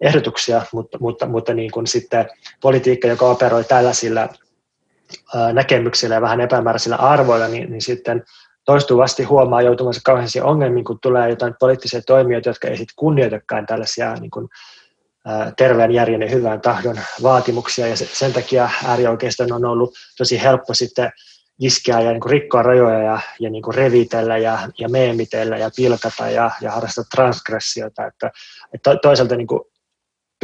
[0.00, 2.26] ehdotuksia, mutta, mutta, mutta niin kuin sitten
[2.62, 4.28] politiikka, joka operoi tällaisilla
[5.52, 8.22] näkemyksillä ja vähän epämääräisillä arvoilla, niin, niin sitten
[8.64, 14.14] toistuvasti huomaa joutumansa kauheisiin ongelmiin, kun tulee jotain poliittisia toimijoita, jotka ei sitten kunnioitakaan tällaisia
[14.14, 14.48] niin kuin,
[15.56, 21.12] terveen järjen ja hyvän tahdon vaatimuksia, ja sen takia äärioikeiston on ollut tosi helppo sitten
[21.60, 25.70] iskeä ja niin kuin rikkoa rajoja ja, ja niin kuin revitellä ja, ja meemitellä ja
[25.76, 28.06] pilkata ja, ja harrastaa transgressiota.
[28.06, 28.30] Että,
[28.74, 29.60] että toisaalta niin kuin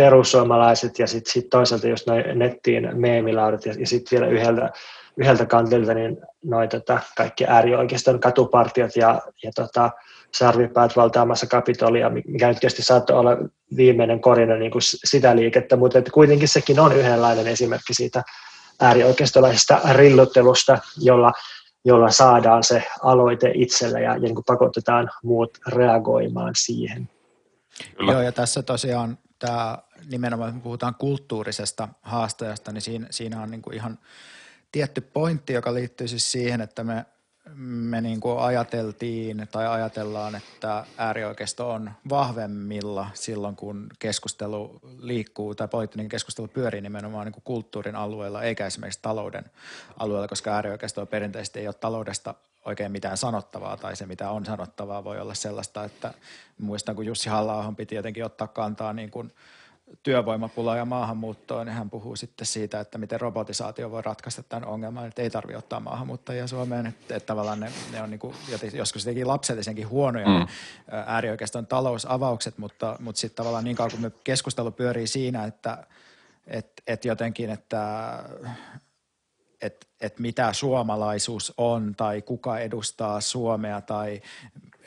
[0.01, 4.71] perussuomalaiset ja sitten sit toisaalta just noin nettiin meemilaudat ja, ja sitten vielä yhdeltä,
[5.17, 9.91] yhdeltä kantilta niin noin tota, kaikki äärioikeiston katupartiot ja, ja tota,
[10.35, 13.31] sarvipäät valtaamassa kapitolia, mikä nyt tietysti saattoi olla
[13.77, 18.23] viimeinen korina niin kuin sitä liikettä, mutta että kuitenkin sekin on yhdenlainen esimerkki siitä
[18.81, 21.33] äärioikeistolaisesta rilluttelusta, jolla,
[21.85, 27.09] jolla saadaan se aloite itselle ja, ja niin kuin pakotetaan muut reagoimaan siihen.
[27.97, 28.13] Kyllä.
[28.13, 29.79] Joo, ja tässä tosiaan tämä
[30.11, 33.99] nimenomaan, kun puhutaan kulttuurisesta haastajasta, niin siinä, siinä on niin kuin ihan
[34.73, 37.07] tietty pointti, joka liittyy siis siihen, että me
[37.55, 45.69] me niin kuin ajateltiin tai ajatellaan, että äärioikeisto on vahvemmilla silloin, kun keskustelu liikkuu tai
[45.69, 49.45] poliittinen keskustelu pyörii nimenomaan niin kuin kulttuurin alueella eikä esimerkiksi talouden
[49.97, 52.35] alueella, koska äärioikeisto perinteisesti ei ole taloudesta
[52.65, 56.15] oikein mitään sanottavaa tai se mitä on sanottavaa voi olla sellaista, että
[56.61, 59.33] muistan kun Jussi halla piti jotenkin ottaa kantaa niin kuin
[60.03, 65.07] työvoimapulaa ja maahanmuuttoa, niin hän puhuu sitten siitä, että miten robotisaatio voi ratkaista tämän ongelman,
[65.07, 68.35] että ei tarvitse ottaa maahanmuuttajia Suomeen, että, että tavallaan ne, ne on niin kuin,
[68.73, 70.47] joskus jotenkin lapsellisenkin huonoja mm.
[71.07, 75.87] äärioikeiston talousavaukset, mutta, mutta sitten tavallaan niin kauan kun me keskustelu pyörii siinä, että
[76.47, 77.83] et, et jotenkin, että
[79.63, 84.23] et, et mitä suomalaisuus on tai kuka edustaa Suomea tai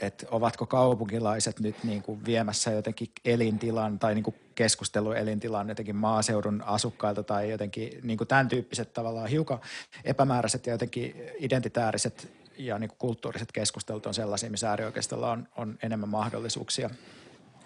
[0.05, 6.63] että ovatko kaupunkilaiset nyt niin kuin viemässä jotenkin elintilan tai niin kuin keskusteluelintilan jotenkin maaseudun
[6.65, 9.59] asukkailta tai jotenkin niin kuin tämän tyyppiset tavallaan hiukan
[10.05, 15.77] epämääräiset ja jotenkin identitääriset ja niin kuin kulttuuriset keskustelut on sellaisia, missä äärioikeistolla on, on
[15.83, 16.89] enemmän mahdollisuuksia.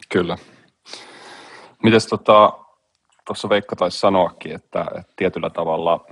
[0.09, 0.38] Kyllä.
[1.84, 2.53] Mites tota,
[3.27, 6.05] tuossa Veikka taisi sanoakin, että, että tietyllä tavalla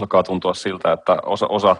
[0.00, 1.76] alkaa tuntua siltä, että osa, osa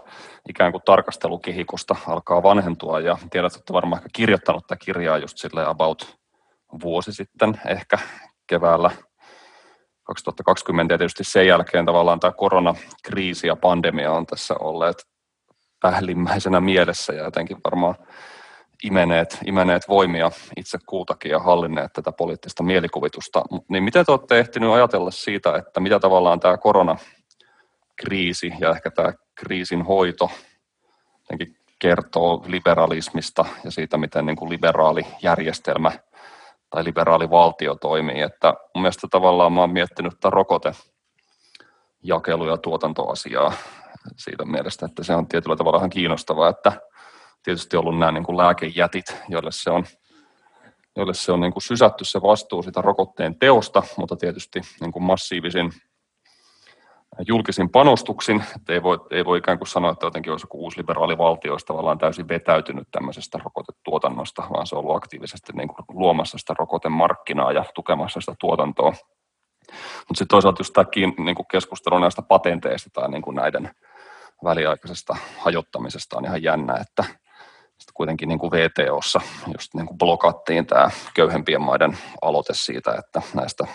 [0.49, 5.69] ikään kuin tarkastelukehikosta alkaa vanhentua ja tiedät, että varmaan ehkä kirjoittanut tätä kirjaa just silleen
[5.69, 6.17] about
[6.83, 7.99] vuosi sitten, ehkä
[8.47, 8.91] keväällä
[10.05, 14.97] 2020 ja tietysti sen jälkeen tavallaan tämä koronakriisi ja pandemia on tässä olleet
[15.81, 17.95] päällimmäisenä mielessä ja jotenkin varmaan
[18.85, 23.43] imeneet, imeneet voimia itse kultakin ja hallinneet tätä poliittista mielikuvitusta.
[23.69, 26.57] Niin miten te olette ehtineet ajatella siitä, että mitä tavallaan tämä
[28.01, 30.31] koronakriisi ja ehkä tämä kriisin hoito
[31.79, 35.93] kertoo liberalismista ja siitä, miten niin kuin liberaali järjestelmä–
[36.75, 38.21] tai liberaali valtio toimii.
[38.21, 40.73] Että mun mielestä tavallaan mä oon miettinyt tätä rokote
[42.03, 43.53] jakelu- ja tuotantoasiaa
[44.17, 46.73] siitä mielestä, että se on tietyllä tavalla ihan kiinnostavaa, että
[47.43, 49.85] tietysti ollut nämä niin kuin lääkejätit, joille se on,
[50.97, 55.03] joille se on niin kuin sysätty se vastuu sitä rokotteen teosta, mutta tietysti niin kuin
[55.03, 55.73] massiivisin
[57.27, 60.79] julkisin panostuksin, että ei voi, ei voi ikään kuin sanoa, että jotenkin olisi joku uusi
[60.79, 65.85] liberaali valtio olisi tavallaan täysin vetäytynyt tämmöisestä rokotetuotannosta, vaan se on ollut aktiivisesti niin kuin
[65.89, 68.93] luomassa sitä rokotemarkkinaa ja tukemassa sitä tuotantoa.
[70.09, 70.87] Mutta sitten toisaalta just tämä
[71.25, 73.71] niin kuin keskustelu näistä patenteista tai niin kuin näiden
[74.45, 77.05] väliaikaisesta hajottamisesta on ihan jännä, että
[77.79, 79.21] sitten kuitenkin niin kuin VTOssa
[79.53, 83.67] just niin kuin blokattiin tämä köyhempien maiden aloite siitä, että näistä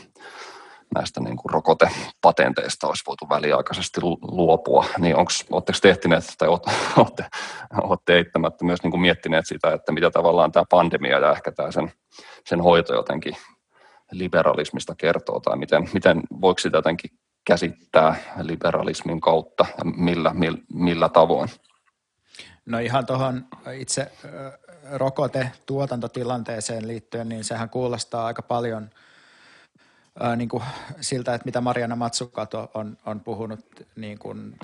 [0.96, 5.16] näistä niin kuin rokotepatenteista olisi voitu väliaikaisesti luopua, niin
[5.52, 6.72] oletteko te ehtineet tai olette,
[7.90, 11.72] olette eittämättä myös niin kuin miettineet sitä, että mitä tavallaan tämä pandemia ja ehkä tämä
[11.72, 11.92] sen,
[12.46, 13.36] sen hoito jotenkin
[14.12, 17.12] liberalismista kertoo, tai miten, miten voiko sitä jotenkin
[17.46, 21.50] käsittää liberalismin kautta ja millä, millä, millä tavoin?
[22.66, 24.12] No ihan tuohon itse
[24.92, 28.90] rokotetuotantotilanteeseen liittyen, niin sehän kuulostaa aika paljon–
[30.20, 30.64] ää, niin kuin
[31.02, 33.60] siltä, että mitä Mariana Matsukato on, on puhunut
[33.96, 34.56] niin kuin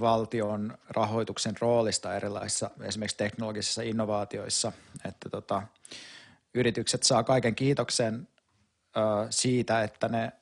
[0.00, 4.72] valtion rahoituksen roolista erilaisissa esimerkiksi teknologisissa innovaatioissa,
[5.04, 5.62] että tota,
[6.54, 8.28] yritykset saa kaiken kiitoksen
[8.96, 10.32] ää, siitä, että ne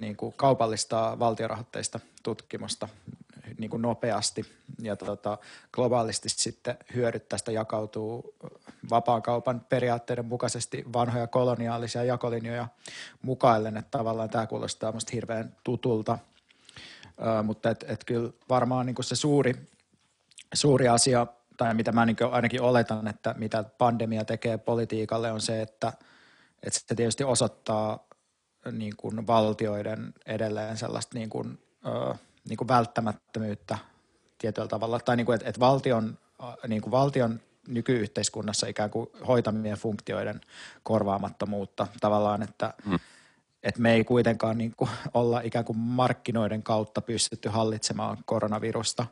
[0.00, 2.88] niin kuin kaupallistaa valtiorahoitteista tutkimusta
[3.58, 4.46] niin kuin nopeasti
[4.82, 5.38] ja tota,
[5.72, 8.34] globaalisti sitten hyödyt tästä jakautuu
[8.90, 12.68] vapaakaupan periaatteiden mukaisesti vanhoja koloniaalisia jakolinjoja
[13.22, 16.18] mukaillen, että tavallaan tämä kuulostaa minusta hirveän tutulta,
[17.20, 19.54] Ö, mutta et, et kyllä varmaan niin se suuri,
[20.54, 21.26] suuri asia,
[21.56, 25.92] tai mitä mä niin ainakin oletan, että mitä pandemia tekee politiikalle on se, että,
[26.62, 28.06] että se tietysti osoittaa
[28.72, 32.14] niin kuin valtioiden edelleen sellaista niin kuin, ö,
[32.48, 33.78] niin kuin välttämättömyyttä
[34.38, 36.18] tietyllä tavalla, tai niin kuin, että, että valtion,
[36.68, 40.40] niin kuin valtion nykyyhteiskunnassa ikään kuin hoitamien funktioiden
[40.82, 42.98] korvaamattomuutta tavallaan, että, mm.
[43.62, 49.06] että me ei kuitenkaan niin kuin olla ikään kuin markkinoiden kautta pystytty hallitsemaan koronavirusta,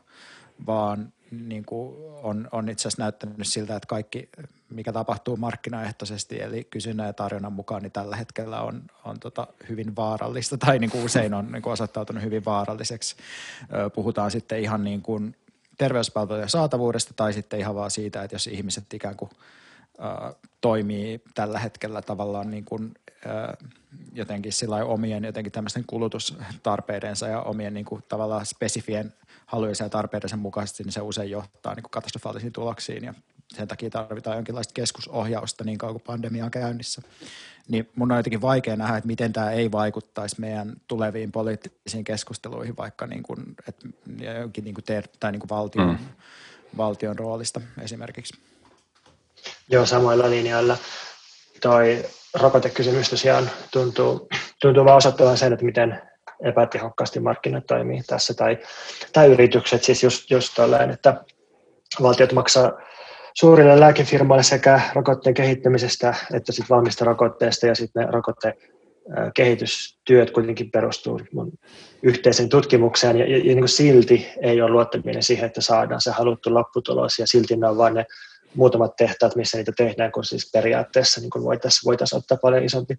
[0.65, 4.29] vaan niin kuin on, on itse asiassa näyttänyt siltä, että kaikki,
[4.69, 9.95] mikä tapahtuu markkinaehtoisesti, eli kysynnän ja tarjonnan mukaan, niin tällä hetkellä on, on tota hyvin
[9.95, 13.15] vaarallista, tai niin kuin usein on niin kuin osoittautunut hyvin vaaralliseksi.
[13.95, 15.35] Puhutaan sitten ihan niin kuin
[15.77, 19.31] terveyspalvelujen saatavuudesta, tai sitten ihan vaan siitä, että jos ihmiset ikään kuin
[20.61, 22.93] toimii tällä hetkellä tavallaan niin kuin,
[24.13, 29.13] jotenkin sillä omien jotenkin tämmöisten kulutustarpeidensa ja omien niin kuin, tavallaan spesifien
[29.45, 33.13] halujen ja tarpeidensa mukaisesti, niin se usein johtaa niin kuin katastrofaalisiin tuloksiin ja
[33.53, 37.01] sen takia tarvitaan jonkinlaista keskusohjausta niin kauan kuin pandemia on käynnissä.
[37.67, 42.77] Niin mun on jotenkin vaikea nähdä, että miten tämä ei vaikuttaisi meidän tuleviin poliittisiin keskusteluihin,
[42.77, 43.87] vaikka niin kuin, että
[44.39, 45.97] jonkin niin kuin ter- tai niin kuin valtion, mm.
[46.77, 48.33] valtion roolista esimerkiksi.
[49.69, 50.77] Joo, samoilla linjoilla.
[51.61, 54.27] Toi rokotekysymys tosiaan tuntuu,
[54.61, 56.01] tuntuu vaan osoittavan sen, että miten
[56.45, 58.57] epätehokkaasti markkinat toimii tässä, tai,
[59.13, 61.23] tai yritykset, siis just, just tolleen, että
[62.01, 62.71] valtiot maksaa
[63.33, 68.53] suurille lääkefirmoille sekä rokotteen kehittämisestä että sit valmista rokotteesta ja sitten ne rokotte
[69.33, 71.21] kehitystyöt kuitenkin perustuu
[72.03, 76.11] yhteiseen tutkimukseen ja, ja, ja niin kuin silti ei ole luottaminen siihen, että saadaan se
[76.11, 78.05] haluttu lopputulos ja silti ne on vain ne
[78.55, 82.95] muutamat tehtaat, missä niitä tehdään, kun siis periaatteessa niin voitaisiin voitais ottaa paljon isompi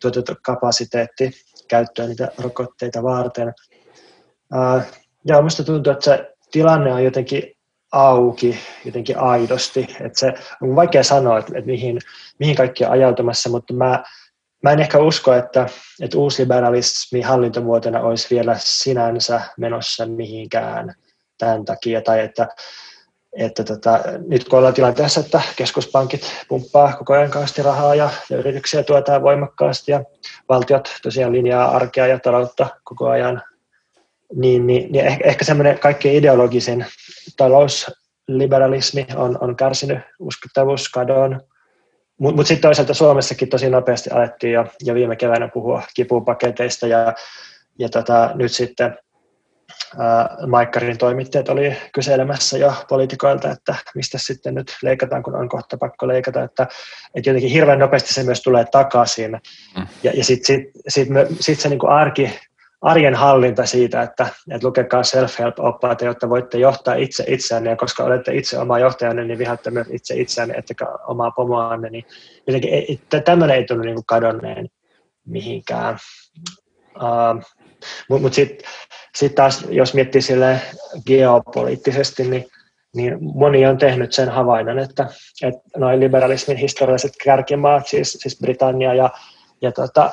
[0.00, 1.30] tuotantokapasiteetti
[1.70, 3.54] käyttöön niitä rokotteita varten.
[5.24, 7.42] Ja minusta tuntuu, että se tilanne on jotenkin
[7.92, 9.96] auki jotenkin aidosti.
[10.00, 11.98] Että se on vaikea sanoa, että, että mihin,
[12.38, 14.04] mihin kaikki on ajautumassa, mutta mä,
[14.62, 15.66] mä en ehkä usko, että,
[16.02, 20.94] että uusliberalismi hallintomuotona olisi vielä sinänsä menossa mihinkään
[21.38, 22.48] tämän takia, tai että,
[23.32, 28.82] että tota, nyt kun ollaan tilanteessa, että keskuspankit pumppaa koko ajan kaasti rahaa ja, yrityksiä
[28.82, 30.04] tuetaan voimakkaasti ja
[30.48, 33.42] valtiot tosiaan linjaa arkea ja taloutta koko ajan,
[34.34, 36.86] niin, niin, niin ehkä, ehkä semmoinen kaikkein ideologisen
[37.36, 41.40] talousliberalismi on, on kärsinyt uskottavuuskadon,
[42.18, 47.14] mutta mut sitten toisaalta Suomessakin tosi nopeasti alettiin jo, jo viime keväänä puhua kipupaketeista ja,
[47.78, 48.98] ja tota, nyt sitten
[50.46, 56.08] Maikkarin toimittajat oli kyselemässä jo poliitikoilta, että mistä sitten nyt leikataan, kun on kohta pakko
[56.08, 56.66] leikata, että,
[57.14, 59.40] että jotenkin hirveän nopeasti se myös tulee takaisin.
[59.76, 59.86] Mm.
[60.02, 61.08] Ja, ja sitten sit, sit,
[61.40, 62.40] sit se niin arki,
[62.80, 68.34] arjen hallinta siitä, että, että lukekaa self-help-oppaita, jotta voitte johtaa itse itseänne, ja koska olette
[68.34, 72.04] itse oma johtajanne, niin vihatte myös itse itseänne, ettekä omaa pomoanne, niin
[72.46, 74.68] jotenkin ei, tämmöinen ei tunnu niin kadonneen
[75.26, 75.98] mihinkään.
[76.96, 77.42] Uh,
[78.08, 78.58] Mutta mut sitten
[79.14, 80.60] sitten taas, jos miettii sille
[81.06, 82.46] geopoliittisesti, niin,
[82.94, 85.06] niin moni on tehnyt sen havainnon, että,
[85.42, 89.10] että noin liberalismin historialliset kärkimaat, siis, siis Britannia ja,
[89.62, 90.10] ja tota,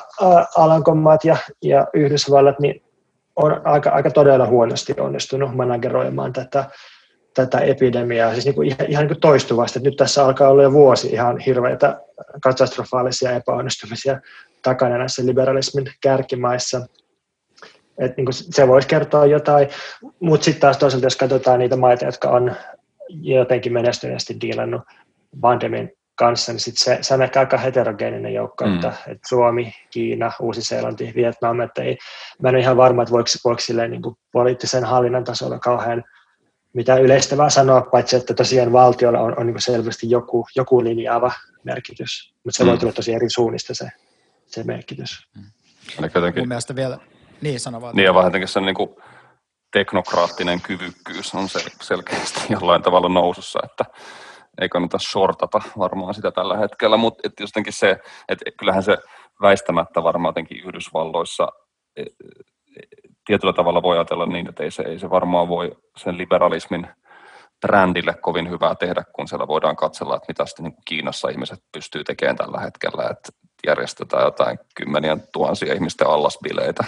[0.56, 2.82] Alankomaat ja, ja Yhdysvallat, niin
[3.36, 6.64] on aika, aika todella huonosti onnistunut manageroimaan tätä,
[7.34, 9.80] tätä epidemiaa, siis niin kuin ihan, ihan niin kuin toistuvasti.
[9.80, 12.00] Nyt tässä alkaa olla jo vuosi ihan hirveitä
[12.42, 14.20] katastrofaalisia epäonnistumisia
[14.62, 16.86] takana näissä liberalismin kärkimaissa.
[17.98, 19.68] Et niin se voisi kertoa jotain,
[20.20, 22.56] mutta sitten taas toisaalta, jos katsotaan niitä maita, jotka on
[23.08, 24.82] jotenkin menestyneesti diilannut
[25.40, 28.74] pandemin kanssa, niin sit se, se on ehkä aika heterogeeninen joukko, mm.
[28.74, 31.98] että, että Suomi, Kiina, Uusi-Seelanti, Vietnam, että ei,
[32.42, 36.04] mä en ole ihan varma, että voiko, voiko silleen, niin kuin poliittisen hallinnan tasolla kauhean
[36.72, 41.32] mitä yleistävää sanoa, paitsi että tosiaan valtiolla on, on niin selvästi joku, joku linjaava
[41.64, 42.70] merkitys, mutta se mm.
[42.70, 43.88] voi tulla tosi eri suunnista se,
[44.46, 45.28] se merkitys.
[45.36, 45.44] Mm.
[46.36, 46.98] Mun mielestä vielä,
[47.40, 47.96] niin, sano vaan.
[47.96, 48.96] Niin, ja vähän jotenkin sen niin kuin
[49.72, 53.84] teknokraattinen kyvykkyys on se selkeästi jollain tavalla nousussa, että
[54.60, 58.98] ei kannata shortata varmaan sitä tällä hetkellä, mutta jotenkin se, että kyllähän se
[59.42, 61.48] väistämättä varmaan jotenkin Yhdysvalloissa
[61.96, 62.06] e, e,
[63.26, 66.88] tietyllä tavalla voi ajatella niin, että ei se, ei se varmaan voi sen liberalismin
[67.60, 72.04] brändille kovin hyvää tehdä, kun siellä voidaan katsella, että mitä sitten niin Kiinassa ihmiset pystyy
[72.04, 73.28] tekemään tällä hetkellä, että
[73.66, 76.84] järjestetään jotain kymmenien tuhansia ihmisten allasbileitä.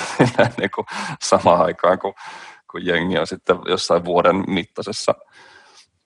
[0.58, 0.86] Niin kuin
[1.22, 2.14] samaan aikaan, kun,
[2.70, 5.14] kun jengi on sitten jossain vuoden mittaisessa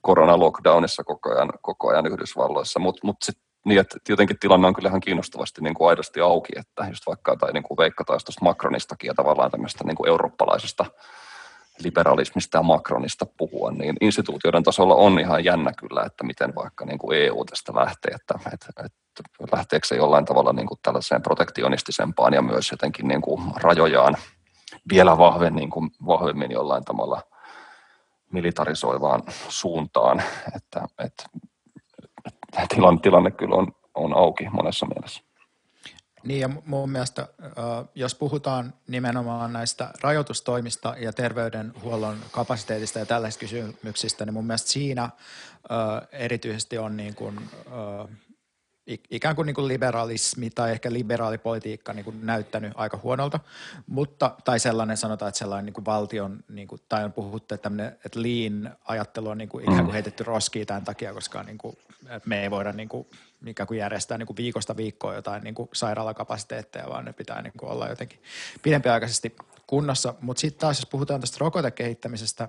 [0.01, 5.61] koronalockdownissa koko ajan, koko ajan Yhdysvalloissa, mutta mut sitten niin, jotenkin tilanne on kyllähän kiinnostavasti
[5.61, 9.15] niin kuin aidosti auki, että just vaikka tai niin kuin Veikka taisi tuosta Macronistakin ja
[9.15, 10.87] tavallaan tämmöistä niin kuin eurooppalaisesta
[11.85, 16.99] liberalismista ja Macronista puhua, niin instituutioiden tasolla on ihan jännä kyllä, että miten vaikka niin
[16.99, 18.99] kuin EU tästä lähtee, että, että, että
[19.53, 24.17] lähteekö se jollain tavalla niin kuin tällaiseen protektionistisempaan ja myös jotenkin niin kuin rajojaan
[24.93, 27.23] vielä vahvemmin, niin kuin, vahvemmin jollain tavalla
[28.33, 30.23] militarisoivaan suuntaan,
[30.57, 31.25] että, että,
[32.27, 35.23] että tilanne, tilanne kyllä on, on auki monessa mielessä.
[36.25, 37.29] Niin ja mun mielestä,
[37.95, 45.11] jos puhutaan nimenomaan näistä rajoitustoimista ja terveydenhuollon kapasiteetista ja tällaisista kysymyksistä, niin mun mielestä siinä
[46.13, 47.41] erityisesti on niin kuin
[48.87, 53.41] ikään kuin, niin kuin liberalismi tai ehkä liberaalipolitiikka niin kuin näyttänyt aika huonolta,
[53.87, 57.71] mutta, tai sellainen sanotaan, että sellainen niin kuin valtion, niin kuin, tai on puhuttu, että,
[58.05, 59.93] että lean-ajattelu on niin kuin, ikään kuin mm.
[59.93, 61.79] heitetty roskiin tämän takia, koska niin kuin,
[62.27, 63.07] me ei voida niin kuin,
[63.47, 67.53] ikään kuin järjestää niin kuin viikosta viikkoa jotain niin kuin sairaalakapasiteetteja, vaan ne pitää niin
[67.59, 68.23] kuin olla jotenkin
[68.63, 69.37] pidempiaikaisesti
[69.67, 70.15] kunnossa.
[70.21, 72.49] Mutta sitten taas, jos puhutaan tästä rokotekehittämisestä,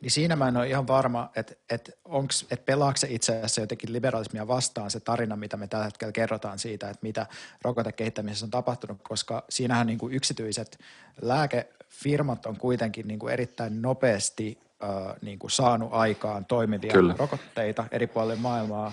[0.00, 3.60] niin siinä mä en ole ihan varma, että, että, onks, että pelaako se itse asiassa
[3.60, 7.26] jotenkin liberalismia vastaan se tarina, mitä me tällä hetkellä kerrotaan siitä, että mitä
[7.62, 10.78] rokotekehittämisessä on tapahtunut, koska siinähän niin kuin yksityiset
[11.22, 17.14] lääkefirmat on kuitenkin niin kuin erittäin nopeasti äh, niin kuin saanut aikaan toimivia Kyllä.
[17.18, 18.92] rokotteita eri puolille maailmaa.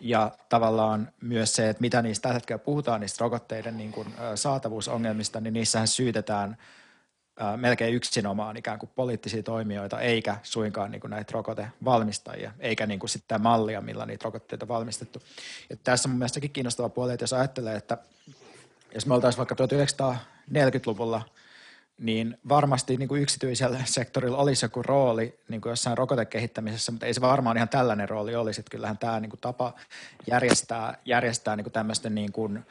[0.00, 5.40] Ja tavallaan myös se, että mitä niistä tällä hetkellä puhutaan, niistä rokotteiden niin kuin, saatavuusongelmista,
[5.40, 6.56] niin niissähän syytetään–
[7.56, 13.10] melkein yksinomaan ikään kuin poliittisia toimijoita, eikä suinkaan niin kuin näitä rokotevalmistajia, eikä niin kuin
[13.10, 15.22] sitä mallia, millä niitä rokotteita on valmistettu.
[15.70, 17.98] Ja tässä on mun mielestäkin kiinnostava puoli, että jos ajattelee, että
[18.94, 21.22] jos me oltaisiin vaikka 1940-luvulla,
[21.98, 27.14] niin varmasti niin kuin yksityisellä sektorilla olisi joku rooli niin kuin jossain rokotekehittämisessä, mutta ei
[27.14, 28.60] se varmaan ihan tällainen rooli olisi.
[28.60, 29.74] Että kyllähän tämä niin kuin tapa
[30.26, 32.66] järjestää, järjestää niin kuin tämmöisten niin kuin,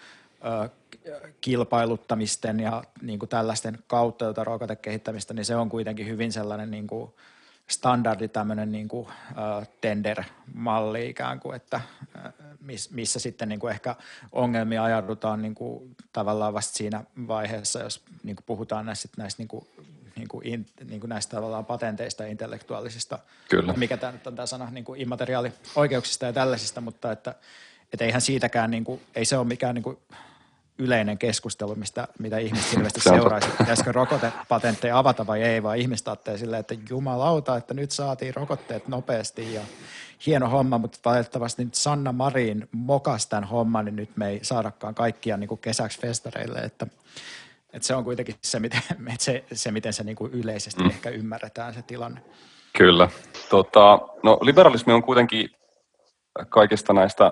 [1.41, 6.87] kilpailuttamisten ja niin kuin tällaisten kautta, jota rokotekehittämistä, niin se on kuitenkin hyvin sellainen niin
[6.87, 7.11] kuin
[7.67, 11.81] standardi tämmöinen niin kuin, uh, tender-malli ikään kuin, että
[12.15, 13.95] uh, miss, missä sitten niin kuin ehkä
[14.31, 19.47] ongelmia ajaudutaan niin kuin, tavallaan vasta siinä vaiheessa, jos niin kuin puhutaan näistä, näistä niin
[19.47, 19.67] kuin,
[20.15, 23.19] niin kuin in, niin kuin näistä tavallaan patenteista ja intellektuaalisista,
[23.49, 23.73] Kyllä.
[23.73, 27.35] mikä tämä nyt on tämä sana, niin kuin immateriaalioikeuksista ja tällaisista, mutta että,
[27.93, 29.97] että eihän siitäkään, niin kuin, ei se ole mikään niin kuin,
[30.77, 33.49] yleinen keskustelu, mistä, mitä ihmiset ilmeisesti seuraisi.
[33.57, 38.87] Pitäisikö rokotepatentteja avata vai ei, vaan ihmiset ajattelee silleen, että jumalauta, että nyt saatiin rokotteet
[38.87, 39.61] nopeasti ja
[40.25, 44.95] hieno homma, mutta valitettavasti nyt Sanna Marin mokas tämän homman, niin nyt me ei saadakaan
[44.95, 46.87] kaikkia niin kuin kesäksi festareille, että,
[47.73, 48.81] että se on kuitenkin se, miten
[49.19, 50.89] se, se, miten se niin kuin yleisesti mm.
[50.89, 52.21] ehkä ymmärretään se tilanne.
[52.77, 53.09] Kyllä.
[53.49, 55.49] Tota, no, liberalismi on kuitenkin
[56.49, 57.31] kaikista näistä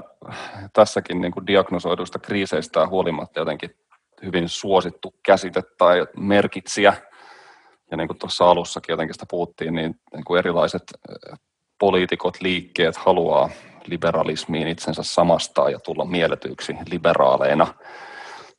[0.73, 3.75] tässäkin niin kuin diagnosoiduista kriiseistä huolimatta jotenkin
[4.23, 6.93] hyvin suosittu käsite tai merkitsijä.
[7.91, 10.83] Ja niin kuin tuossa alussakin jotenkin sitä puhuttiin, niin, niin kuin erilaiset
[11.79, 13.49] poliitikot, liikkeet haluaa
[13.87, 17.67] liberalismiin itsensä samastaa ja tulla mielletyiksi liberaaleina.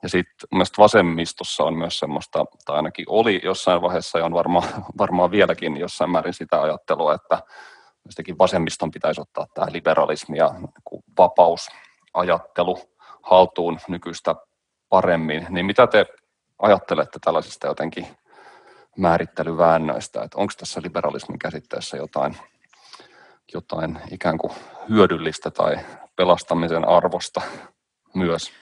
[0.03, 4.69] Ja sitten mielestäni vasemmistossa on myös semmoista, tai ainakin oli jossain vaiheessa ja on varmaan
[4.99, 7.43] varmaa vieläkin jossain määrin sitä ajattelua, että
[8.07, 12.79] jostakin vasemmiston pitäisi ottaa tämä liberalismi ja niin vapausajattelu
[13.23, 14.35] haltuun nykyistä
[14.89, 15.47] paremmin.
[15.51, 16.07] Niin mitä te
[16.59, 18.07] ajattelette tällaisista jotenkin
[18.97, 22.37] määrittelyväännöistä, että onko tässä liberalismin käsitteessä jotain,
[23.55, 24.53] jotain ikään kuin
[24.89, 25.79] hyödyllistä tai
[26.17, 27.43] pelastamisen arvosta
[28.15, 28.53] myös?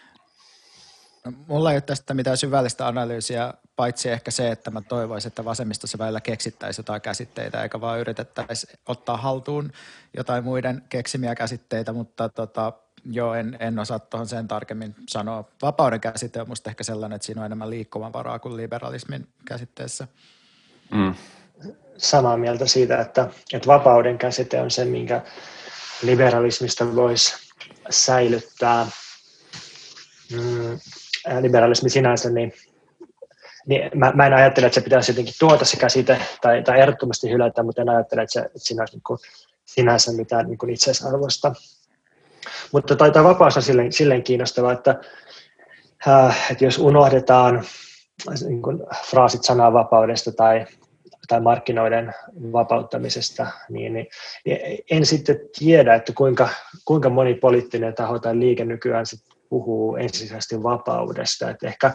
[1.24, 5.44] No, mulla ei ole tästä mitään syvällistä analyysiä, paitsi ehkä se, että mä toivoisin, että
[5.44, 9.72] vasemmistossa välillä keksittäisiin jotain käsitteitä, eikä vaan yritettäisi ottaa haltuun
[10.16, 12.72] jotain muiden keksimiä käsitteitä, mutta tota,
[13.10, 15.48] joo, en, en osaa tuohon sen tarkemmin sanoa.
[15.62, 20.08] Vapauden käsite on musta ehkä sellainen, että siinä on enemmän liikkumavaraa kuin liberalismin käsitteessä.
[20.90, 21.14] Mm.
[21.96, 25.22] Samaa mieltä siitä, että, että vapauden käsite on se, minkä
[26.02, 27.34] liberalismista voisi
[27.90, 28.86] säilyttää.
[30.32, 30.78] Mm,
[31.40, 32.52] liberalismi sinänsä, niin,
[33.66, 37.30] niin mä, mä en ajattele, että se pitäisi jotenkin tuota se käsite tai, tai ehdottomasti
[37.30, 39.18] hylätä, mutta en ajattele, että, se, että siinä olisi niin kuin,
[39.64, 41.52] sinänsä mitään niin kuin itseisarvosta.
[42.72, 45.00] Mutta tai, tai vapaus on silleen, silleen kiinnostava, että,
[46.08, 47.64] äh, että jos unohdetaan
[48.46, 50.66] niin kuin fraasit sananvapaudesta tai,
[51.28, 52.14] tai markkinoiden
[52.52, 54.06] vapauttamisesta, niin, niin,
[54.44, 56.48] niin en sitten tiedä, että kuinka,
[56.84, 61.50] kuinka moni poliittinen taho tai liike nykyään sit puhuu ensisijaisesti vapaudesta.
[61.50, 61.92] Että ehkä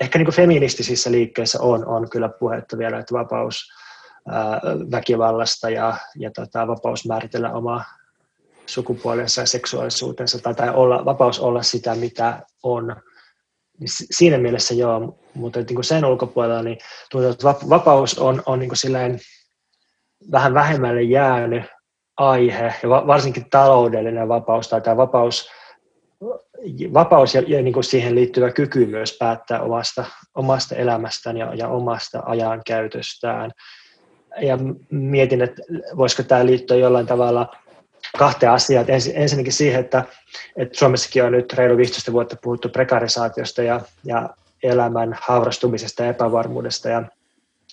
[0.00, 3.72] ehkä niin kuin feministisissä liikkeissä on, on kyllä puhetta vielä, että vapaus
[4.28, 7.84] ää, väkivallasta ja, ja tota, vapaus määritellä oma
[8.66, 12.96] sukupuolensa ja seksuaalisuutensa tai, tai olla, vapaus olla sitä, mitä on.
[13.80, 16.78] Niin siinä mielessä joo, mutta niin kuin sen ulkopuolella niin
[17.10, 19.20] tuntuu, että vapaus on, on niin kuin
[20.32, 21.64] vähän vähemmälle jäänyt
[22.16, 25.50] aihe, ja varsinkin taloudellinen vapaus tai tämä vapaus
[26.94, 31.68] vapaus ja, ja niin kuin siihen liittyvä kyky myös päättää omasta, omasta elämästään ja, ja
[31.68, 33.50] omasta ajankäytöstään.
[34.40, 34.58] Ja
[34.90, 35.62] mietin, että
[35.96, 37.56] voisiko tämä liittyä jollain tavalla
[38.18, 38.84] kahteen asiaan.
[38.88, 40.04] Ens, ensinnäkin siihen, että,
[40.56, 44.30] että Suomessakin on nyt reilu 15 vuotta puhuttu prekarisaatiosta ja, ja
[44.62, 46.88] elämän haurastumisesta ja epävarmuudesta.
[46.88, 47.02] Ja,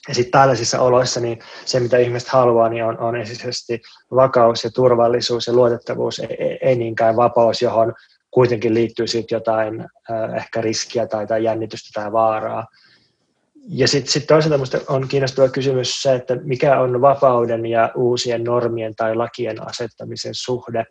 [0.08, 3.82] ja sitten tällaisissa oloissa niin se, mitä ihmiset haluaa, niin on, on ensisijaisesti
[4.16, 7.94] vakaus ja turvallisuus ja luotettavuus, ei, ei niinkään vapaus, johon
[8.34, 9.86] kuitenkin liittyy sitten jotain
[10.38, 12.68] ehkä riskiä tai, tai jännitystä tai vaaraa.
[13.70, 18.96] Ja sitten sit toisaalta on kiinnostava kysymys se, että mikä on vapauden ja uusien normien
[18.96, 20.86] tai lakien asettamisen suhde.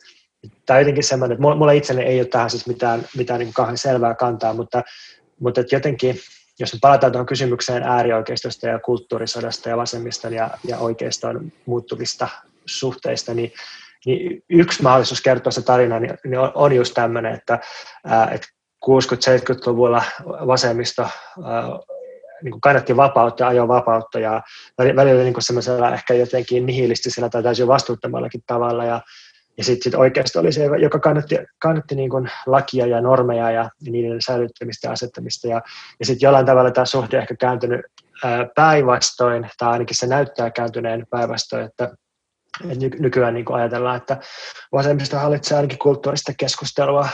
[0.66, 3.78] Tämä on jotenkin sellainen, että mulla itselleni ei ole tähän siis mitään, mitään niin kauhean
[3.78, 4.82] selvää kantaa, mutta,
[5.40, 6.16] mutta että jotenkin,
[6.60, 12.28] jos palataan tuohon kysymykseen äärioikeistosta ja kulttuurisodasta ja vasemmiston ja, ja oikeiston muuttuvista
[12.66, 13.52] suhteista, niin,
[14.06, 17.58] niin yksi mahdollisuus kertoa se tarina niin, niin on, just tämmöinen, että,
[18.30, 18.46] että
[18.86, 21.08] 60-70-luvulla vasemmisto
[22.42, 24.42] niin kuin kannatti vapautta ja ajoi vapautta ja
[24.78, 29.00] välillä niin semmoisella ehkä jotenkin nihilistisellä tai täysin vastuuttamallakin tavalla ja,
[29.58, 33.70] ja sitten sit oikeasti oli se, joka kannatti, kannatti niin kuin lakia ja normeja ja
[33.80, 35.62] niiden säilyttämistä ja asettamista ja,
[36.00, 37.80] ja sitten jollain tavalla tämä suhde ehkä kääntynyt
[38.54, 41.90] päinvastoin tai ainakin se näyttää kääntyneen päinvastoin, että
[42.98, 44.16] nykyään niin ajatellaan, että
[44.72, 47.08] vasemmisto hallitsee ainakin kulttuurista keskustelua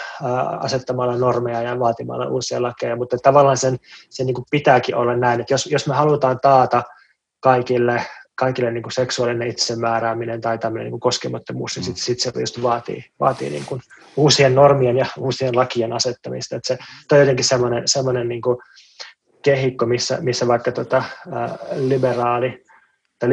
[0.58, 3.76] asettamalla normeja ja vaatimalla uusia lakeja, mutta tavallaan sen,
[4.10, 6.82] sen niin pitääkin olla näin, että jos, jos me halutaan taata
[7.40, 8.02] kaikille,
[8.34, 13.50] kaikille niin seksuaalinen itsemäärääminen tai tämmöinen niin koskemattomuus, niin sitten sit se just vaatii, vaatii
[13.50, 13.80] niin kuin
[14.16, 16.56] uusien normien ja uusien lakien asettamista.
[16.56, 16.78] Että se,
[17.08, 18.42] tai jotenkin semmoinen, semmoinen niin
[19.42, 21.02] kehikko, missä, missä vaikka tota,
[21.32, 22.64] ää, liberaali
[23.18, 23.28] tai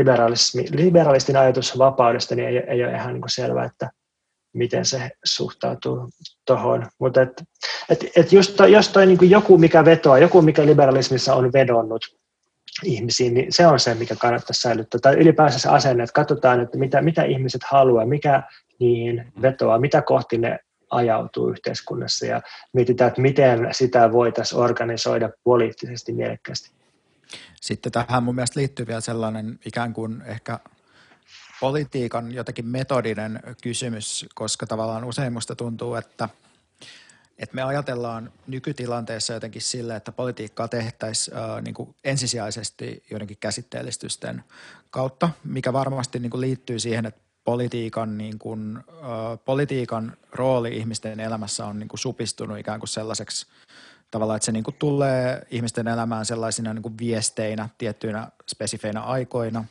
[0.75, 3.91] liberalistin ajatus vapaudesta niin ei, ei ole ihan niin selvä, että
[4.53, 6.09] miten se suhtautuu
[6.47, 6.85] tuohon.
[6.99, 7.43] Mutta et,
[7.89, 12.05] et, et just toi, jos toi niin joku, mikä vetoaa, joku, mikä liberalismissa on vedonnut
[12.83, 14.99] ihmisiin, niin se on se, mikä kannattaisi säilyttää.
[15.01, 18.43] Tai ylipäänsä se asenne, että katsotaan, että mitä, mitä ihmiset haluaa, mikä
[18.79, 20.59] niihin vetoaa, mitä kohti ne
[20.89, 22.41] ajautuu yhteiskunnassa ja
[22.73, 26.74] mietitään, että miten sitä voitaisiin organisoida poliittisesti mielekkäästi.
[27.61, 30.59] Sitten tähän mun mielestä liittyy vielä sellainen ikään kuin ehkä
[31.59, 36.29] politiikan jotenkin metodinen kysymys, koska tavallaan usein musta tuntuu, että,
[37.37, 44.43] että me ajatellaan nykytilanteessa jotenkin sille, että politiikkaa tehtäisiin äh, niin kuin ensisijaisesti joidenkin käsitteellistysten
[44.89, 51.19] kautta, mikä varmasti niin kuin liittyy siihen, että politiikan, niin kuin, äh, politiikan rooli ihmisten
[51.19, 53.45] elämässä on niin kuin supistunut ikään kuin sellaiseksi–
[54.11, 59.65] tavallaan, että se niin kuin tulee ihmisten elämään sellaisina niin kuin viesteinä tiettyinä spesifeinä aikoina.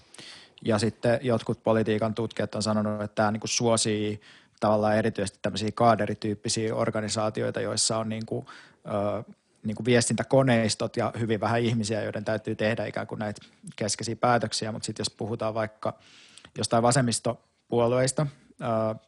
[0.64, 4.20] Ja sitten jotkut politiikan tutkijat on sanonut, että tämä niin kuin suosii
[4.60, 8.46] tavallaan erityisesti tämmöisiä kaaderityyppisiä organisaatioita, joissa on niin kuin,
[8.86, 9.32] ö,
[9.64, 13.42] niin kuin viestintäkoneistot ja hyvin vähän ihmisiä, joiden täytyy tehdä ikään kuin näitä
[13.76, 14.72] keskeisiä päätöksiä.
[14.72, 15.98] Mutta sitten jos puhutaan vaikka
[16.58, 18.26] jostain vasemmistopuolueista,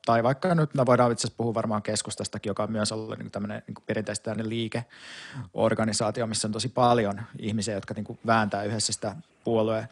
[0.07, 3.31] tai vaikka nyt, no voidaan itse asiassa puhua varmaan keskustastakin, joka on myös ollut niin
[3.31, 9.17] tämmöinen niin perinteisesti tämmöinen liikeorganisaatio, missä on tosi paljon ihmisiä, jotka niin vääntää yhdessä sitä
[9.45, 9.89] puolue,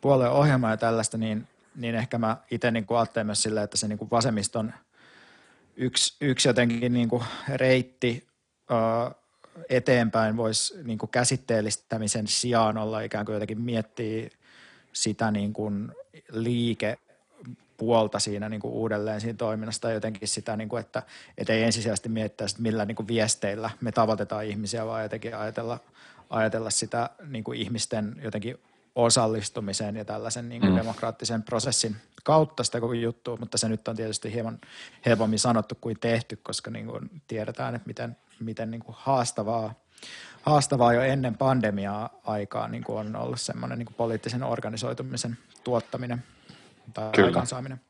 [0.00, 3.88] puolueen ohjelmaa ja tällaista, niin, niin ehkä mä itse niin ajattelen myös silleen, että se
[3.88, 4.72] niin vasemmiston
[5.76, 7.10] yksi, yksi jotenkin niin
[7.48, 8.26] reitti
[8.70, 9.14] ö,
[9.68, 14.30] eteenpäin voisi niin käsitteellistämisen sijaan olla ikään kuin jotenkin miettiä
[14.92, 15.92] sitä niin kuin
[16.32, 16.98] liike
[17.78, 21.02] puolta siinä niin kuin uudelleen siinä toiminnassa tai jotenkin sitä, niin kuin, että,
[21.38, 25.78] että ei ensisijaisesti miettää, että millä niin kuin viesteillä me tavoitetaan ihmisiä, vaan jotenkin ajatella,
[26.30, 28.58] ajatella sitä niin kuin ihmisten jotenkin
[28.94, 30.76] osallistumisen ja tällaisen niin kuin mm.
[30.76, 34.58] demokraattisen prosessin kautta sitä koko juttua, mutta se nyt on tietysti hieman
[35.06, 39.74] helpommin sanottu kuin tehty, koska niin kuin tiedetään, että miten, miten niin kuin haastavaa,
[40.42, 46.24] haastavaa jo ennen pandemiaa aikaa niin kuin on ollut semmoinen niin kuin poliittisen organisoitumisen tuottaminen–
[46.94, 47.26] tai Kyllä.
[47.26, 47.80] aikaansaaminen.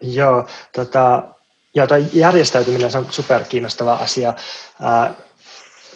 [0.00, 1.22] Joo, tota,
[1.74, 4.34] ja tuo järjestäytyminen on super kiinnostava asia.
[4.84, 5.16] Äh,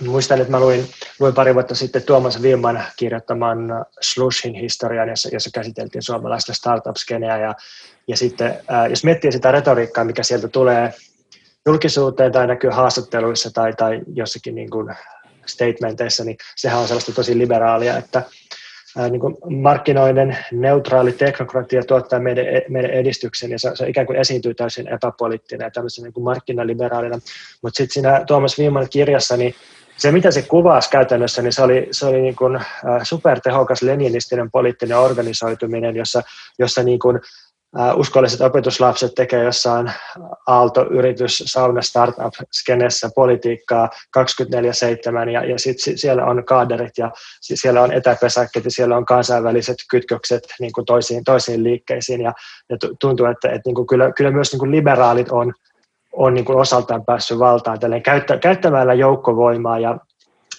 [0.01, 0.89] muistan, että mä luin,
[1.21, 3.59] luin pari vuotta sitten Tuomas Vilman kirjoittaman
[4.01, 7.39] Slushin historian, jossa, jossa käsiteltiin suomalaista startup-skeneä.
[7.39, 7.55] Ja,
[8.09, 10.95] ja sitten, äh, jos miettii sitä retoriikkaa, mikä sieltä tulee
[11.67, 14.97] julkisuuteen tai näkyy haastatteluissa tai, tai jossakin niin kuin
[15.47, 18.23] statementeissa, niin sehän on sellaista tosi liberaalia, että,
[19.11, 24.19] niin kuin markkinoiden neutraali teknokratia tuottaa meidän, e, meidän edistyksen ja se, se ikään kuin
[24.19, 27.19] esiintyy täysin epäpoliittinen ja tämmöisen niin kuin markkinaliberaalina.
[27.63, 29.55] Mutta sitten siinä Tuomas Viiman kirjassa, niin
[29.97, 32.61] se mitä se kuvasi käytännössä, niin se oli, se oli niin kuin,
[33.03, 36.23] supertehokas leninistinen poliittinen organisoituminen, jossa,
[36.59, 37.21] jossa niin kuin,
[37.95, 39.93] uskolliset opetuslapset tekee jossain
[40.47, 43.89] Aalto-yritys, sauna, startup-skenessä politiikkaa
[44.19, 47.11] 24-7 ja, ja sitten siellä on kaaderit ja
[47.41, 52.21] siellä on etäpesäkket ja siellä on kansainväliset kytkökset niin kuin toisiin, toisiin liikkeisiin.
[52.21, 52.33] Ja,
[52.69, 55.53] ja tuntuu, että, että niin kuin kyllä, kyllä myös niin kuin liberaalit on,
[56.13, 59.99] on niin kuin osaltaan päässyt valtaan käyttä, käyttämällä joukkovoimaa ja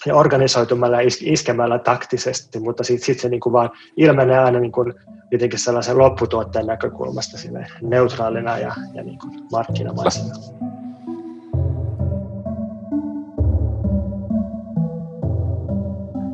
[0.06, 4.84] ja organisoitumalla ja iskemällä taktisesti, mutta sitten sit se niinku vaan ilmenee aina niinku
[5.30, 10.34] jotenkin sellaisen lopputuotteen näkökulmasta sille neutraalina ja, ja niinku markkinamaisena.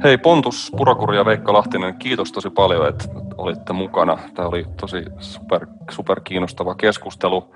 [0.05, 3.05] Hei Pontus Purakuri ja Veikka Lahtinen, kiitos tosi paljon, että
[3.37, 4.19] olitte mukana.
[4.35, 7.55] Tämä oli tosi super, super kiinnostava keskustelu.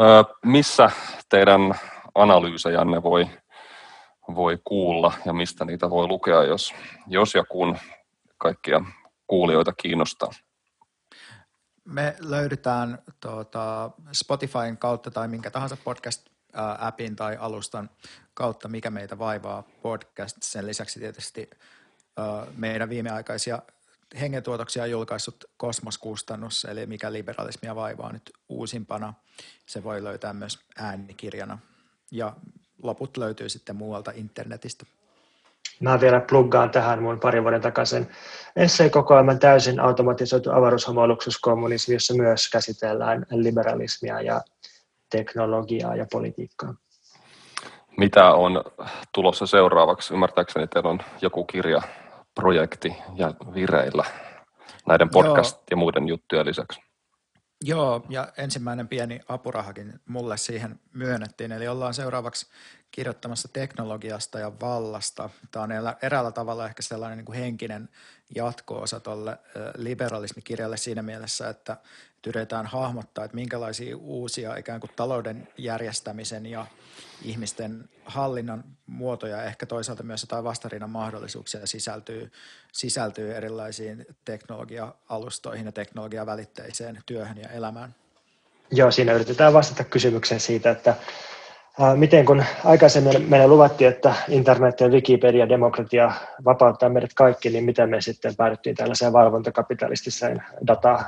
[0.00, 0.90] Ö, missä
[1.28, 1.74] teidän
[2.14, 3.26] analyysejänne voi
[4.34, 6.74] voi kuulla ja mistä niitä voi lukea, jos,
[7.06, 7.78] jos ja kun
[8.38, 8.84] kaikkia
[9.26, 10.30] kuulijoita kiinnostaa?
[11.84, 17.90] Me löydetään tuota, Spotifyn kautta tai minkä tahansa podcast-appin tai alustan
[18.34, 20.36] kautta, mikä meitä vaivaa podcast.
[20.42, 21.50] Sen lisäksi tietysti
[22.56, 23.62] meidän viimeaikaisia
[24.20, 29.14] hengentuotoksia julkaissut Kosmoskustannus, eli mikä liberalismia vaivaa nyt uusimpana.
[29.66, 31.58] Se voi löytää myös äänikirjana.
[32.10, 32.36] Ja
[32.84, 34.86] loput löytyy sitten muualta internetistä.
[35.80, 38.08] Mä vielä pluggaan tähän mun parin vuoden takaisin
[38.56, 44.40] esseekokoelman täysin automatisoitu avaruushomo-luksuskommunismi, jossa myös käsitellään liberalismia ja
[45.10, 46.74] teknologiaa ja politiikkaa.
[47.96, 48.64] Mitä on
[49.14, 50.14] tulossa seuraavaksi?
[50.14, 51.82] Ymmärtääkseni teillä on joku kirja,
[52.34, 54.04] projekti ja vireillä
[54.86, 55.64] näiden podcast Joo.
[55.70, 56.80] ja muiden juttujen lisäksi.
[57.66, 62.46] Joo, ja ensimmäinen pieni apurahakin mulle siihen myönnettiin, eli ollaan seuraavaksi
[62.90, 65.30] kirjoittamassa teknologiasta ja vallasta.
[65.50, 65.70] Tämä on
[66.02, 67.88] eräällä tavalla ehkä sellainen niin kuin henkinen
[68.34, 69.38] jatko-osa tuolle
[69.76, 71.76] liberalismikirjalle siinä mielessä, että
[72.26, 76.66] yritetään hahmottaa, että minkälaisia uusia ikään kuin talouden järjestämisen ja
[77.22, 82.32] ihmisten hallinnan muotoja, ehkä toisaalta myös jotain vastarinnan mahdollisuuksia sisältyy,
[82.72, 87.94] sisältyy erilaisiin teknologia-alustoihin ja teknologiavälitteiseen työhön ja elämään.
[88.70, 90.94] Joo, siinä yritetään vastata kysymykseen siitä, että
[91.96, 96.12] miten kun aikaisemmin meille luvattiin, että internet ja Wikipedia demokratia
[96.44, 101.04] vapauttaa meidät kaikki, niin miten me sitten päädyttiin tällaiseen valvontakapitalistiseen data,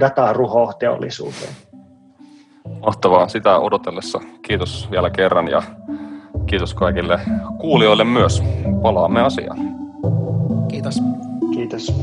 [0.00, 1.52] dataruho-teollisuuteen?
[2.80, 4.20] Mahtavaa sitä odotellessa.
[4.42, 5.62] Kiitos vielä kerran ja
[6.46, 7.20] kiitos kaikille
[7.60, 8.42] kuulijoille myös.
[8.82, 9.58] Palaamme asiaan.
[10.68, 11.00] Kiitos.
[11.54, 11.94] Kiitos.